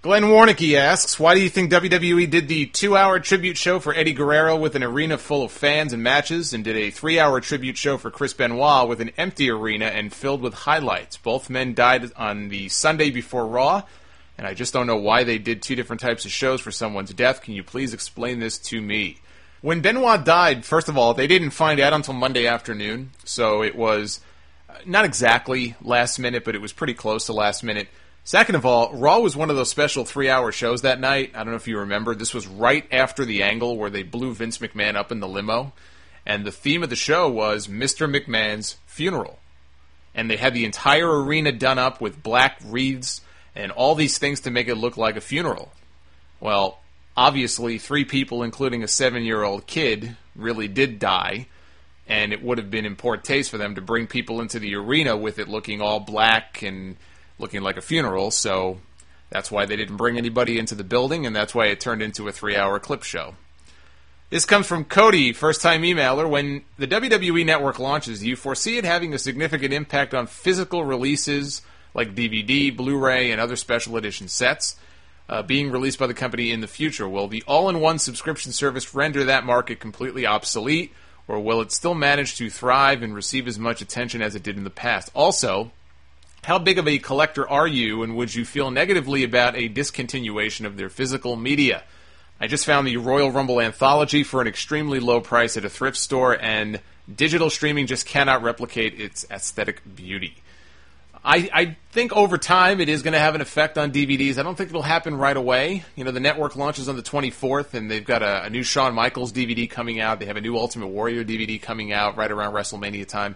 [0.02, 4.11] Glenn Warnicky asks, why do you think WWE did the two-hour tribute show for Eddie
[4.11, 7.98] Guerrero with an arena full of fans and matches, and did a three-hour tribute show
[7.98, 11.15] for Chris Benoit with an empty arena and filled with highlights?
[11.15, 13.84] Both men died on the Sunday before Raw,
[14.38, 17.14] and I just don't know why they did two different types of shows for someone's
[17.14, 17.41] death.
[17.41, 19.19] Can you please explain this to me?
[19.61, 23.76] When Benoit died, first of all, they didn't find out until Monday afternoon, so it
[23.76, 24.19] was
[24.85, 27.88] not exactly last minute, but it was pretty close to last minute.
[28.23, 31.31] Second of all, Raw was one of those special three hour shows that night.
[31.34, 32.14] I don't know if you remember.
[32.14, 35.73] This was right after the angle where they blew Vince McMahon up in the limo.
[36.26, 38.07] And the theme of the show was Mr.
[38.07, 39.39] McMahon's funeral.
[40.14, 43.22] And they had the entire arena done up with black wreaths
[43.56, 45.72] and all these things to make it look like a funeral.
[46.39, 46.80] Well,
[47.18, 51.48] obviously, three people, including a seven year old kid, really did die.
[52.12, 54.76] And it would have been in poor taste for them to bring people into the
[54.76, 56.98] arena with it looking all black and
[57.40, 58.80] looking like a funeral, so
[59.30, 62.28] that's why they didn't bring anybody into the building, and that's why it turned into
[62.28, 63.36] a three hour clip show.
[64.30, 66.30] This comes from Cody, first time emailer.
[66.30, 70.86] When the WWE Network launches, do you foresee it having a significant impact on physical
[70.86, 71.62] releases
[71.94, 74.76] like DVD, Blu ray, and other special edition sets?
[75.28, 77.08] Uh, being released by the company in the future?
[77.08, 80.94] Will the all in one subscription service render that market completely obsolete,
[81.27, 84.57] or will it still manage to thrive and receive as much attention as it did
[84.57, 85.11] in the past?
[85.14, 85.72] Also,
[86.43, 90.65] how big of a collector are you, and would you feel negatively about a discontinuation
[90.65, 91.84] of their physical media?
[92.39, 95.98] I just found the Royal Rumble anthology for an extremely low price at a thrift
[95.98, 96.81] store, and
[97.14, 100.41] digital streaming just cannot replicate its aesthetic beauty.
[101.23, 104.39] I, I think over time it is going to have an effect on DVDs.
[104.39, 105.84] I don't think it'll happen right away.
[105.95, 108.95] You know, the network launches on the 24th, and they've got a, a new Shawn
[108.95, 110.19] Michaels DVD coming out.
[110.19, 113.35] They have a new Ultimate Warrior DVD coming out right around WrestleMania time.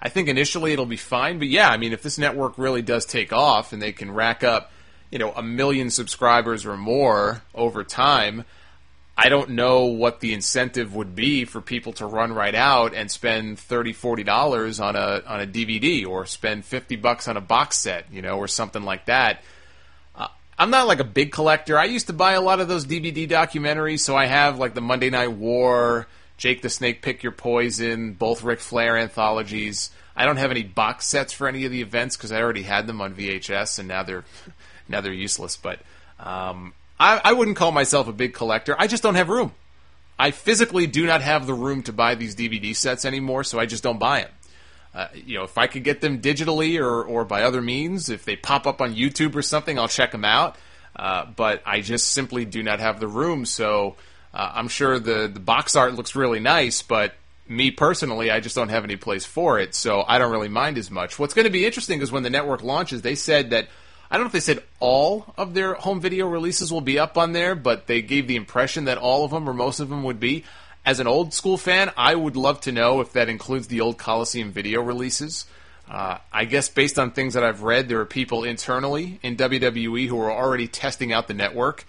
[0.00, 3.04] I think initially it'll be fine, but yeah, I mean, if this network really does
[3.04, 4.70] take off and they can rack up,
[5.10, 8.44] you know, a million subscribers or more over time,
[9.18, 13.10] I don't know what the incentive would be for people to run right out and
[13.10, 17.40] spend 30 40 dollars on a on a DVD or spend 50 bucks on a
[17.40, 19.42] box set, you know, or something like that.
[20.14, 20.28] Uh,
[20.58, 21.78] I'm not like a big collector.
[21.78, 24.82] I used to buy a lot of those DVD documentaries, so I have like the
[24.82, 26.06] Monday Night War,
[26.36, 29.90] Jake the Snake Pick Your Poison, both Ric Flair anthologies.
[30.14, 32.86] I don't have any box sets for any of the events because I already had
[32.86, 34.24] them on VHS and now they're
[34.88, 35.56] now they're useless.
[35.56, 35.80] But
[36.20, 38.74] um, I, I wouldn't call myself a big collector.
[38.78, 39.52] I just don't have room.
[40.18, 43.66] I physically do not have the room to buy these DVD sets anymore, so I
[43.66, 44.30] just don't buy them.
[44.94, 48.24] Uh, you know, if I could get them digitally or, or by other means, if
[48.24, 50.56] they pop up on YouTube or something, I'll check them out.
[50.94, 53.96] Uh, but I just simply do not have the room, so
[54.32, 57.12] uh, I'm sure the, the box art looks really nice, but
[57.46, 60.78] me personally, I just don't have any place for it, so I don't really mind
[60.78, 61.18] as much.
[61.18, 63.68] What's going to be interesting is when the network launches, they said that
[64.10, 67.18] I don't know if they said all of their home video releases will be up
[67.18, 70.04] on there, but they gave the impression that all of them or most of them
[70.04, 70.44] would be.
[70.84, 73.98] As an old school fan, I would love to know if that includes the old
[73.98, 75.46] Coliseum video releases.
[75.90, 80.06] Uh, I guess based on things that I've read, there are people internally in WWE
[80.08, 81.84] who are already testing out the network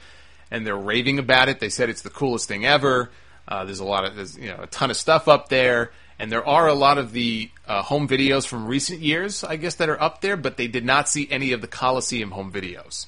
[0.51, 1.59] and they're raving about it.
[1.59, 3.09] They said it's the coolest thing ever.
[3.47, 6.31] Uh, there's a lot of there's you know a ton of stuff up there, and
[6.31, 9.89] there are a lot of the uh, home videos from recent years, I guess, that
[9.89, 10.37] are up there.
[10.37, 13.05] But they did not see any of the Coliseum home videos.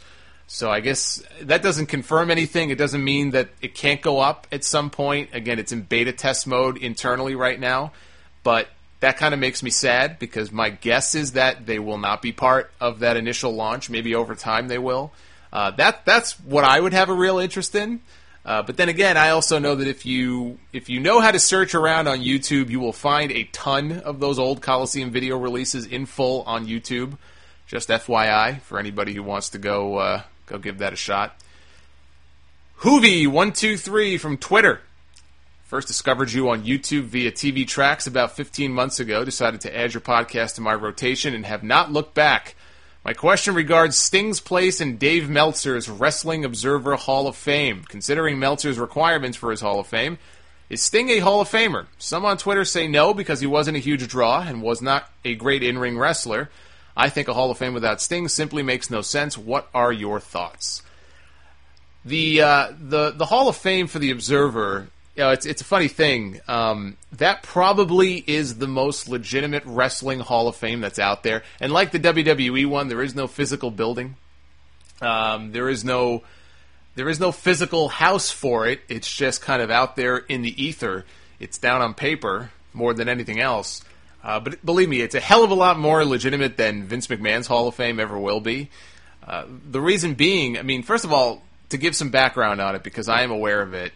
[0.51, 2.71] So I guess that doesn't confirm anything.
[2.71, 5.29] It doesn't mean that it can't go up at some point.
[5.33, 7.91] Again, it's in beta test mode internally right now,
[8.43, 8.67] but
[8.99, 12.31] that kind of makes me sad because my guess is that they will not be
[12.31, 13.91] part of that initial launch.
[13.91, 15.13] Maybe over time they will.
[15.53, 18.01] Uh, that that's what I would have a real interest in.
[18.49, 21.39] Uh, but then again, I also know that if you if you know how to
[21.39, 25.85] search around on YouTube, you will find a ton of those old Coliseum video releases
[25.85, 27.19] in full on YouTube.
[27.67, 31.39] Just FYI for anybody who wants to go uh, go give that a shot.
[32.79, 34.81] Hoovy one two three from Twitter.
[35.65, 39.23] First discovered you on YouTube via TV Tracks about 15 months ago.
[39.23, 42.55] Decided to add your podcast to my rotation and have not looked back.
[43.03, 47.83] My question regards Sting's place in Dave Meltzer's Wrestling Observer Hall of Fame.
[47.87, 50.17] Considering Meltzer's requirements for his Hall of Fame,
[50.69, 51.87] is Sting a Hall of Famer?
[51.97, 55.35] Some on Twitter say no because he wasn't a huge draw and was not a
[55.35, 56.49] great in ring wrestler.
[56.95, 59.37] I think a Hall of Fame without Sting simply makes no sense.
[59.37, 60.83] What are your thoughts?
[62.03, 65.65] The uh, the the Hall of Fame for the Observer you know, it's it's a
[65.65, 66.39] funny thing.
[66.47, 71.43] Um, that probably is the most legitimate wrestling Hall of Fame that's out there.
[71.59, 74.15] And like the WWE one, there is no physical building.
[75.01, 76.23] Um, there is no
[76.95, 78.81] there is no physical house for it.
[78.89, 81.05] It's just kind of out there in the ether.
[81.39, 83.81] It's down on paper more than anything else.
[84.23, 87.47] Uh, but believe me, it's a hell of a lot more legitimate than Vince McMahon's
[87.47, 88.69] Hall of Fame ever will be.
[89.25, 92.83] Uh, the reason being, I mean, first of all, to give some background on it,
[92.83, 93.93] because I am aware of it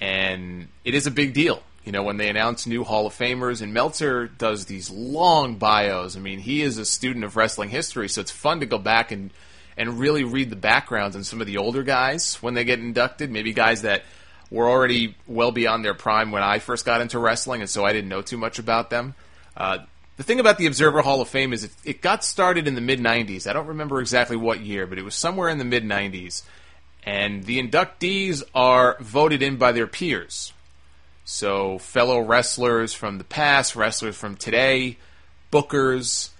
[0.00, 1.62] and it is a big deal.
[1.84, 6.16] You know, when they announce new Hall of Famers, and Meltzer does these long bios.
[6.16, 9.12] I mean, he is a student of wrestling history, so it's fun to go back
[9.12, 9.30] and
[9.76, 13.30] and really read the backgrounds on some of the older guys when they get inducted.
[13.30, 14.02] Maybe guys that
[14.50, 17.92] were already well beyond their prime when I first got into wrestling, and so I
[17.92, 19.14] didn't know too much about them.
[19.56, 19.78] Uh,
[20.16, 22.80] the thing about the Observer Hall of Fame is it, it got started in the
[22.80, 23.46] mid 90s.
[23.46, 26.42] I don't remember exactly what year, but it was somewhere in the mid 90s.
[27.06, 30.52] And the inductees are voted in by their peers.
[31.24, 34.98] So, fellow wrestlers from the past, wrestlers from today,
[35.52, 36.30] bookers,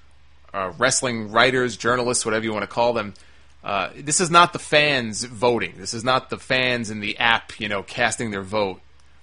[0.53, 3.15] uh, wrestling writers, journalists, whatever you want to call them.
[3.63, 5.75] Uh, this is not the fans voting.
[5.77, 8.81] This is not the fans in the app, you know, casting their vote,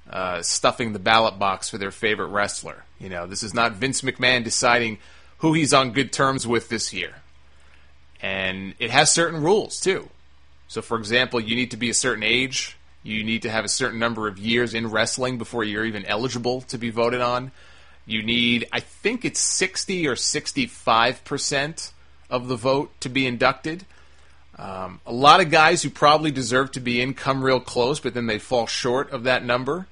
[0.09, 2.83] uh, stuffing the ballot box for their favorite wrestler.
[2.99, 4.97] You know, this is not Vince McMahon deciding
[5.37, 7.15] who he's on good terms with this year.
[8.21, 10.09] And it has certain rules, too.
[10.67, 12.77] So, for example, you need to be a certain age.
[13.03, 16.61] You need to have a certain number of years in wrestling before you're even eligible
[16.61, 17.51] to be voted on.
[18.05, 21.91] You need, I think it's 60 or 65%
[22.29, 23.85] of the vote to be inducted.
[24.57, 28.13] Um, a lot of guys who probably deserve to be in come real close, but
[28.13, 29.87] then they fall short of that number.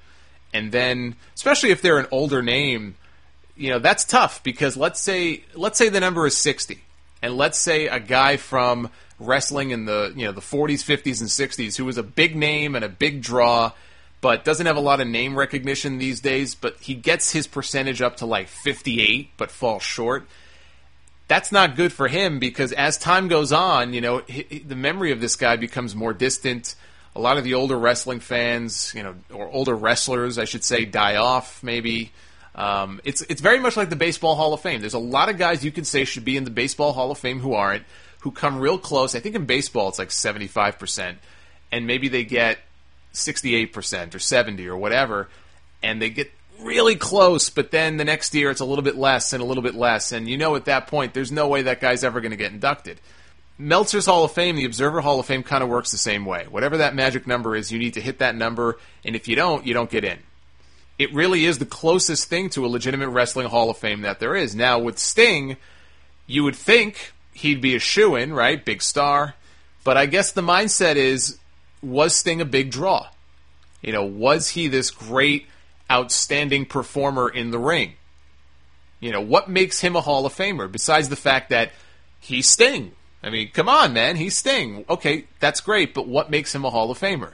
[0.53, 2.95] And then, especially if they're an older name,
[3.55, 6.83] you know that's tough because let's say let's say the number is 60,
[7.21, 8.89] and let's say a guy from
[9.21, 12.75] wrestling in the you know the 40s, 50s, and 60s who was a big name
[12.75, 13.71] and a big draw,
[14.19, 16.55] but doesn't have a lot of name recognition these days.
[16.55, 20.27] But he gets his percentage up to like 58, but falls short.
[21.27, 25.21] That's not good for him because as time goes on, you know the memory of
[25.21, 26.75] this guy becomes more distant.
[27.15, 30.85] A lot of the older wrestling fans, you know, or older wrestlers, I should say,
[30.85, 31.61] die off.
[31.61, 32.11] Maybe
[32.53, 34.81] um, it's it's very much like the Baseball Hall of Fame.
[34.81, 37.17] There's a lot of guys you can say should be in the Baseball Hall of
[37.17, 37.83] Fame who aren't
[38.21, 39.13] who come real close.
[39.13, 41.15] I think in baseball it's like 75%,
[41.71, 42.59] and maybe they get
[43.13, 45.29] 68% or 70 or whatever,
[45.83, 46.31] and they get
[46.61, 49.63] really close, but then the next year it's a little bit less and a little
[49.63, 52.31] bit less, and you know at that point there's no way that guy's ever going
[52.31, 52.99] to get inducted.
[53.57, 56.47] Meltzer's Hall of Fame, the Observer Hall of Fame kind of works the same way.
[56.49, 59.65] Whatever that magic number is, you need to hit that number, and if you don't,
[59.65, 60.19] you don't get in.
[60.97, 64.35] It really is the closest thing to a legitimate wrestling Hall of Fame that there
[64.35, 64.55] is.
[64.55, 65.57] Now, with Sting,
[66.27, 68.63] you would think he'd be a shoe in, right?
[68.63, 69.35] Big star.
[69.83, 71.39] But I guess the mindset is
[71.81, 73.07] was Sting a big draw?
[73.81, 75.47] You know, was he this great,
[75.89, 77.93] outstanding performer in the ring?
[78.99, 81.71] You know, what makes him a Hall of Famer besides the fact that
[82.19, 82.91] he's Sting?
[83.23, 84.85] I mean, come on, man, he's Sting.
[84.89, 87.33] Okay, that's great, but what makes him a Hall of Famer?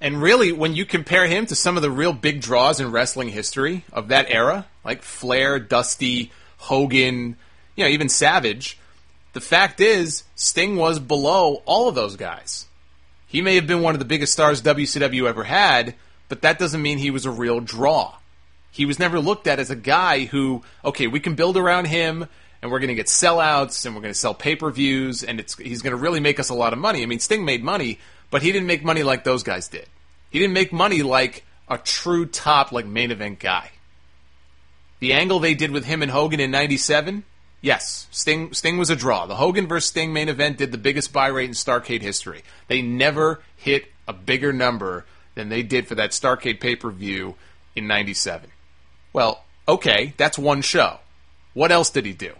[0.00, 3.28] And really, when you compare him to some of the real big draws in wrestling
[3.28, 7.36] history of that era, like Flair, Dusty, Hogan,
[7.74, 8.78] you know, even Savage,
[9.34, 12.66] the fact is, Sting was below all of those guys.
[13.26, 15.96] He may have been one of the biggest stars WCW ever had,
[16.28, 18.14] but that doesn't mean he was a real draw.
[18.70, 22.28] He was never looked at as a guy who, okay, we can build around him
[22.62, 25.40] and we're going to get sellouts and we're going to sell pay per views and
[25.40, 27.02] it's, he's going to really make us a lot of money.
[27.02, 27.98] I mean, Sting made money,
[28.30, 29.86] but he didn't make money like those guys did.
[30.30, 33.70] He didn't make money like a true top, like main event guy.
[35.00, 37.24] The angle they did with him and Hogan in 97,
[37.64, 39.24] Yes, Sting Sting was a draw.
[39.24, 42.42] The Hogan versus Sting main event did the biggest buy rate in Starcade history.
[42.68, 47.36] They never hit a bigger number than they did for that Starcade pay per view
[47.74, 48.50] in '97.
[49.14, 50.98] Well, okay, that's one show.
[51.54, 52.34] What else did he do?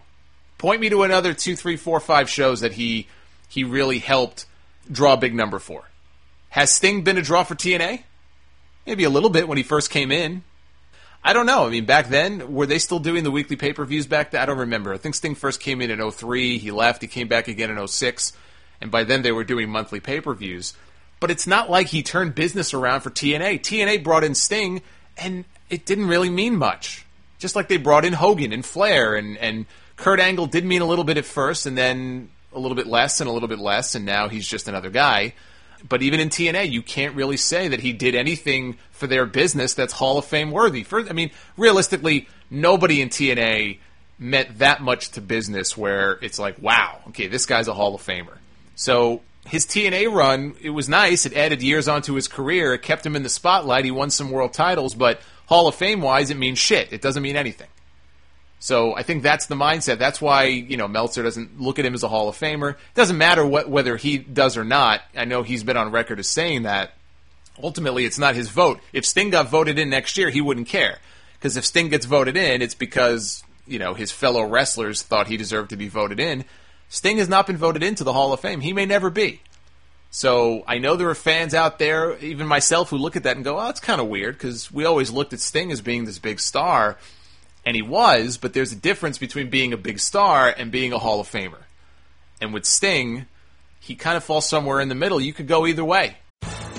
[0.59, 3.07] Point me to another two, three, four, five shows that he
[3.49, 4.45] he really helped
[4.91, 5.85] draw a big number for.
[6.49, 8.03] Has Sting been a draw for TNA?
[8.85, 10.43] Maybe a little bit when he first came in.
[11.25, 11.65] I don't know.
[11.65, 14.41] I mean, back then, were they still doing the weekly pay per views back then?
[14.41, 14.93] I don't remember.
[14.93, 16.59] I think Sting first came in in 03.
[16.59, 17.01] He left.
[17.01, 18.31] He came back again in 06.
[18.79, 20.75] And by then, they were doing monthly pay per views.
[21.19, 23.61] But it's not like he turned business around for TNA.
[23.61, 24.83] TNA brought in Sting,
[25.17, 27.07] and it didn't really mean much.
[27.39, 29.65] Just like they brought in Hogan and Flair, and, and
[29.95, 33.19] Kurt Angle did mean a little bit at first, and then a little bit less,
[33.19, 35.33] and a little bit less, and now he's just another guy
[35.87, 39.73] but even in TNA, you can't really say that he did anything for their business
[39.73, 40.83] that's Hall of Fame worthy.
[40.83, 43.79] For I mean, realistically, nobody in TNA
[44.17, 48.01] meant that much to business where it's like, wow, okay, this guy's a Hall of
[48.01, 48.37] Famer.
[48.75, 51.25] So his TNA run, it was nice.
[51.25, 52.73] It added years onto his career.
[52.73, 53.85] It kept him in the spotlight.
[53.85, 56.91] He won some world titles, but Hall of Fame wise, it means shit.
[56.91, 57.67] It doesn't mean anything.
[58.59, 59.99] So I think that's the mindset.
[59.99, 62.71] That's why you know Meltzer doesn't look at him as a Hall of Famer.
[62.71, 65.01] It doesn't matter what, whether he does or not.
[65.15, 66.93] I know he's been on record as saying that.
[67.61, 68.81] Ultimately, it's not his vote.
[68.91, 70.97] If Sting got voted in next year, he wouldn't care
[71.35, 75.37] because if Sting gets voted in, it's because you know his fellow wrestlers thought he
[75.37, 76.43] deserved to be voted in.
[76.89, 78.61] Sting has not been voted into the Hall of Fame.
[78.61, 79.41] He may never be.
[80.11, 83.43] So I know there are fans out there, even myself, who look at that and
[83.43, 86.19] go, "Oh, it's kind of weird," because we always looked at Sting as being this
[86.19, 86.97] big star
[87.65, 90.99] and he was, but there's a difference between being a big star and being a
[90.99, 91.63] Hall of Famer.
[92.39, 93.25] And with Sting,
[93.79, 95.19] he kind of falls somewhere in the middle.
[95.19, 96.17] You could go either way.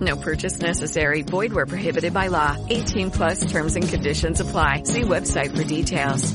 [0.00, 1.22] No purchase necessary.
[1.22, 2.56] Void where prohibited by law.
[2.70, 4.84] 18 plus terms and conditions apply.
[4.84, 6.32] See website for details.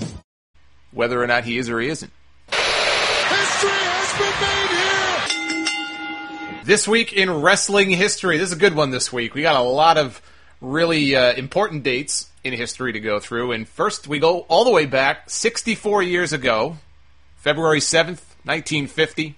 [0.91, 2.11] Whether or not he is or he isn't.
[2.51, 4.69] history has prevailed
[6.55, 9.35] here This week in wrestling history, this is a good one this week.
[9.35, 10.21] We got a lot of
[10.61, 13.51] really uh, important dates in history to go through.
[13.51, 16.77] And first, we go all the way back 64 years ago,
[17.37, 19.35] February 7th, 1950.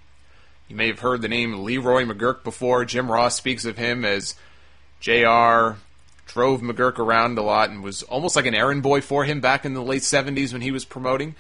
[0.72, 2.85] You may have heard the name Leroy McGuirk before.
[2.85, 4.35] Jim Ross speaks of him as
[5.02, 5.76] JR
[6.26, 9.65] drove McGuirk around a lot and was almost like an errand boy for him back
[9.65, 11.35] in the late 70s when he was promoting.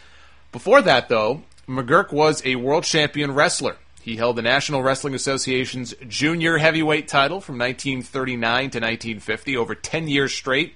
[0.51, 3.77] Before that, though, McGuirk was a world champion wrestler.
[4.01, 10.09] He held the National Wrestling Association's junior heavyweight title from 1939 to 1950 over 10
[10.09, 10.75] years straight,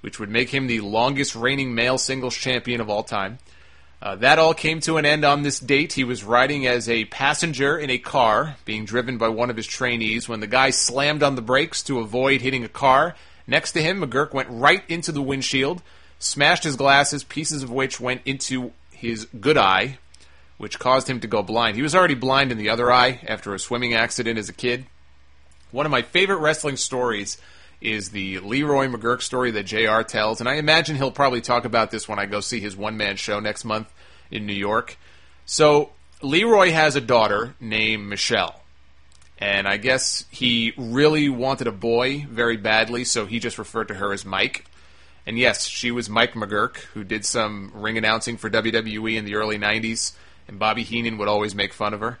[0.00, 3.38] which would make him the longest reigning male singles champion of all time.
[4.02, 5.94] Uh, that all came to an end on this date.
[5.94, 9.66] He was riding as a passenger in a car being driven by one of his
[9.66, 13.14] trainees when the guy slammed on the brakes to avoid hitting a car.
[13.46, 15.82] Next to him, McGuirk went right into the windshield,
[16.18, 19.98] smashed his glasses, pieces of which went into his good eye,
[20.58, 21.76] which caused him to go blind.
[21.76, 24.86] He was already blind in the other eye after a swimming accident as a kid.
[25.70, 27.38] One of my favorite wrestling stories
[27.84, 31.90] is the Leroy McGuirk story that JR tells, and I imagine he'll probably talk about
[31.90, 33.92] this when I go see his one man show next month
[34.30, 34.96] in New York.
[35.46, 35.90] So,
[36.22, 38.62] Leroy has a daughter named Michelle.
[39.38, 43.94] And I guess he really wanted a boy very badly, so he just referred to
[43.94, 44.64] her as Mike.
[45.26, 49.34] And yes, she was Mike McGuirk, who did some ring announcing for WWE in the
[49.34, 50.12] early 90s,
[50.48, 52.18] and Bobby Heenan would always make fun of her.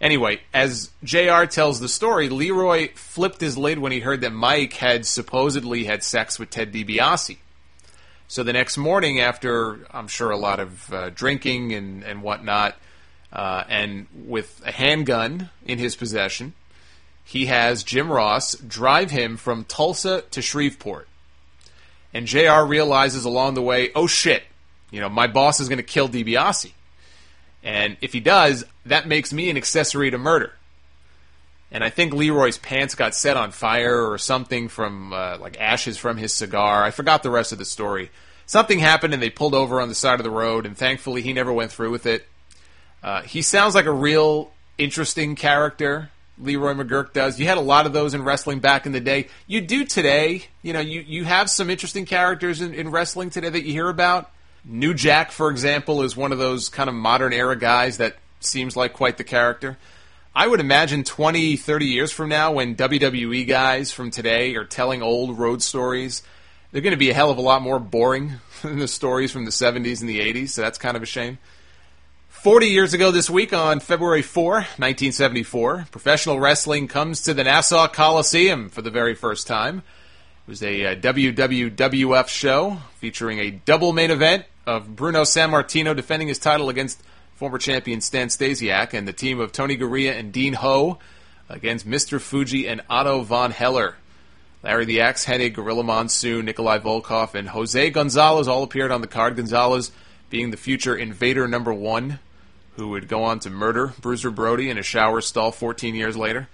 [0.00, 4.74] Anyway, as JR tells the story, Leroy flipped his lid when he heard that Mike
[4.74, 7.38] had supposedly had sex with Ted DiBiase.
[8.28, 12.76] So the next morning, after I'm sure a lot of uh, drinking and, and whatnot,
[13.32, 16.54] uh, and with a handgun in his possession,
[17.24, 21.08] he has Jim Ross drive him from Tulsa to Shreveport.
[22.14, 24.44] And JR realizes along the way, oh shit,
[24.90, 26.72] you know, my boss is going to kill DiBiase.
[27.62, 30.52] And if he does, that makes me an accessory to murder.
[31.70, 35.98] And I think Leroy's pants got set on fire or something from uh, like ashes
[35.98, 36.82] from his cigar.
[36.82, 38.10] I forgot the rest of the story.
[38.46, 41.34] Something happened and they pulled over on the side of the road, and thankfully he
[41.34, 42.26] never went through with it.
[43.02, 46.10] Uh, he sounds like a real interesting character.
[46.38, 47.38] Leroy McGuirk does.
[47.38, 49.28] You had a lot of those in wrestling back in the day.
[49.46, 50.44] You do today.
[50.62, 53.88] You know, you, you have some interesting characters in, in wrestling today that you hear
[53.88, 54.30] about.
[54.64, 58.76] New Jack, for example, is one of those kind of modern era guys that seems
[58.76, 59.78] like quite the character.
[60.34, 65.02] I would imagine 20, 30 years from now, when WWE guys from today are telling
[65.02, 66.22] old road stories,
[66.70, 69.44] they're going to be a hell of a lot more boring than the stories from
[69.44, 71.38] the 70s and the 80s, so that's kind of a shame.
[72.28, 77.88] 40 years ago this week, on February 4, 1974, professional wrestling comes to the Nassau
[77.88, 79.82] Coliseum for the very first time.
[80.48, 86.28] It was a uh, WWWF show featuring a double main event of Bruno Sammartino defending
[86.28, 87.02] his title against
[87.34, 91.00] former champion Stan Stasiak and the team of Tony Garea and Dean Ho
[91.50, 92.18] against Mr.
[92.18, 93.96] Fuji and Otto von Heller.
[94.62, 99.06] Larry the Axe Hennig, Gorilla Monsoon, Nikolai Volkov, and Jose Gonzalez all appeared on the
[99.06, 99.36] card.
[99.36, 99.92] Gonzalez
[100.30, 102.20] being the future Invader number one,
[102.76, 106.48] who would go on to murder Bruiser Brody in a shower stall 14 years later.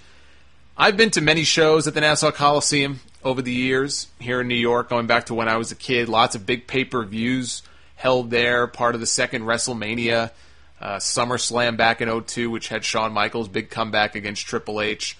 [0.76, 4.54] I've been to many shows at the Nassau Coliseum over the years here in New
[4.54, 6.08] York, going back to when I was a kid.
[6.08, 7.62] Lots of big pay per views
[7.96, 10.30] held there, part of the second WrestleMania
[10.80, 15.16] uh, SummerSlam back in 02, which had Shawn Michaels' big comeback against Triple H.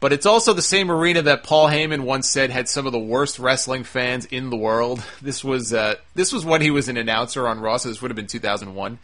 [0.00, 2.98] But it's also the same arena that Paul Heyman once said had some of the
[2.98, 5.02] worst wrestling fans in the world.
[5.22, 8.10] This was uh, this was when he was an announcer on Raw, so this would
[8.10, 8.98] have been 2001.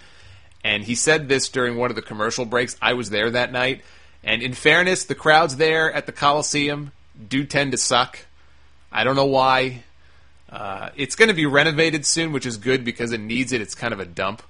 [0.65, 2.77] And he said this during one of the commercial breaks.
[2.81, 3.83] I was there that night.
[4.25, 6.91] And in fairness, the crowds there at the Coliseum
[7.29, 8.19] do tend to suck.
[8.93, 9.83] I don't know why.
[10.51, 13.61] Uh, it's going to be renovated soon, which is good because it needs it.
[13.61, 14.43] It's kind of a dump.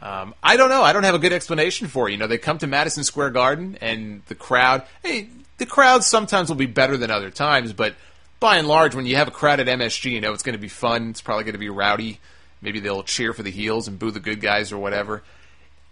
[0.00, 0.82] Um, I don't know.
[0.82, 2.12] I don't have a good explanation for it.
[2.12, 4.84] You know, they come to Madison Square Garden and the crowd.
[5.02, 7.96] Hey, the crowd sometimes will be better than other times, but
[8.38, 10.60] by and large, when you have a crowd at MSG, you know it's going to
[10.60, 11.10] be fun.
[11.10, 12.20] It's probably going to be rowdy.
[12.62, 15.24] Maybe they'll cheer for the heels and boo the good guys or whatever.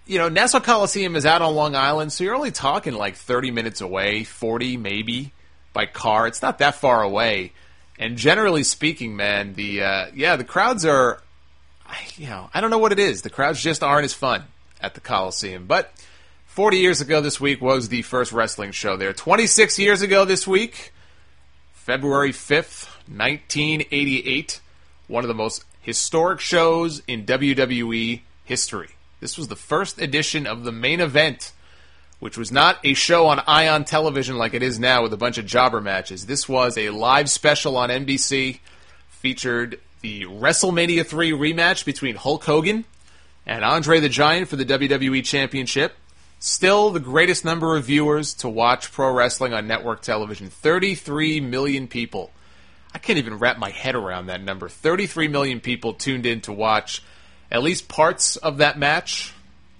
[0.07, 3.51] You know, Nassau Coliseum is out on Long Island, so you're only talking like 30
[3.51, 5.33] minutes away, 40 maybe
[5.77, 6.27] by car.
[6.27, 7.53] It's not that far away.
[7.99, 11.21] And generally speaking, man, the uh, yeah, the crowds are,
[12.17, 13.21] you know, I don't know what it is.
[13.21, 14.45] The crowds just aren't as fun
[14.81, 15.67] at the Coliseum.
[15.67, 15.93] But
[16.47, 19.13] 40 years ago this week was the first wrestling show there.
[19.13, 20.95] 26 years ago this week,
[21.75, 24.61] February 5th, 1988,
[25.09, 28.89] one of the most historic shows in WWE history.
[29.21, 31.53] This was the first edition of the main event,
[32.19, 35.39] which was not a show on Ion television like it is now with a bunch
[35.39, 36.27] of jobber matches.
[36.27, 38.61] This was a live special on NBC,
[39.09, 42.85] featured the WrestleMania 3 rematch between Hulk Hogan
[43.45, 45.95] and Andre the Giant for the WWE Championship.
[46.39, 51.89] Still the greatest number of viewers to watch pro wrestling on network television 33 million
[51.89, 52.31] people.
[52.95, 54.69] I can't even wrap my head around that number.
[54.69, 57.03] 33 million people tuned in to watch
[57.51, 59.33] at least parts of that match.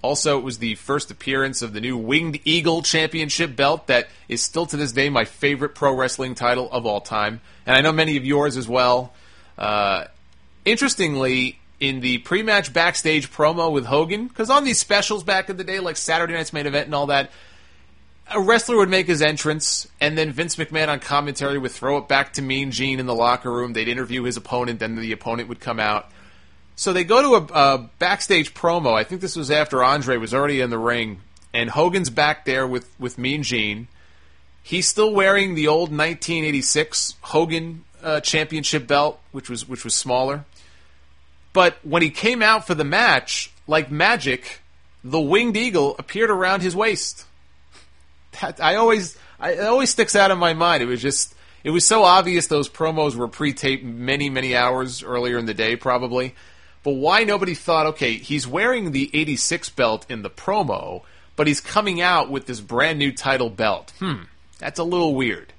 [0.07, 4.41] Also, it was the first appearance of the new Winged Eagle Championship belt that is
[4.41, 7.41] still to this day my favorite pro wrestling title of all time.
[7.65, 9.11] And I know many of yours as well.
[9.57, 10.05] Uh,
[10.63, 15.65] interestingly, in the pre-match backstage promo with Hogan, because on these specials back in the
[15.65, 17.29] day, like Saturday Night's Main Event and all that,
[18.31, 22.07] a wrestler would make his entrance, and then Vince McMahon on commentary would throw it
[22.07, 23.73] back to Mean Gene in the locker room.
[23.73, 26.09] They'd interview his opponent, then the opponent would come out.
[26.77, 28.93] So they go to a, a backstage promo.
[28.93, 31.21] I think this was after Andre was already in the ring,
[31.53, 33.87] and Hogan's back there with with Mean Gene.
[34.61, 40.45] He's still wearing the old 1986 Hogan uh, Championship belt, which was which was smaller.
[41.51, 44.61] But when he came out for the match, like magic,
[45.03, 47.25] the winged eagle appeared around his waist.
[48.39, 50.83] That, I always, I, it always sticks out in my mind.
[50.83, 51.33] It was just,
[51.63, 55.75] it was so obvious those promos were pre-taped many, many hours earlier in the day,
[55.75, 56.35] probably.
[56.87, 61.01] But why nobody thought, okay, he's wearing the 86 belt in the promo,
[61.35, 63.91] but he's coming out with this brand new title belt.
[63.99, 64.21] Hmm,
[64.57, 65.51] that's a little weird.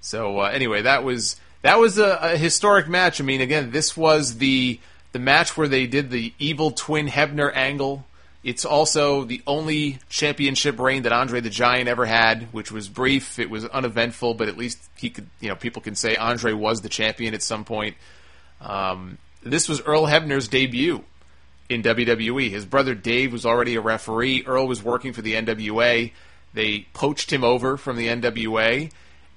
[0.00, 3.20] So uh, anyway, that was that was a, a historic match.
[3.20, 4.80] I mean, again, this was the
[5.12, 8.04] the match where they did the evil twin Hebner angle.
[8.42, 13.38] It's also the only championship reign that Andre the Giant ever had, which was brief.
[13.38, 16.80] It was uneventful, but at least he could, you know, people can say Andre was
[16.80, 17.94] the champion at some point.
[18.60, 21.04] Um, this was Earl Hebner's debut
[21.68, 22.50] in WWE.
[22.50, 24.44] His brother Dave was already a referee.
[24.46, 26.12] Earl was working for the NWA.
[26.52, 28.90] They poached him over from the NWA,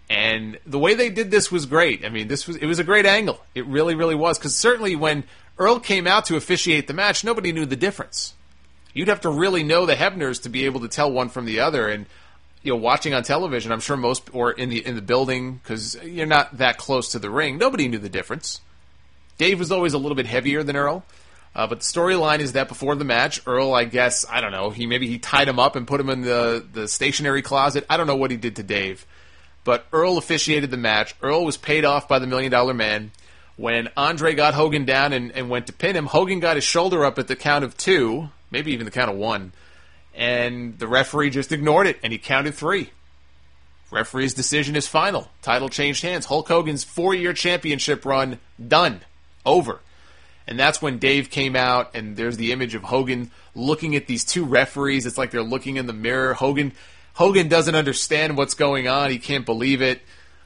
[0.09, 2.05] and the way they did this was great.
[2.05, 3.41] I mean, this was it was a great angle.
[3.55, 4.37] It really, really was.
[4.37, 5.23] Because certainly when
[5.57, 8.33] Earl came out to officiate the match, nobody knew the difference.
[8.93, 11.59] You'd have to really know the Hebners to be able to tell one from the
[11.59, 11.87] other.
[11.87, 12.05] And
[12.63, 15.97] you know, watching on television, I'm sure most or in the in the building because
[16.03, 17.57] you're not that close to the ring.
[17.57, 18.61] Nobody knew the difference.
[19.37, 21.03] Dave was always a little bit heavier than Earl.
[21.55, 24.69] Uh, but the storyline is that before the match, Earl, I guess, I don't know,
[24.69, 27.85] he maybe he tied him up and put him in the, the stationary closet.
[27.89, 29.05] I don't know what he did to Dave.
[29.63, 31.15] But Earl officiated the match.
[31.21, 33.11] Earl was paid off by the Million Dollar Man.
[33.55, 37.03] When Andre got Hogan down and, and went to pin him, Hogan got his shoulder
[37.03, 39.51] up at the count of two, maybe even the count of one,
[40.13, 42.91] and the referee just ignored it and he counted three.
[43.89, 45.29] Referee's decision is final.
[45.41, 46.25] Title changed hands.
[46.27, 49.01] Hulk Hogan's four year championship run done.
[49.47, 49.79] Over.
[50.47, 54.23] And that's when Dave came out, and there's the image of Hogan looking at these
[54.23, 55.05] two referees.
[55.05, 56.33] It's like they're looking in the mirror.
[56.35, 56.73] Hogan
[57.15, 59.09] Hogan doesn't understand what's going on.
[59.09, 60.01] He can't believe it.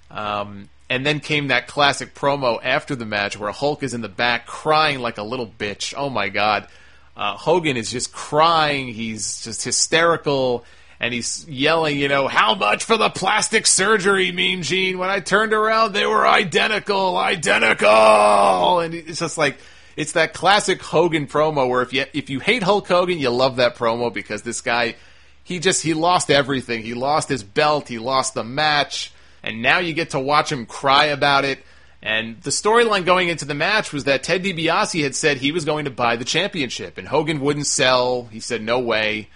[0.10, 4.10] Um, and then came that classic promo after the match where Hulk is in the
[4.10, 5.94] back crying like a little bitch.
[5.96, 6.68] Oh my God.
[7.16, 8.88] Uh, Hogan is just crying.
[8.88, 10.64] He's just hysterical.
[11.02, 14.98] And he's yelling, you know, how much for the plastic surgery, Mean Gene?
[15.00, 18.80] When I turned around, they were identical, identical.
[18.80, 19.58] And it's just like,
[19.98, 23.58] it's that classic Hogan promo where if you if you hate Hulk Hogan, you love
[23.58, 24.96] that promo because this guy,
[25.44, 26.84] he just he lost everything.
[26.84, 27.90] He lost his belt.
[27.90, 29.12] He lost the match
[29.44, 31.60] and now you get to watch him cry about it.
[32.02, 35.66] And the storyline going into the match was that Ted DiBiase had said he was
[35.66, 38.26] going to buy the championship, and Hogan wouldn't sell.
[38.26, 39.30] He said, no way.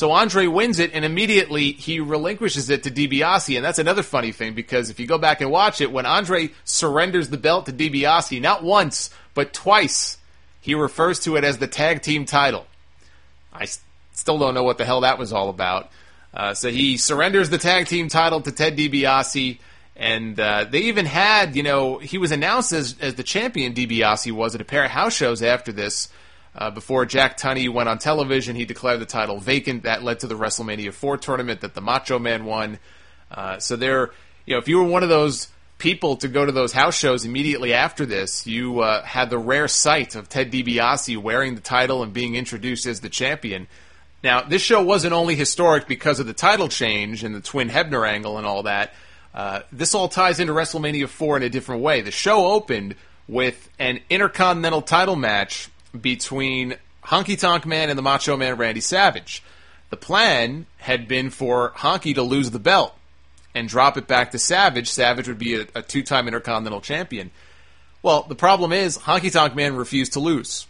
[0.00, 3.54] So Andre wins it, and immediately he relinquishes it to DiBiase.
[3.54, 6.48] And that's another funny thing, because if you go back and watch it, when Andre
[6.64, 10.16] surrenders the belt to DiBiase, not once, but twice,
[10.58, 12.64] he refers to it as the tag team title.
[13.52, 13.66] I
[14.14, 15.90] still don't know what the hell that was all about.
[16.32, 19.58] Uh, so he surrenders the tag team title to Ted DiBiase,
[19.96, 24.32] And uh, they even had, you know, he was announced as, as the champion, DiBiase
[24.32, 26.08] was, at a pair of house shows after this.
[26.54, 29.84] Uh, before Jack Tunney went on television, he declared the title vacant.
[29.84, 32.78] That led to the WrestleMania 4 tournament that the Macho Man won.
[33.30, 34.10] Uh, so there,
[34.46, 35.48] you know, if you were one of those
[35.78, 39.68] people to go to those house shows immediately after this, you uh, had the rare
[39.68, 43.68] sight of Ted DiBiase wearing the title and being introduced as the champion.
[44.22, 48.06] Now, this show wasn't only historic because of the title change and the Twin Hebner
[48.06, 48.92] angle and all that.
[49.32, 52.02] Uh, this all ties into WrestleMania 4 in a different way.
[52.02, 52.96] The show opened
[53.28, 59.42] with an Intercontinental title match between Honky Tonk Man and the Macho Man Randy Savage.
[59.90, 62.94] The plan had been for Honky to lose the belt
[63.54, 64.88] and drop it back to Savage.
[64.88, 67.30] Savage would be a, a two time Intercontinental Champion.
[68.02, 70.66] Well, the problem is Honky Tonk Man refused to lose.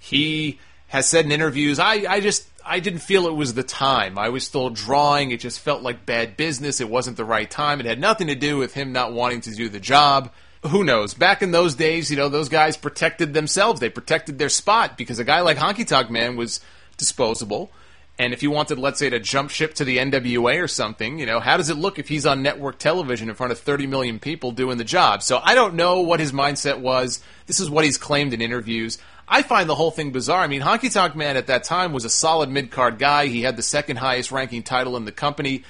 [0.00, 0.58] He
[0.88, 4.18] has said in interviews, I, I just I didn't feel it was the time.
[4.18, 5.30] I was still drawing.
[5.30, 6.80] It just felt like bad business.
[6.80, 7.78] It wasn't the right time.
[7.80, 10.32] It had nothing to do with him not wanting to do the job.
[10.68, 11.14] Who knows?
[11.14, 13.80] Back in those days, you know, those guys protected themselves.
[13.80, 16.60] They protected their spot because a guy like Honky Tonk Man was
[16.96, 17.70] disposable.
[18.18, 21.26] And if you wanted, let's say, to jump ship to the NWA or something, you
[21.26, 24.18] know, how does it look if he's on network television in front of 30 million
[24.18, 25.22] people doing the job?
[25.22, 27.20] So I don't know what his mindset was.
[27.46, 28.98] This is what he's claimed in interviews.
[29.28, 30.40] I find the whole thing bizarre.
[30.40, 33.26] I mean, Honky Tonk Man at that time was a solid mid card guy.
[33.26, 35.64] He had the second highest ranking title in the company.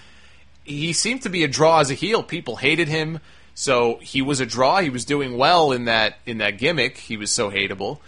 [0.62, 2.23] He seemed to be a draw as a heel.
[2.23, 3.18] People hated him.
[3.57, 4.81] So he was a draw.
[4.81, 6.99] He was doing well in that in that gimmick.
[6.99, 7.99] He was so hateable.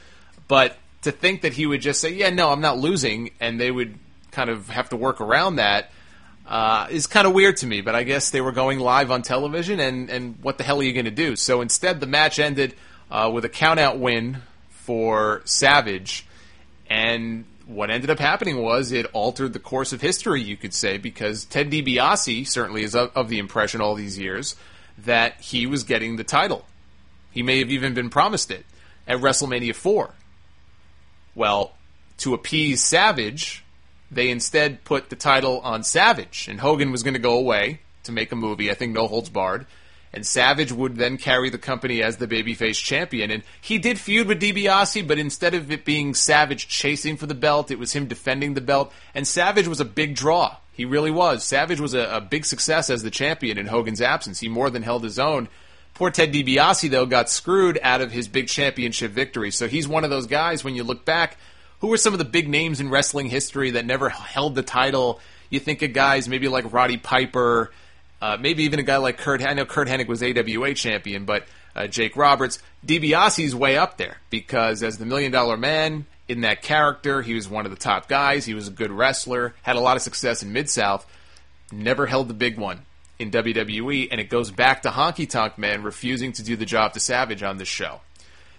[0.46, 3.70] But to think that he would just say, "Yeah, no, I'm not losing," and they
[3.70, 3.98] would
[4.30, 5.90] kind of have to work around that
[6.46, 7.80] uh, is kind of weird to me.
[7.80, 10.82] But I guess they were going live on television, and, and what the hell are
[10.82, 11.34] you going to do?
[11.34, 12.74] So instead, the match ended
[13.10, 16.26] uh, with a countout win for Savage,
[16.90, 20.98] and what ended up happening was it altered the course of history, you could say,
[20.98, 24.56] because Ted DiBiase certainly is of, of the impression all these years
[25.04, 26.64] that he was getting the title.
[27.30, 28.64] He may have even been promised it
[29.06, 30.14] at WrestleMania 4.
[31.34, 31.72] Well,
[32.18, 33.64] to appease Savage,
[34.10, 38.12] they instead put the title on Savage, and Hogan was going to go away to
[38.12, 39.66] make a movie, I think No Holds Barred,
[40.12, 43.30] and Savage would then carry the company as the babyface champion.
[43.30, 47.34] And he did feud with DiBiase, but instead of it being Savage chasing for the
[47.34, 50.56] belt, it was him defending the belt, and Savage was a big draw.
[50.78, 51.42] He really was.
[51.42, 54.38] Savage was a, a big success as the champion in Hogan's absence.
[54.38, 55.48] He more than held his own.
[55.94, 59.50] Poor Ted DiBiase, though, got screwed out of his big championship victory.
[59.50, 61.36] So he's one of those guys, when you look back,
[61.80, 65.18] who were some of the big names in wrestling history that never held the title?
[65.50, 67.72] You think of guys maybe like Roddy Piper,
[68.22, 69.44] uh, maybe even a guy like Curt.
[69.44, 71.44] I know Curt Hennig was AWA champion, but
[71.74, 76.62] uh, Jake Roberts, DiBiase's way up there because as the Million Dollar Man in that
[76.62, 78.44] character, he was one of the top guys.
[78.44, 81.06] He was a good wrestler, had a lot of success in Mid South,
[81.72, 82.82] never held the big one
[83.18, 86.92] in WWE, and it goes back to Honky Tonk Man refusing to do the job
[86.92, 88.00] to Savage on this show.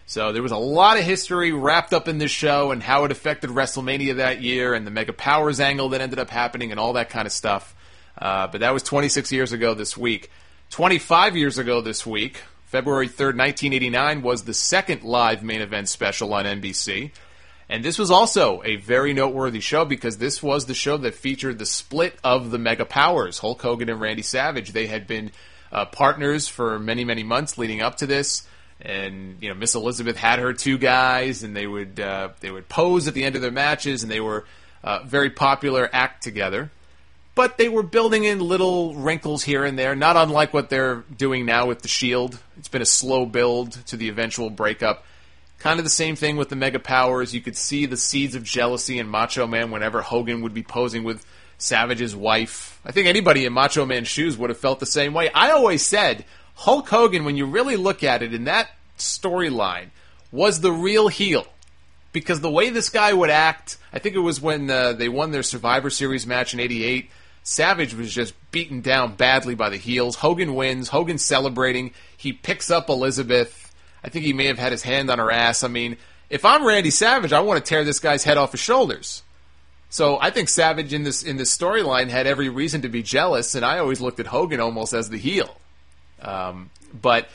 [0.05, 3.11] So there was a lot of history wrapped up in this show and how it
[3.11, 6.93] affected WrestleMania that year and the Mega Powers angle that ended up happening and all
[6.93, 7.75] that kind of stuff.
[8.17, 10.31] Uh, but that was 26 years ago this week.
[10.71, 16.33] 25 years ago this week, February 3rd, 1989, was the second live main event special
[16.33, 17.11] on NBC.
[17.69, 21.59] And this was also a very noteworthy show because this was the show that featured
[21.59, 24.71] the split of the Mega Powers, Hulk Hogan and Randy Savage.
[24.71, 25.31] They had been
[25.71, 28.47] uh, partners for many, many months leading up to this
[28.81, 32.69] and you know Miss Elizabeth had her two guys, and they would uh, they would
[32.69, 34.45] pose at the end of their matches, and they were
[34.83, 36.71] uh, very popular act together.
[37.35, 41.45] But they were building in little wrinkles here and there, not unlike what they're doing
[41.45, 42.37] now with the Shield.
[42.57, 45.05] It's been a slow build to the eventual breakup.
[45.59, 47.33] Kind of the same thing with the Mega Powers.
[47.33, 51.03] You could see the seeds of jealousy in Macho Man whenever Hogan would be posing
[51.03, 51.25] with
[51.57, 52.79] Savage's wife.
[52.85, 55.29] I think anybody in Macho Man's shoes would have felt the same way.
[55.29, 56.23] I always said
[56.55, 59.89] Hulk Hogan, when you really look at it in that storyline,
[60.31, 61.45] was the real heel.
[62.11, 65.31] Because the way this guy would act, I think it was when uh, they won
[65.31, 67.09] their Survivor Series match in 88.
[67.43, 70.15] Savage was just beaten down badly by the heels.
[70.15, 70.89] Hogan wins.
[70.89, 71.91] Hogan celebrating.
[72.17, 73.68] He picks up Elizabeth.
[74.03, 75.63] I think he may have had his hand on her ass.
[75.63, 75.97] I mean,
[76.29, 79.23] if I'm Randy Savage, I want to tear this guy's head off his shoulders.
[79.89, 83.55] So I think Savage in this in this storyline had every reason to be jealous,
[83.55, 85.57] and I always looked at Hogan almost as the heel.
[86.21, 87.27] Um, but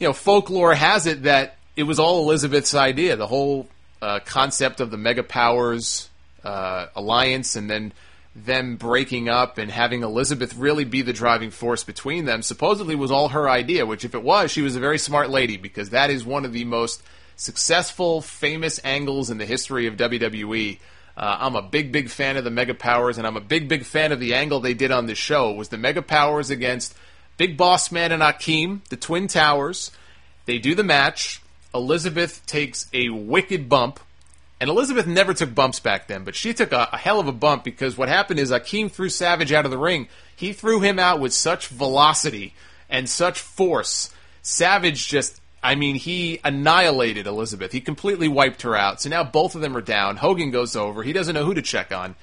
[0.00, 3.16] you know, folklore has it that it was all Elizabeth's idea.
[3.16, 3.68] The whole
[4.02, 6.08] uh, concept of the mega powers
[6.42, 7.92] uh, alliance, and then
[8.34, 13.10] them breaking up and having Elizabeth really be the driving force between them, supposedly was
[13.10, 13.86] all her idea.
[13.86, 16.52] Which, if it was, she was a very smart lady because that is one of
[16.52, 17.02] the most
[17.36, 20.78] successful, famous angles in the history of WWE.
[21.16, 23.84] Uh, I'm a big, big fan of the Mega Powers, and I'm a big, big
[23.84, 25.52] fan of the angle they did on this show.
[25.52, 26.94] Was the Mega Powers against
[27.36, 29.90] Big Boss Man and Akeem, the Twin Towers.
[30.44, 31.40] They do the match.
[31.74, 33.98] Elizabeth takes a wicked bump.
[34.60, 37.32] And Elizabeth never took bumps back then, but she took a, a hell of a
[37.32, 40.06] bump because what happened is Akeem threw Savage out of the ring.
[40.36, 42.54] He threw him out with such velocity
[42.90, 44.10] and such force.
[44.42, 47.72] Savage just, I mean, he annihilated Elizabeth.
[47.72, 49.00] He completely wiped her out.
[49.00, 50.18] So now both of them are down.
[50.18, 51.02] Hogan goes over.
[51.02, 52.14] He doesn't know who to check on.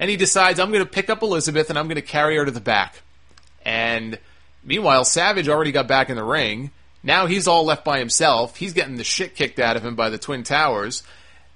[0.00, 2.44] And he decides, I'm going to pick up Elizabeth and I'm going to carry her
[2.44, 3.00] to the back.
[3.64, 4.18] And
[4.64, 6.72] meanwhile, Savage already got back in the ring.
[7.04, 8.56] Now he's all left by himself.
[8.56, 11.04] He's getting the shit kicked out of him by the Twin Towers.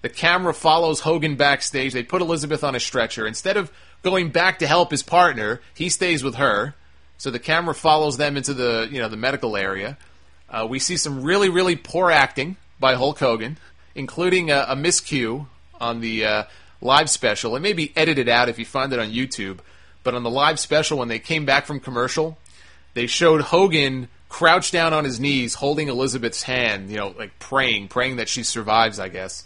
[0.03, 1.93] The camera follows Hogan backstage.
[1.93, 3.27] They put Elizabeth on a stretcher.
[3.27, 3.71] Instead of
[4.03, 6.75] going back to help his partner, he stays with her.
[7.19, 9.99] So the camera follows them into the you know the medical area.
[10.49, 13.59] Uh, we see some really really poor acting by Hulk Hogan,
[13.95, 15.47] including a, a miscue
[15.79, 16.45] on the uh,
[16.81, 17.55] live special.
[17.57, 19.59] It may be edited out if you find it on YouTube,
[20.03, 22.39] but on the live special when they came back from commercial,
[22.95, 27.89] they showed Hogan crouched down on his knees holding Elizabeth's hand, you know, like praying,
[27.89, 29.45] praying that she survives, I guess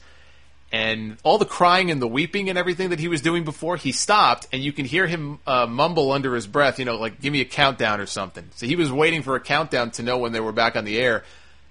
[0.72, 3.92] and all the crying and the weeping and everything that he was doing before, he
[3.92, 7.32] stopped, and you can hear him uh, mumble under his breath, you know, like "give
[7.32, 8.48] me a countdown" or something.
[8.56, 10.98] So he was waiting for a countdown to know when they were back on the
[10.98, 11.22] air,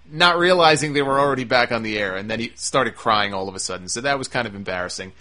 [0.09, 3.49] not realizing they were already back on the air, and then he started crying all
[3.49, 3.89] of a sudden.
[3.89, 5.11] So that was kind of embarrassing.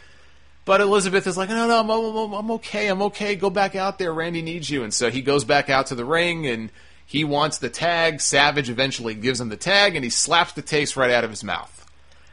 [0.65, 3.35] But Elizabeth is like, no, no, I'm, I'm, okay, I'm okay.
[3.35, 4.13] Go back out there.
[4.15, 6.71] Randy needs you, and so he goes back out to the ring, and
[7.05, 8.21] he wants the tag.
[8.21, 11.43] Savage eventually gives him the tag, and he slaps the taste right out of his
[11.43, 11.82] mouth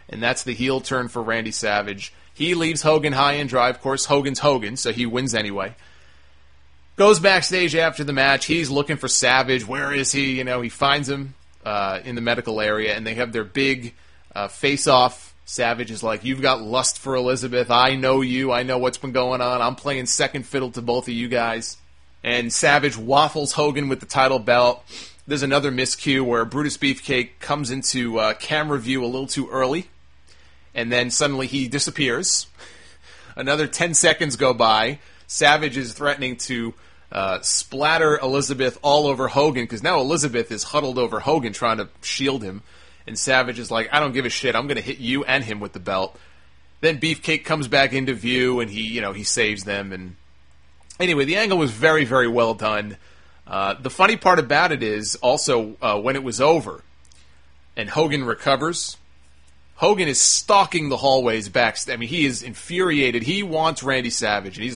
[0.10, 2.14] and that's the heel turn for Randy Savage.
[2.34, 3.70] He leaves Hogan high and dry.
[3.70, 5.76] Of course, Hogan's Hogan, so he wins anyway.
[6.96, 8.46] Goes backstage after the match.
[8.46, 9.68] He's looking for Savage.
[9.68, 10.38] Where is he?
[10.38, 13.94] You know, he finds him uh, in the medical area, and they have their big
[14.34, 15.36] uh, face off.
[15.46, 17.72] Savage is like, You've got lust for Elizabeth.
[17.72, 18.52] I know you.
[18.52, 19.62] I know what's been going on.
[19.62, 21.78] I'm playing second fiddle to both of you guys.
[22.24, 24.84] And Savage waffles Hogan with the title belt.
[25.28, 29.88] There's another miscue where Brutus Beefcake comes into uh, camera view a little too early
[30.74, 32.48] and then suddenly he disappears.
[33.36, 35.00] Another 10 seconds go by.
[35.28, 36.74] Savage is threatening to
[37.12, 41.90] uh, splatter Elizabeth all over Hogan because now Elizabeth is huddled over Hogan trying to
[42.02, 42.62] shield him.
[43.08, 44.56] And Savage is like, I don't give a shit.
[44.56, 46.18] I'm going to hit you and him with the belt.
[46.82, 49.92] Then Beefcake comes back into view and he, you know, he saves them.
[49.92, 50.16] And
[51.00, 52.98] anyway, the angle was very, very well done.
[53.48, 56.84] Uh, the funny part about it is also uh, when it was over
[57.80, 58.98] and Hogan recovers
[59.80, 61.78] Hogan is stalking the hallways back.
[61.90, 63.24] I mean, he is infuriated.
[63.24, 64.76] He wants Randy Savage, and he's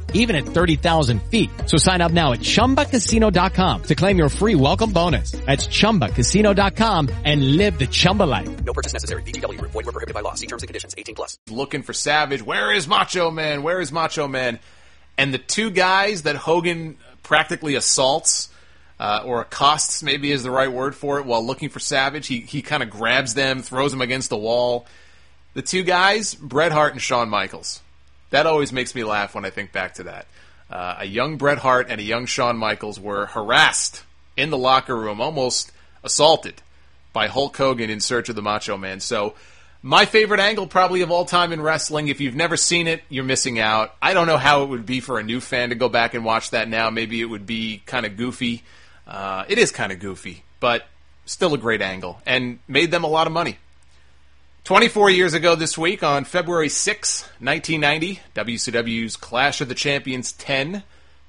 [0.13, 1.49] even at 30,000 feet.
[1.65, 5.31] So sign up now at ChumbaCasino.com to claim your free welcome bonus.
[5.31, 8.63] That's ChumbaCasino.com and live the Chumba life.
[8.63, 9.23] No purchase necessary.
[9.23, 9.59] VGW.
[9.61, 10.35] Void were prohibited by law.
[10.35, 10.95] See terms and conditions.
[10.97, 11.37] 18 plus.
[11.49, 12.45] looking for Savage.
[12.45, 13.63] Where is Macho Man?
[13.63, 14.59] Where is Macho Man?
[15.17, 18.49] And the two guys that Hogan practically assaults,
[18.99, 22.39] uh, or accosts, maybe is the right word for it, while looking for Savage, he,
[22.41, 24.85] he kind of grabs them, throws them against the wall.
[25.53, 27.81] The two guys, Bret Hart and Shawn Michaels.
[28.31, 30.25] That always makes me laugh when I think back to that.
[30.69, 34.03] Uh, a young Bret Hart and a young Shawn Michaels were harassed
[34.37, 35.71] in the locker room, almost
[36.03, 36.61] assaulted
[37.13, 38.99] by Hulk Hogan in search of the Macho Man.
[39.01, 39.35] So,
[39.83, 42.07] my favorite angle probably of all time in wrestling.
[42.07, 43.95] If you've never seen it, you're missing out.
[44.01, 46.23] I don't know how it would be for a new fan to go back and
[46.23, 46.89] watch that now.
[46.91, 48.63] Maybe it would be kind of goofy.
[49.07, 50.85] Uh, it is kind of goofy, but
[51.25, 53.57] still a great angle and made them a lot of money.
[54.63, 60.83] 24 years ago this week, on February 6, 1990, WCW's Clash of the Champions 10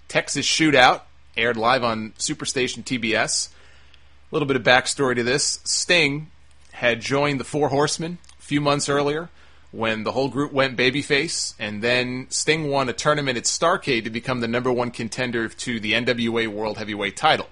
[0.07, 1.01] Texas Shootout
[1.35, 3.49] aired live on Superstation TBS.
[3.49, 6.31] A little bit of backstory to this Sting
[6.73, 9.31] had joined the Four Horsemen a few months earlier
[9.71, 14.11] when the whole group went babyface, and then Sting won a tournament at Starcade to
[14.11, 17.49] become the number one contender to the NWA World Heavyweight title,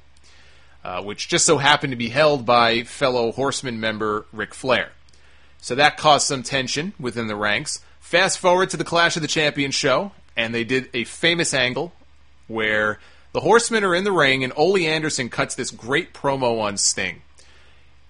[0.85, 4.91] uh, which just so happened to be held by fellow Horseman member Ric Flair.
[5.61, 7.81] So that caused some tension within the ranks.
[8.01, 11.93] Fast forward to the Clash of the Champions show, and they did a famous angle
[12.49, 12.99] where
[13.33, 17.23] the Horsemen are in the ring, and Ole Anderson cuts this great promo on Sting,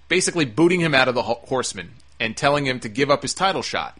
[0.08, 3.62] basically booting him out of the Horsemen and telling him to give up his title
[3.62, 3.98] shot.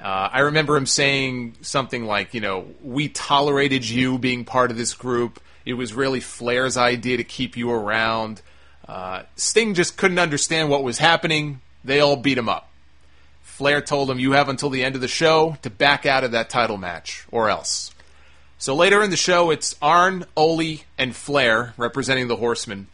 [0.00, 4.76] Uh, I remember him saying something like, you know, we tolerated you being part of
[4.76, 5.40] this group.
[5.64, 8.42] It was really Flair's idea to keep you around.
[8.86, 11.60] Uh, Sting just couldn't understand what was happening.
[11.84, 12.70] They all beat him up.
[13.42, 16.32] Flair told him, You have until the end of the show to back out of
[16.32, 17.92] that title match, or else.
[18.58, 22.88] So later in the show, it's Arn, Ole, and Flair representing the Horsemen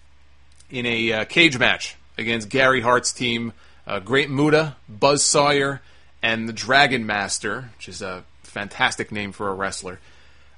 [0.71, 3.53] in a uh, cage match against Gary Hart's team,
[3.87, 5.81] uh, Great Muta, Buzz Sawyer,
[6.23, 9.99] and the Dragon Master, which is a fantastic name for a wrestler.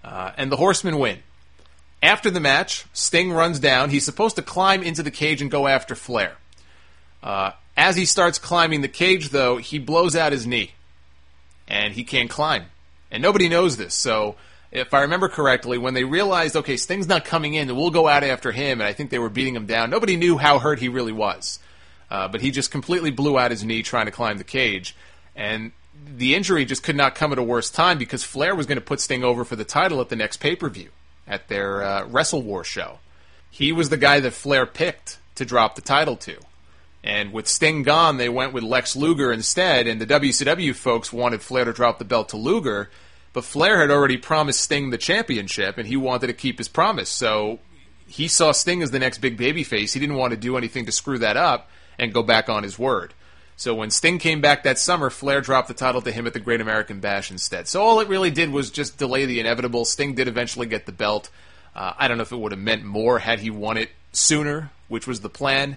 [0.02, 1.18] Uh, and the Horsemen win.
[2.02, 3.90] After the match, Sting runs down.
[3.90, 6.36] He's supposed to climb into the cage and go after Flair.
[7.22, 10.72] Uh, as he starts climbing the cage, though, he blows out his knee.
[11.68, 12.66] And he can't climb.
[13.10, 13.94] And nobody knows this.
[13.94, 14.36] So,
[14.70, 18.24] if I remember correctly, when they realized, okay, Sting's not coming in, we'll go out
[18.24, 20.88] after him, and I think they were beating him down, nobody knew how hurt he
[20.88, 21.58] really was.
[22.10, 24.96] Uh, but he just completely blew out his knee trying to climb the cage.
[25.36, 25.72] And
[26.06, 28.84] the injury just could not come at a worse time because Flair was going to
[28.84, 30.90] put Sting over for the title at the next pay per view
[31.26, 32.98] at their uh, Wrestle War show.
[33.50, 36.38] He was the guy that Flair picked to drop the title to.
[37.04, 41.42] And with Sting gone, they went with Lex Luger instead, and the WCW folks wanted
[41.42, 42.90] Flair to drop the belt to Luger,
[43.32, 47.08] but Flair had already promised Sting the championship, and he wanted to keep his promise.
[47.08, 47.58] So
[48.06, 49.94] he saw Sting as the next big babyface.
[49.94, 52.78] He didn't want to do anything to screw that up and go back on his
[52.78, 53.14] word.
[53.56, 56.40] So when Sting came back that summer, Flair dropped the title to him at the
[56.40, 57.68] Great American Bash instead.
[57.68, 59.84] So all it really did was just delay the inevitable.
[59.84, 61.30] Sting did eventually get the belt.
[61.74, 64.70] Uh, I don't know if it would have meant more had he won it sooner,
[64.88, 65.76] which was the plan,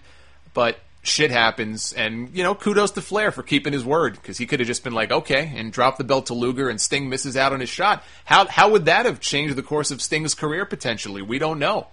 [0.53, 4.45] but shit happens, and you know, kudos to Flair for keeping his word because he
[4.45, 7.37] could have just been like, okay, and dropped the belt to Luger, and Sting misses
[7.37, 8.03] out on his shot.
[8.25, 11.21] How how would that have changed the course of Sting's career potentially?
[11.21, 11.87] We don't know.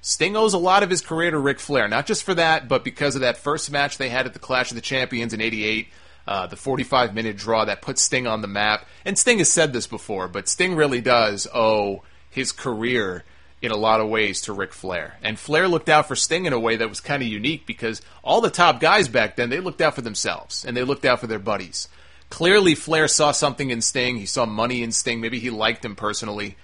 [0.00, 2.84] Sting owes a lot of his career to Ric Flair, not just for that, but
[2.84, 5.88] because of that first match they had at the Clash of the Champions in '88.
[6.26, 8.86] Uh, the 45 minute draw that put Sting on the map.
[9.06, 13.24] And Sting has said this before, but Sting really does owe his career
[13.60, 15.16] in a lot of ways to Ric Flair.
[15.22, 18.00] And Flair looked out for Sting in a way that was kind of unique because
[18.22, 21.20] all the top guys back then, they looked out for themselves and they looked out
[21.20, 21.88] for their buddies.
[22.30, 24.16] Clearly, Flair saw something in Sting.
[24.16, 25.20] He saw money in Sting.
[25.20, 26.56] Maybe he liked him personally.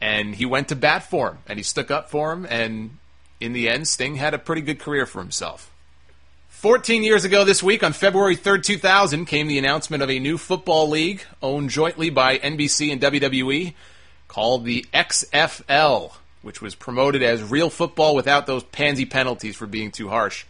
[0.00, 2.44] And he went to bat for him and he stuck up for him.
[2.50, 2.98] And
[3.40, 5.70] in the end, Sting had a pretty good career for himself.
[6.48, 10.38] 14 years ago this week, on February 3rd, 2000, came the announcement of a new
[10.38, 13.74] football league owned jointly by NBC and WWE
[14.28, 16.12] called the XFL
[16.42, 20.44] which was promoted as real football without those pansy penalties for being too harsh.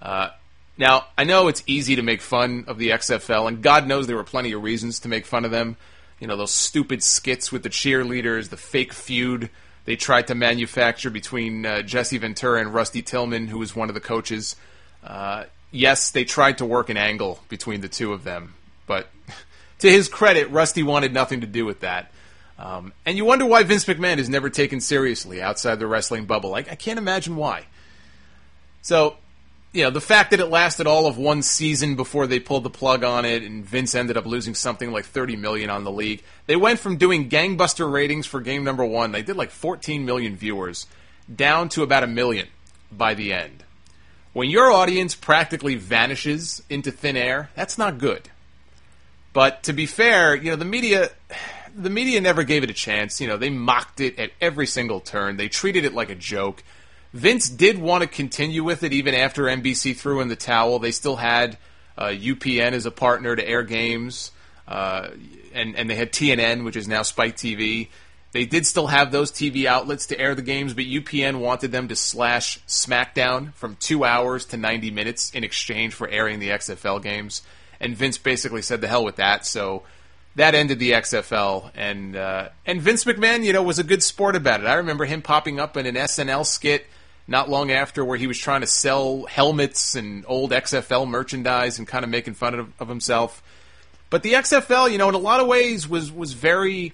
[0.00, 0.30] Uh,
[0.76, 4.16] now, I know it's easy to make fun of the XFL, and God knows there
[4.16, 5.76] were plenty of reasons to make fun of them.
[6.18, 9.50] You know, those stupid skits with the cheerleaders, the fake feud
[9.84, 13.94] they tried to manufacture between uh, Jesse Ventura and Rusty Tillman, who was one of
[13.94, 14.56] the coaches.
[15.02, 18.54] Uh, yes, they tried to work an angle between the two of them,
[18.86, 19.10] but
[19.80, 22.10] to his credit, Rusty wanted nothing to do with that.
[22.58, 26.54] Um, and you wonder why Vince McMahon is never taken seriously outside the wrestling bubble.
[26.54, 27.66] I, I can't imagine why.
[28.82, 29.16] So,
[29.72, 32.70] you know, the fact that it lasted all of one season before they pulled the
[32.70, 36.22] plug on it, and Vince ended up losing something like 30 million on the league.
[36.46, 40.36] They went from doing gangbuster ratings for game number one, they did like 14 million
[40.36, 40.86] viewers,
[41.34, 42.46] down to about a million
[42.92, 43.64] by the end.
[44.32, 48.28] When your audience practically vanishes into thin air, that's not good.
[49.32, 51.10] But to be fair, you know, the media
[51.76, 53.20] the media never gave it a chance.
[53.20, 55.36] You know, they mocked it at every single turn.
[55.36, 56.62] They treated it like a joke.
[57.12, 60.78] Vince did want to continue with it even after NBC threw in the towel.
[60.78, 61.58] They still had
[61.96, 64.32] uh, UPN as a partner to air games,
[64.66, 65.10] uh,
[65.52, 67.88] and and they had TNN, which is now Spike TV.
[68.32, 71.86] They did still have those TV outlets to air the games, but UPN wanted them
[71.86, 77.00] to slash SmackDown from two hours to 90 minutes in exchange for airing the XFL
[77.00, 77.42] games.
[77.78, 79.84] And Vince basically said, "The hell with that." So
[80.36, 84.36] that ended the XFL, and uh, and Vince McMahon, you know, was a good sport
[84.36, 84.66] about it.
[84.66, 86.86] I remember him popping up in an SNL skit
[87.26, 91.88] not long after where he was trying to sell helmets and old XFL merchandise and
[91.88, 93.42] kind of making fun of, of himself.
[94.10, 96.92] But the XFL, you know, in a lot of ways was was very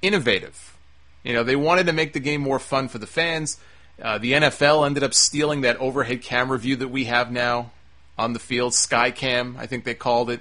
[0.00, 0.76] innovative.
[1.22, 3.58] You know, they wanted to make the game more fun for the fans.
[4.00, 7.70] Uh, the NFL ended up stealing that overhead camera view that we have now
[8.18, 10.40] on the field, Skycam, I think they called it.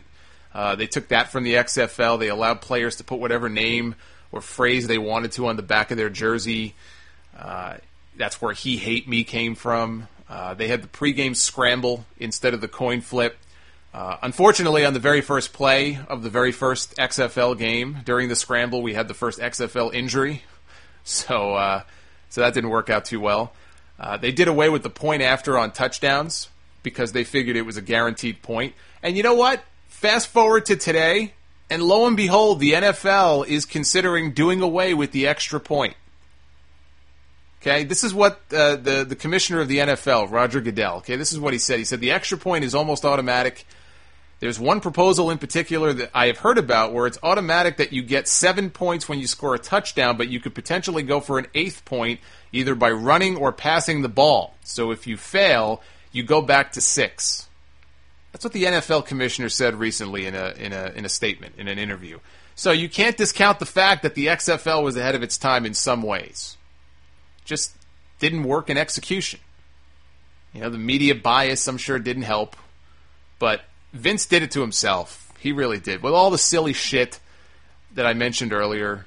[0.53, 2.19] Uh, they took that from the XFL.
[2.19, 3.95] They allowed players to put whatever name
[4.32, 6.76] or phrase they wanted to on the back of their jersey.
[7.38, 7.76] Uh,
[8.18, 10.07] that's where "He Hate Me" came from.
[10.30, 13.38] Uh, they had the pregame scramble instead of the coin flip.
[13.94, 18.36] Uh, unfortunately, on the very first play of the very first XFL game during the
[18.36, 20.44] scramble, we had the first XFL injury,
[21.03, 21.84] so uh,
[22.30, 23.53] so that didn't work out too well.
[23.99, 26.49] Uh, they did away with the point after on touchdowns
[26.82, 28.73] because they figured it was a guaranteed point.
[29.03, 29.64] And you know what?
[30.02, 31.36] Fast forward to today,
[31.69, 35.94] and lo and behold, the NFL is considering doing away with the extra point.
[37.61, 40.95] Okay, this is what uh, the the commissioner of the NFL, Roger Goodell.
[40.98, 41.78] Okay, this is what he said.
[41.78, 43.64] He said the extra point is almost automatic.
[44.40, 48.02] There's one proposal in particular that I have heard about where it's automatic that you
[48.02, 51.45] get seven points when you score a touchdown, but you could potentially go for an
[51.53, 52.22] eighth point
[52.52, 54.56] either by running or passing the ball.
[54.64, 57.49] So if you fail, you go back to six.
[58.32, 61.68] That's what the NFL commissioner said recently in a in a in a statement in
[61.68, 62.20] an interview.
[62.56, 65.74] So you can't discount the fact that the XFL was ahead of its time in
[65.74, 66.58] some ways.
[67.44, 67.76] Just
[68.20, 69.40] didn't work in execution.
[70.53, 72.56] You know, the media bias I'm sure didn't help,
[73.40, 73.62] but
[73.94, 75.32] Vince did it to himself.
[75.40, 76.03] He really did.
[76.03, 77.20] With all the silly shit
[77.94, 79.06] that I mentioned earlier,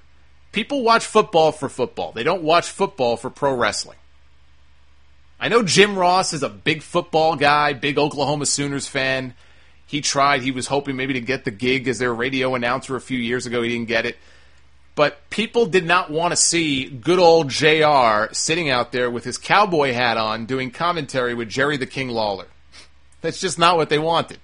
[0.52, 2.12] people watch football for football.
[2.12, 3.98] They don't watch football for pro wrestling.
[5.44, 9.34] I know Jim Ross is a big football guy, big Oklahoma Sooners fan.
[9.86, 13.00] He tried, he was hoping maybe to get the gig as their radio announcer a
[13.00, 13.60] few years ago.
[13.60, 14.16] He didn't get it.
[14.94, 19.36] But people did not want to see good old JR sitting out there with his
[19.36, 22.46] cowboy hat on doing commentary with Jerry the King Lawler.
[23.20, 24.38] That's just not what they wanted.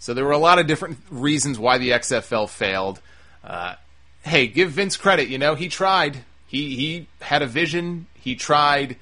[0.00, 3.00] So there were a lot of different reasons why the XFL failed.
[3.44, 3.76] Uh,
[4.22, 5.28] hey, give Vince credit.
[5.28, 6.24] You know, he tried.
[6.48, 8.08] He he had a vision.
[8.14, 8.96] He tried,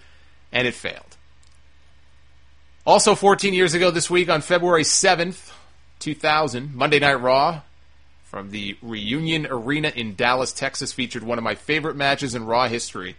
[0.52, 1.05] and it failed.
[2.86, 5.50] Also, 14 years ago this week, on February 7th,
[5.98, 7.62] 2000, Monday Night Raw
[8.22, 12.68] from the Reunion Arena in Dallas, Texas, featured one of my favorite matches in Raw
[12.68, 13.16] history.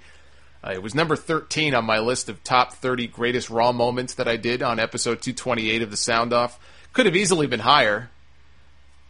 [0.63, 4.25] Uh, it was number 13 on my list of top 30 greatest Raw moments that
[4.25, 6.57] I did on episode 228 of the Sound Off.
[6.93, 8.09] Could have easily been higher.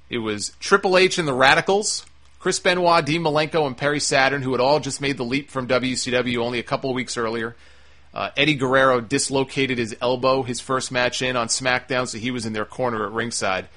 [0.09, 2.03] It was Triple H and the Radicals,
[2.39, 5.67] Chris Benoit, Dean Malenko, and Perry Saturn, who had all just made the leap from
[5.67, 7.55] WCW only a couple weeks earlier.
[8.17, 12.47] Uh, Eddie Guerrero dislocated his elbow his first match in on SmackDown, so he was
[12.47, 13.67] in their corner at ringside.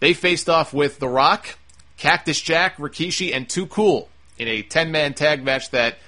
[0.00, 1.58] They faced off with The Rock,
[1.98, 4.08] Cactus Jack, Rikishi, and Too Cool
[4.38, 5.98] in a 10 man tag match that,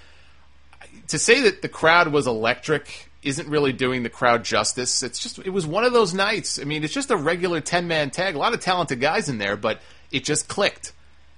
[1.09, 5.03] to say that the crowd was electric isn't really doing the crowd justice.
[5.03, 6.59] It's just it was one of those nights.
[6.59, 8.35] I mean, it's just a regular 10 man tag.
[8.35, 9.79] A lot of talented guys in there, but
[10.11, 10.95] it just clicked.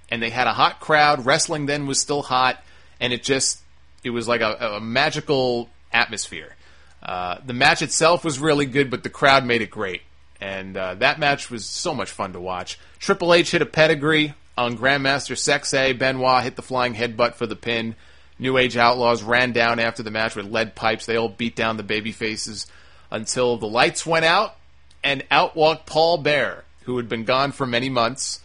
[0.07, 1.25] And they had a hot crowd.
[1.25, 2.63] Wrestling then was still hot,
[3.01, 3.59] and it just
[4.01, 5.67] it was like a, a magical
[5.97, 6.55] atmosphere.
[7.01, 10.01] Uh, the match itself was really good, but the crowd made it great.
[10.39, 12.79] And uh, that match was so much fun to watch.
[12.99, 15.97] Triple H hit a pedigree on Grandmaster Sexay.
[15.97, 17.95] Benoit hit the flying headbutt for the pin.
[18.39, 21.05] New Age Outlaws ran down after the match with lead pipes.
[21.05, 22.67] They all beat down the baby faces
[23.09, 24.55] until the lights went out,
[25.03, 28.41] and out walked Paul Bearer, who had been gone for many months,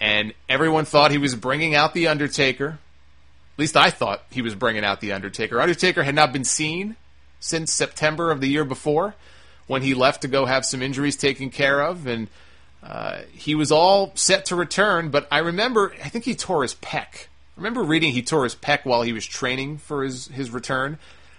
[0.00, 2.78] and everyone thought he was bringing out the Undertaker.
[3.62, 5.60] Least I thought he was bringing out the Undertaker.
[5.60, 6.96] Undertaker had not been seen
[7.40, 9.14] since September of the year before,
[9.66, 12.28] when he left to go have some injuries taken care of, and
[12.82, 15.10] uh, he was all set to return.
[15.10, 17.26] But I remember, I think he tore his pec
[17.56, 20.98] I remember reading he tore his pec while he was training for his, his return.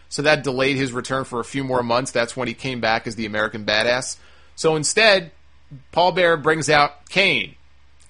[0.09, 2.11] So that delayed his return for a few more months.
[2.11, 4.17] That's when he came back as the American Badass.
[4.55, 5.31] So instead,
[5.91, 7.55] Paul Bear brings out Kane.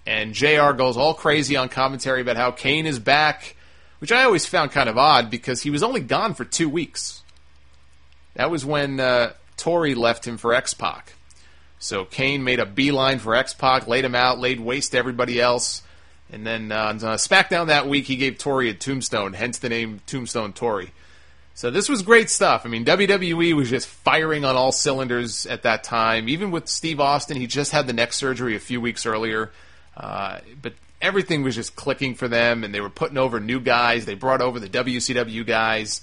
[0.05, 3.55] And JR goes all crazy on commentary about how Kane is back,
[4.03, 7.21] which I always found kind of odd because he was only gone for two weeks.
[8.35, 11.13] That was when uh, Tori left him for X Pac.
[11.79, 15.39] So Kane made a beeline for X Pac, laid him out, laid waste to everybody
[15.39, 15.83] else.
[16.29, 19.69] And then uh, on uh, SmackDown that week, he gave Tori a tombstone, hence the
[19.69, 20.91] name Tombstone Tori.
[21.53, 22.65] So this was great stuff.
[22.65, 26.27] I mean, WWE was just firing on all cylinders at that time.
[26.27, 29.49] Even with Steve Austin, he just had the neck surgery a few weeks earlier.
[29.95, 30.73] Uh, but
[31.03, 34.05] everything was just clicking for them, and they were putting over new guys.
[34.05, 36.01] They brought over the WCW guys.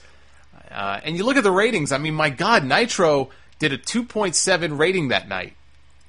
[0.70, 1.90] Uh, and you look at the ratings.
[1.90, 5.55] I mean, my God, Nitro did a 2.7 rating that night.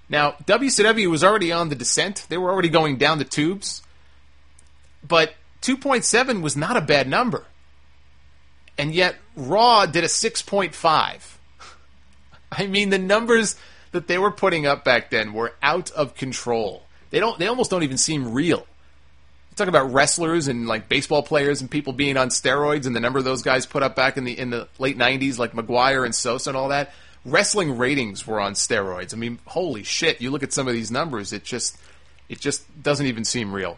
[0.09, 2.25] Now, WCW was already on the descent.
[2.29, 3.81] They were already going down the tubes.
[5.07, 7.45] But 2.7 was not a bad number.
[8.77, 11.37] And yet Raw did a 6.5.
[12.51, 13.55] I mean the numbers
[13.91, 16.83] that they were putting up back then were out of control.
[17.09, 18.65] They don't they almost don't even seem real.
[19.55, 23.19] Talk about wrestlers and like baseball players and people being on steroids and the number
[23.19, 26.15] of those guys put up back in the in the late 90s like McGwire and
[26.15, 26.93] Sosa and all that.
[27.25, 29.13] Wrestling ratings were on steroids.
[29.13, 31.77] I mean, holy shit, you look at some of these numbers, it just
[32.29, 33.77] it just doesn't even seem real.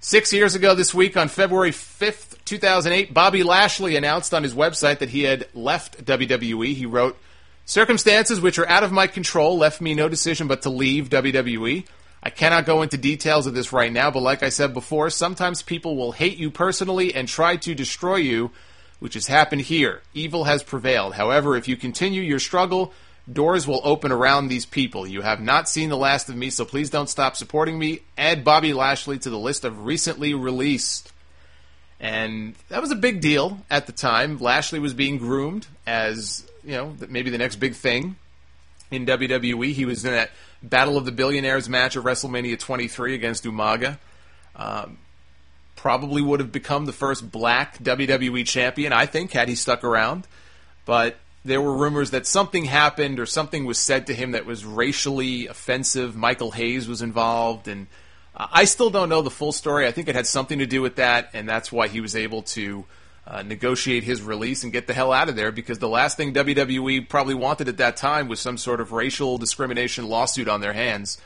[0.00, 4.98] Six years ago this week, on February 5th, 2008, Bobby Lashley announced on his website
[4.98, 6.74] that he had left WWE.
[6.74, 7.18] He wrote,
[7.64, 11.84] Circumstances which are out of my control left me no decision but to leave WWE.
[12.22, 15.62] I cannot go into details of this right now, but like I said before, sometimes
[15.62, 18.50] people will hate you personally and try to destroy you,
[18.98, 20.02] which has happened here.
[20.14, 21.14] Evil has prevailed.
[21.14, 22.92] However, if you continue your struggle,
[23.32, 25.06] doors will open around these people.
[25.06, 28.00] You have not seen the last of me, so please don't stop supporting me.
[28.16, 31.12] Add Bobby Lashley to the list of recently released.
[32.00, 34.38] And that was a big deal at the time.
[34.38, 38.16] Lashley was being groomed as, you know, maybe the next big thing
[38.90, 39.72] in WWE.
[39.72, 40.30] He was in that
[40.62, 43.98] Battle of the Billionaires match at WrestleMania 23 against Umaga.
[44.56, 44.98] Um,
[45.76, 50.26] probably would have become the first black WWE champion, I think, had he stuck around.
[50.84, 54.64] But there were rumors that something happened or something was said to him that was
[54.64, 56.16] racially offensive.
[56.16, 57.86] Michael Hayes was involved, and
[58.34, 59.86] I still don't know the full story.
[59.86, 62.42] I think it had something to do with that, and that's why he was able
[62.42, 62.84] to
[63.28, 66.32] uh, negotiate his release and get the hell out of there because the last thing
[66.32, 70.72] WWE probably wanted at that time was some sort of racial discrimination lawsuit on their
[70.72, 71.18] hands.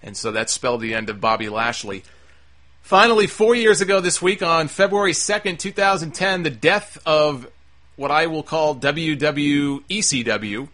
[0.00, 2.04] And so that spelled the end of Bobby Lashley.
[2.82, 7.48] Finally, four years ago this week, on February 2nd, 2010, the death of
[7.96, 10.68] what I will call WWECW.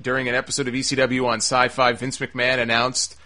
[0.00, 3.16] During an episode of ECW on Sci Fi, Vince McMahon announced,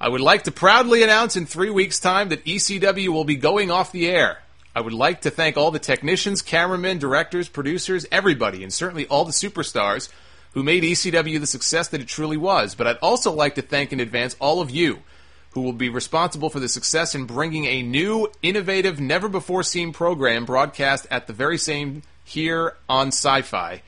[0.00, 3.70] I would like to proudly announce in three weeks' time that ECW will be going
[3.70, 4.38] off the air.
[4.74, 9.24] I would like to thank all the technicians, cameramen, directors, producers, everybody, and certainly all
[9.24, 10.08] the superstars
[10.52, 12.74] who made ECW the success that it truly was.
[12.74, 15.00] But I'd also like to thank in advance all of you
[15.52, 19.92] who will be responsible for the success in bringing a new, innovative, never before seen
[19.92, 23.82] program broadcast at the very same here on Sci Fi.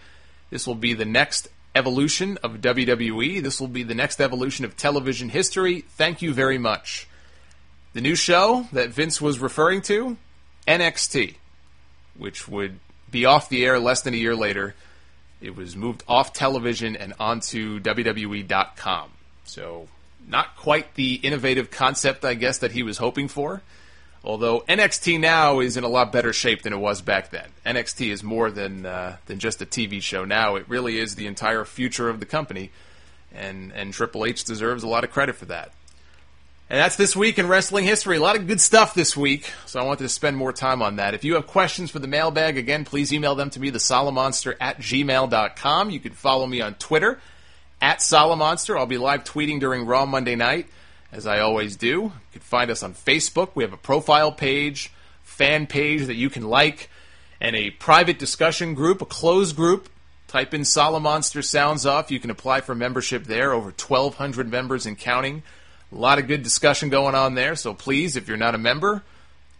[0.50, 3.40] This will be the next evolution of WWE.
[3.42, 5.82] This will be the next evolution of television history.
[5.82, 7.06] Thank you very much.
[7.92, 10.16] The new show that Vince was referring to,
[10.66, 11.36] NXT,
[12.16, 12.78] which would
[13.10, 14.74] be off the air less than a year later.
[15.40, 19.10] It was moved off television and onto WWE.com.
[19.44, 19.88] So,
[20.26, 23.62] not quite the innovative concept, I guess, that he was hoping for.
[24.24, 27.48] Although NXT now is in a lot better shape than it was back then.
[27.66, 30.54] NXT is more than uh, than just a TV show now.
[30.54, 32.70] It really is the entire future of the company,
[33.34, 35.72] and and Triple H deserves a lot of credit for that.
[36.72, 38.16] And that's this week in wrestling history.
[38.16, 40.96] A lot of good stuff this week, so I wanted to spend more time on
[40.96, 41.12] that.
[41.12, 44.78] If you have questions for the mailbag, again, please email them to me, thesolomonster at
[44.78, 45.90] gmail.com.
[45.90, 47.20] You can follow me on Twitter,
[47.82, 48.74] at Solomonster.
[48.74, 50.66] I'll be live tweeting during Raw Monday night
[51.12, 51.90] as I always do.
[51.90, 53.50] You can find us on Facebook.
[53.54, 54.90] We have a profile page,
[55.24, 56.88] fan page that you can like,
[57.38, 59.90] and a private discussion group, a closed group.
[60.26, 62.10] Type in Solomonster Sounds Off.
[62.10, 63.52] You can apply for membership there.
[63.52, 65.42] Over 1,200 members and counting.
[65.92, 67.54] A lot of good discussion going on there.
[67.54, 69.02] So please, if you're not a member,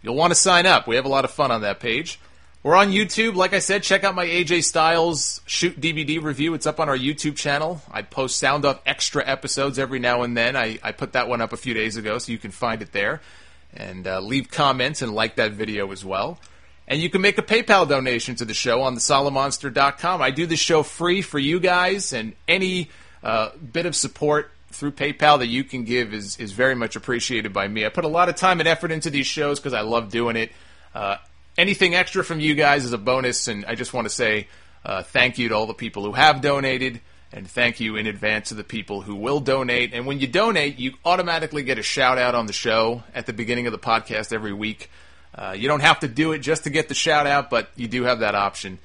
[0.01, 0.87] you'll want to sign up.
[0.87, 2.19] We have a lot of fun on that page.
[2.63, 3.35] We're on YouTube.
[3.35, 6.53] Like I said, check out my AJ Styles shoot DVD review.
[6.53, 7.81] It's up on our YouTube channel.
[7.91, 10.55] I post sound off extra episodes every now and then.
[10.55, 12.93] I, I put that one up a few days ago, so you can find it
[12.93, 13.21] there.
[13.73, 16.39] And uh, leave comments and like that video as well.
[16.87, 20.21] And you can make a PayPal donation to the show on thesolomonster.com.
[20.21, 22.89] I do this show free for you guys, and any
[23.23, 27.53] uh, bit of support through PayPal that you can give is, is very much appreciated
[27.53, 27.85] by me.
[27.85, 30.35] I put a lot of time and effort into these shows because I love doing
[30.35, 30.51] it.
[30.93, 31.17] Uh,
[31.57, 34.47] anything extra from you guys is a bonus, and I just want to say
[34.85, 38.49] uh, thank you to all the people who have donated, and thank you in advance
[38.49, 39.93] to the people who will donate.
[39.93, 43.33] And when you donate, you automatically get a shout out on the show at the
[43.33, 44.89] beginning of the podcast every week.
[45.33, 47.87] Uh, you don't have to do it just to get the shout out, but you
[47.87, 48.77] do have that option.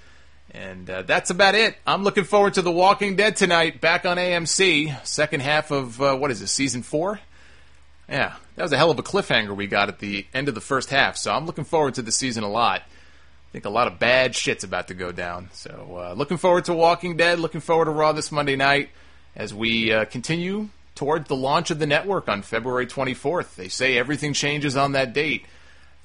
[0.51, 1.77] And uh, that's about it.
[1.87, 5.07] I'm looking forward to The Walking Dead tonight, back on AMC.
[5.07, 7.21] Second half of, uh, what is this, season four?
[8.09, 10.63] Yeah, that was a hell of a cliffhanger we got at the end of the
[10.63, 12.81] first half, so I'm looking forward to the season a lot.
[12.81, 15.51] I think a lot of bad shit's about to go down.
[15.53, 18.89] So, uh, looking forward to Walking Dead, looking forward to Raw this Monday night
[19.37, 23.55] as we uh, continue toward the launch of the network on February 24th.
[23.57, 25.45] They say everything changes on that date.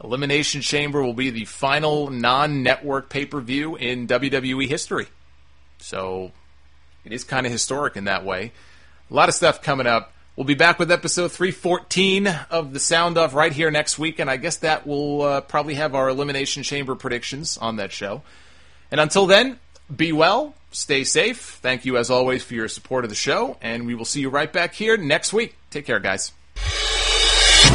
[0.01, 5.07] Elimination Chamber will be the final non network pay per view in WWE history.
[5.79, 6.31] So,
[7.03, 8.51] it is kind of historic in that way.
[9.09, 10.13] A lot of stuff coming up.
[10.35, 14.29] We'll be back with episode 314 of the Sound Off right here next week, and
[14.31, 18.23] I guess that will uh, probably have our Elimination Chamber predictions on that show.
[18.89, 19.59] And until then,
[19.95, 21.59] be well, stay safe.
[21.61, 24.29] Thank you, as always, for your support of the show, and we will see you
[24.29, 25.55] right back here next week.
[25.69, 26.31] Take care, guys.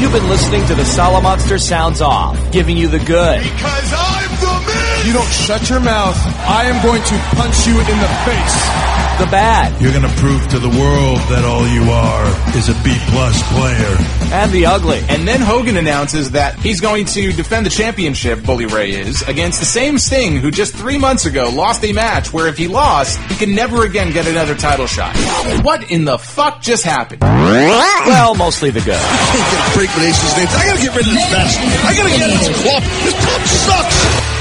[0.00, 3.42] You've been listening to the Solomonster Sounds Off, giving you the good.
[3.42, 5.06] Because I'm the man!
[5.06, 8.97] You don't shut your mouth, I am going to punch you in the face.
[9.18, 9.80] The bad.
[9.82, 13.42] You're going to prove to the world that all you are is a B plus
[13.52, 13.96] player.
[14.32, 15.02] And the ugly.
[15.08, 19.58] And then Hogan announces that he's going to defend the championship, Bully Ray is, against
[19.58, 23.18] the same Sting who just three months ago lost a match where if he lost,
[23.30, 25.16] he can never again get another title shot.
[25.64, 27.22] What in the fuck just happened?
[27.22, 28.94] Well, mostly the good.
[29.00, 30.54] I can't get a break with Ace's names.
[30.54, 31.56] I gotta get rid of this mess.
[31.58, 32.82] I gotta get this club.
[33.02, 34.37] This club sucks.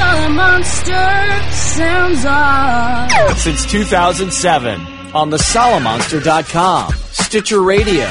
[0.00, 3.38] Solomonster sounds off.
[3.38, 4.80] Since 2007
[5.14, 8.06] on the Solomonster.com, Stitcher Radio,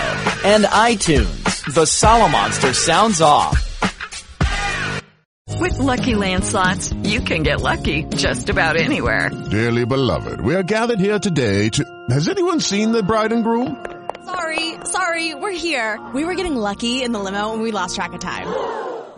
[0.46, 1.44] and iTunes.
[1.74, 3.66] The Salamonster sounds off.
[5.60, 9.32] With Lucky Land slots, you can get lucky just about anywhere.
[9.50, 11.84] Dearly beloved, we are gathered here today to.
[12.12, 13.84] Has anyone seen the bride and groom?
[14.26, 16.00] Sorry, sorry, we're here.
[16.14, 18.89] We were getting lucky in the limo and we lost track of time.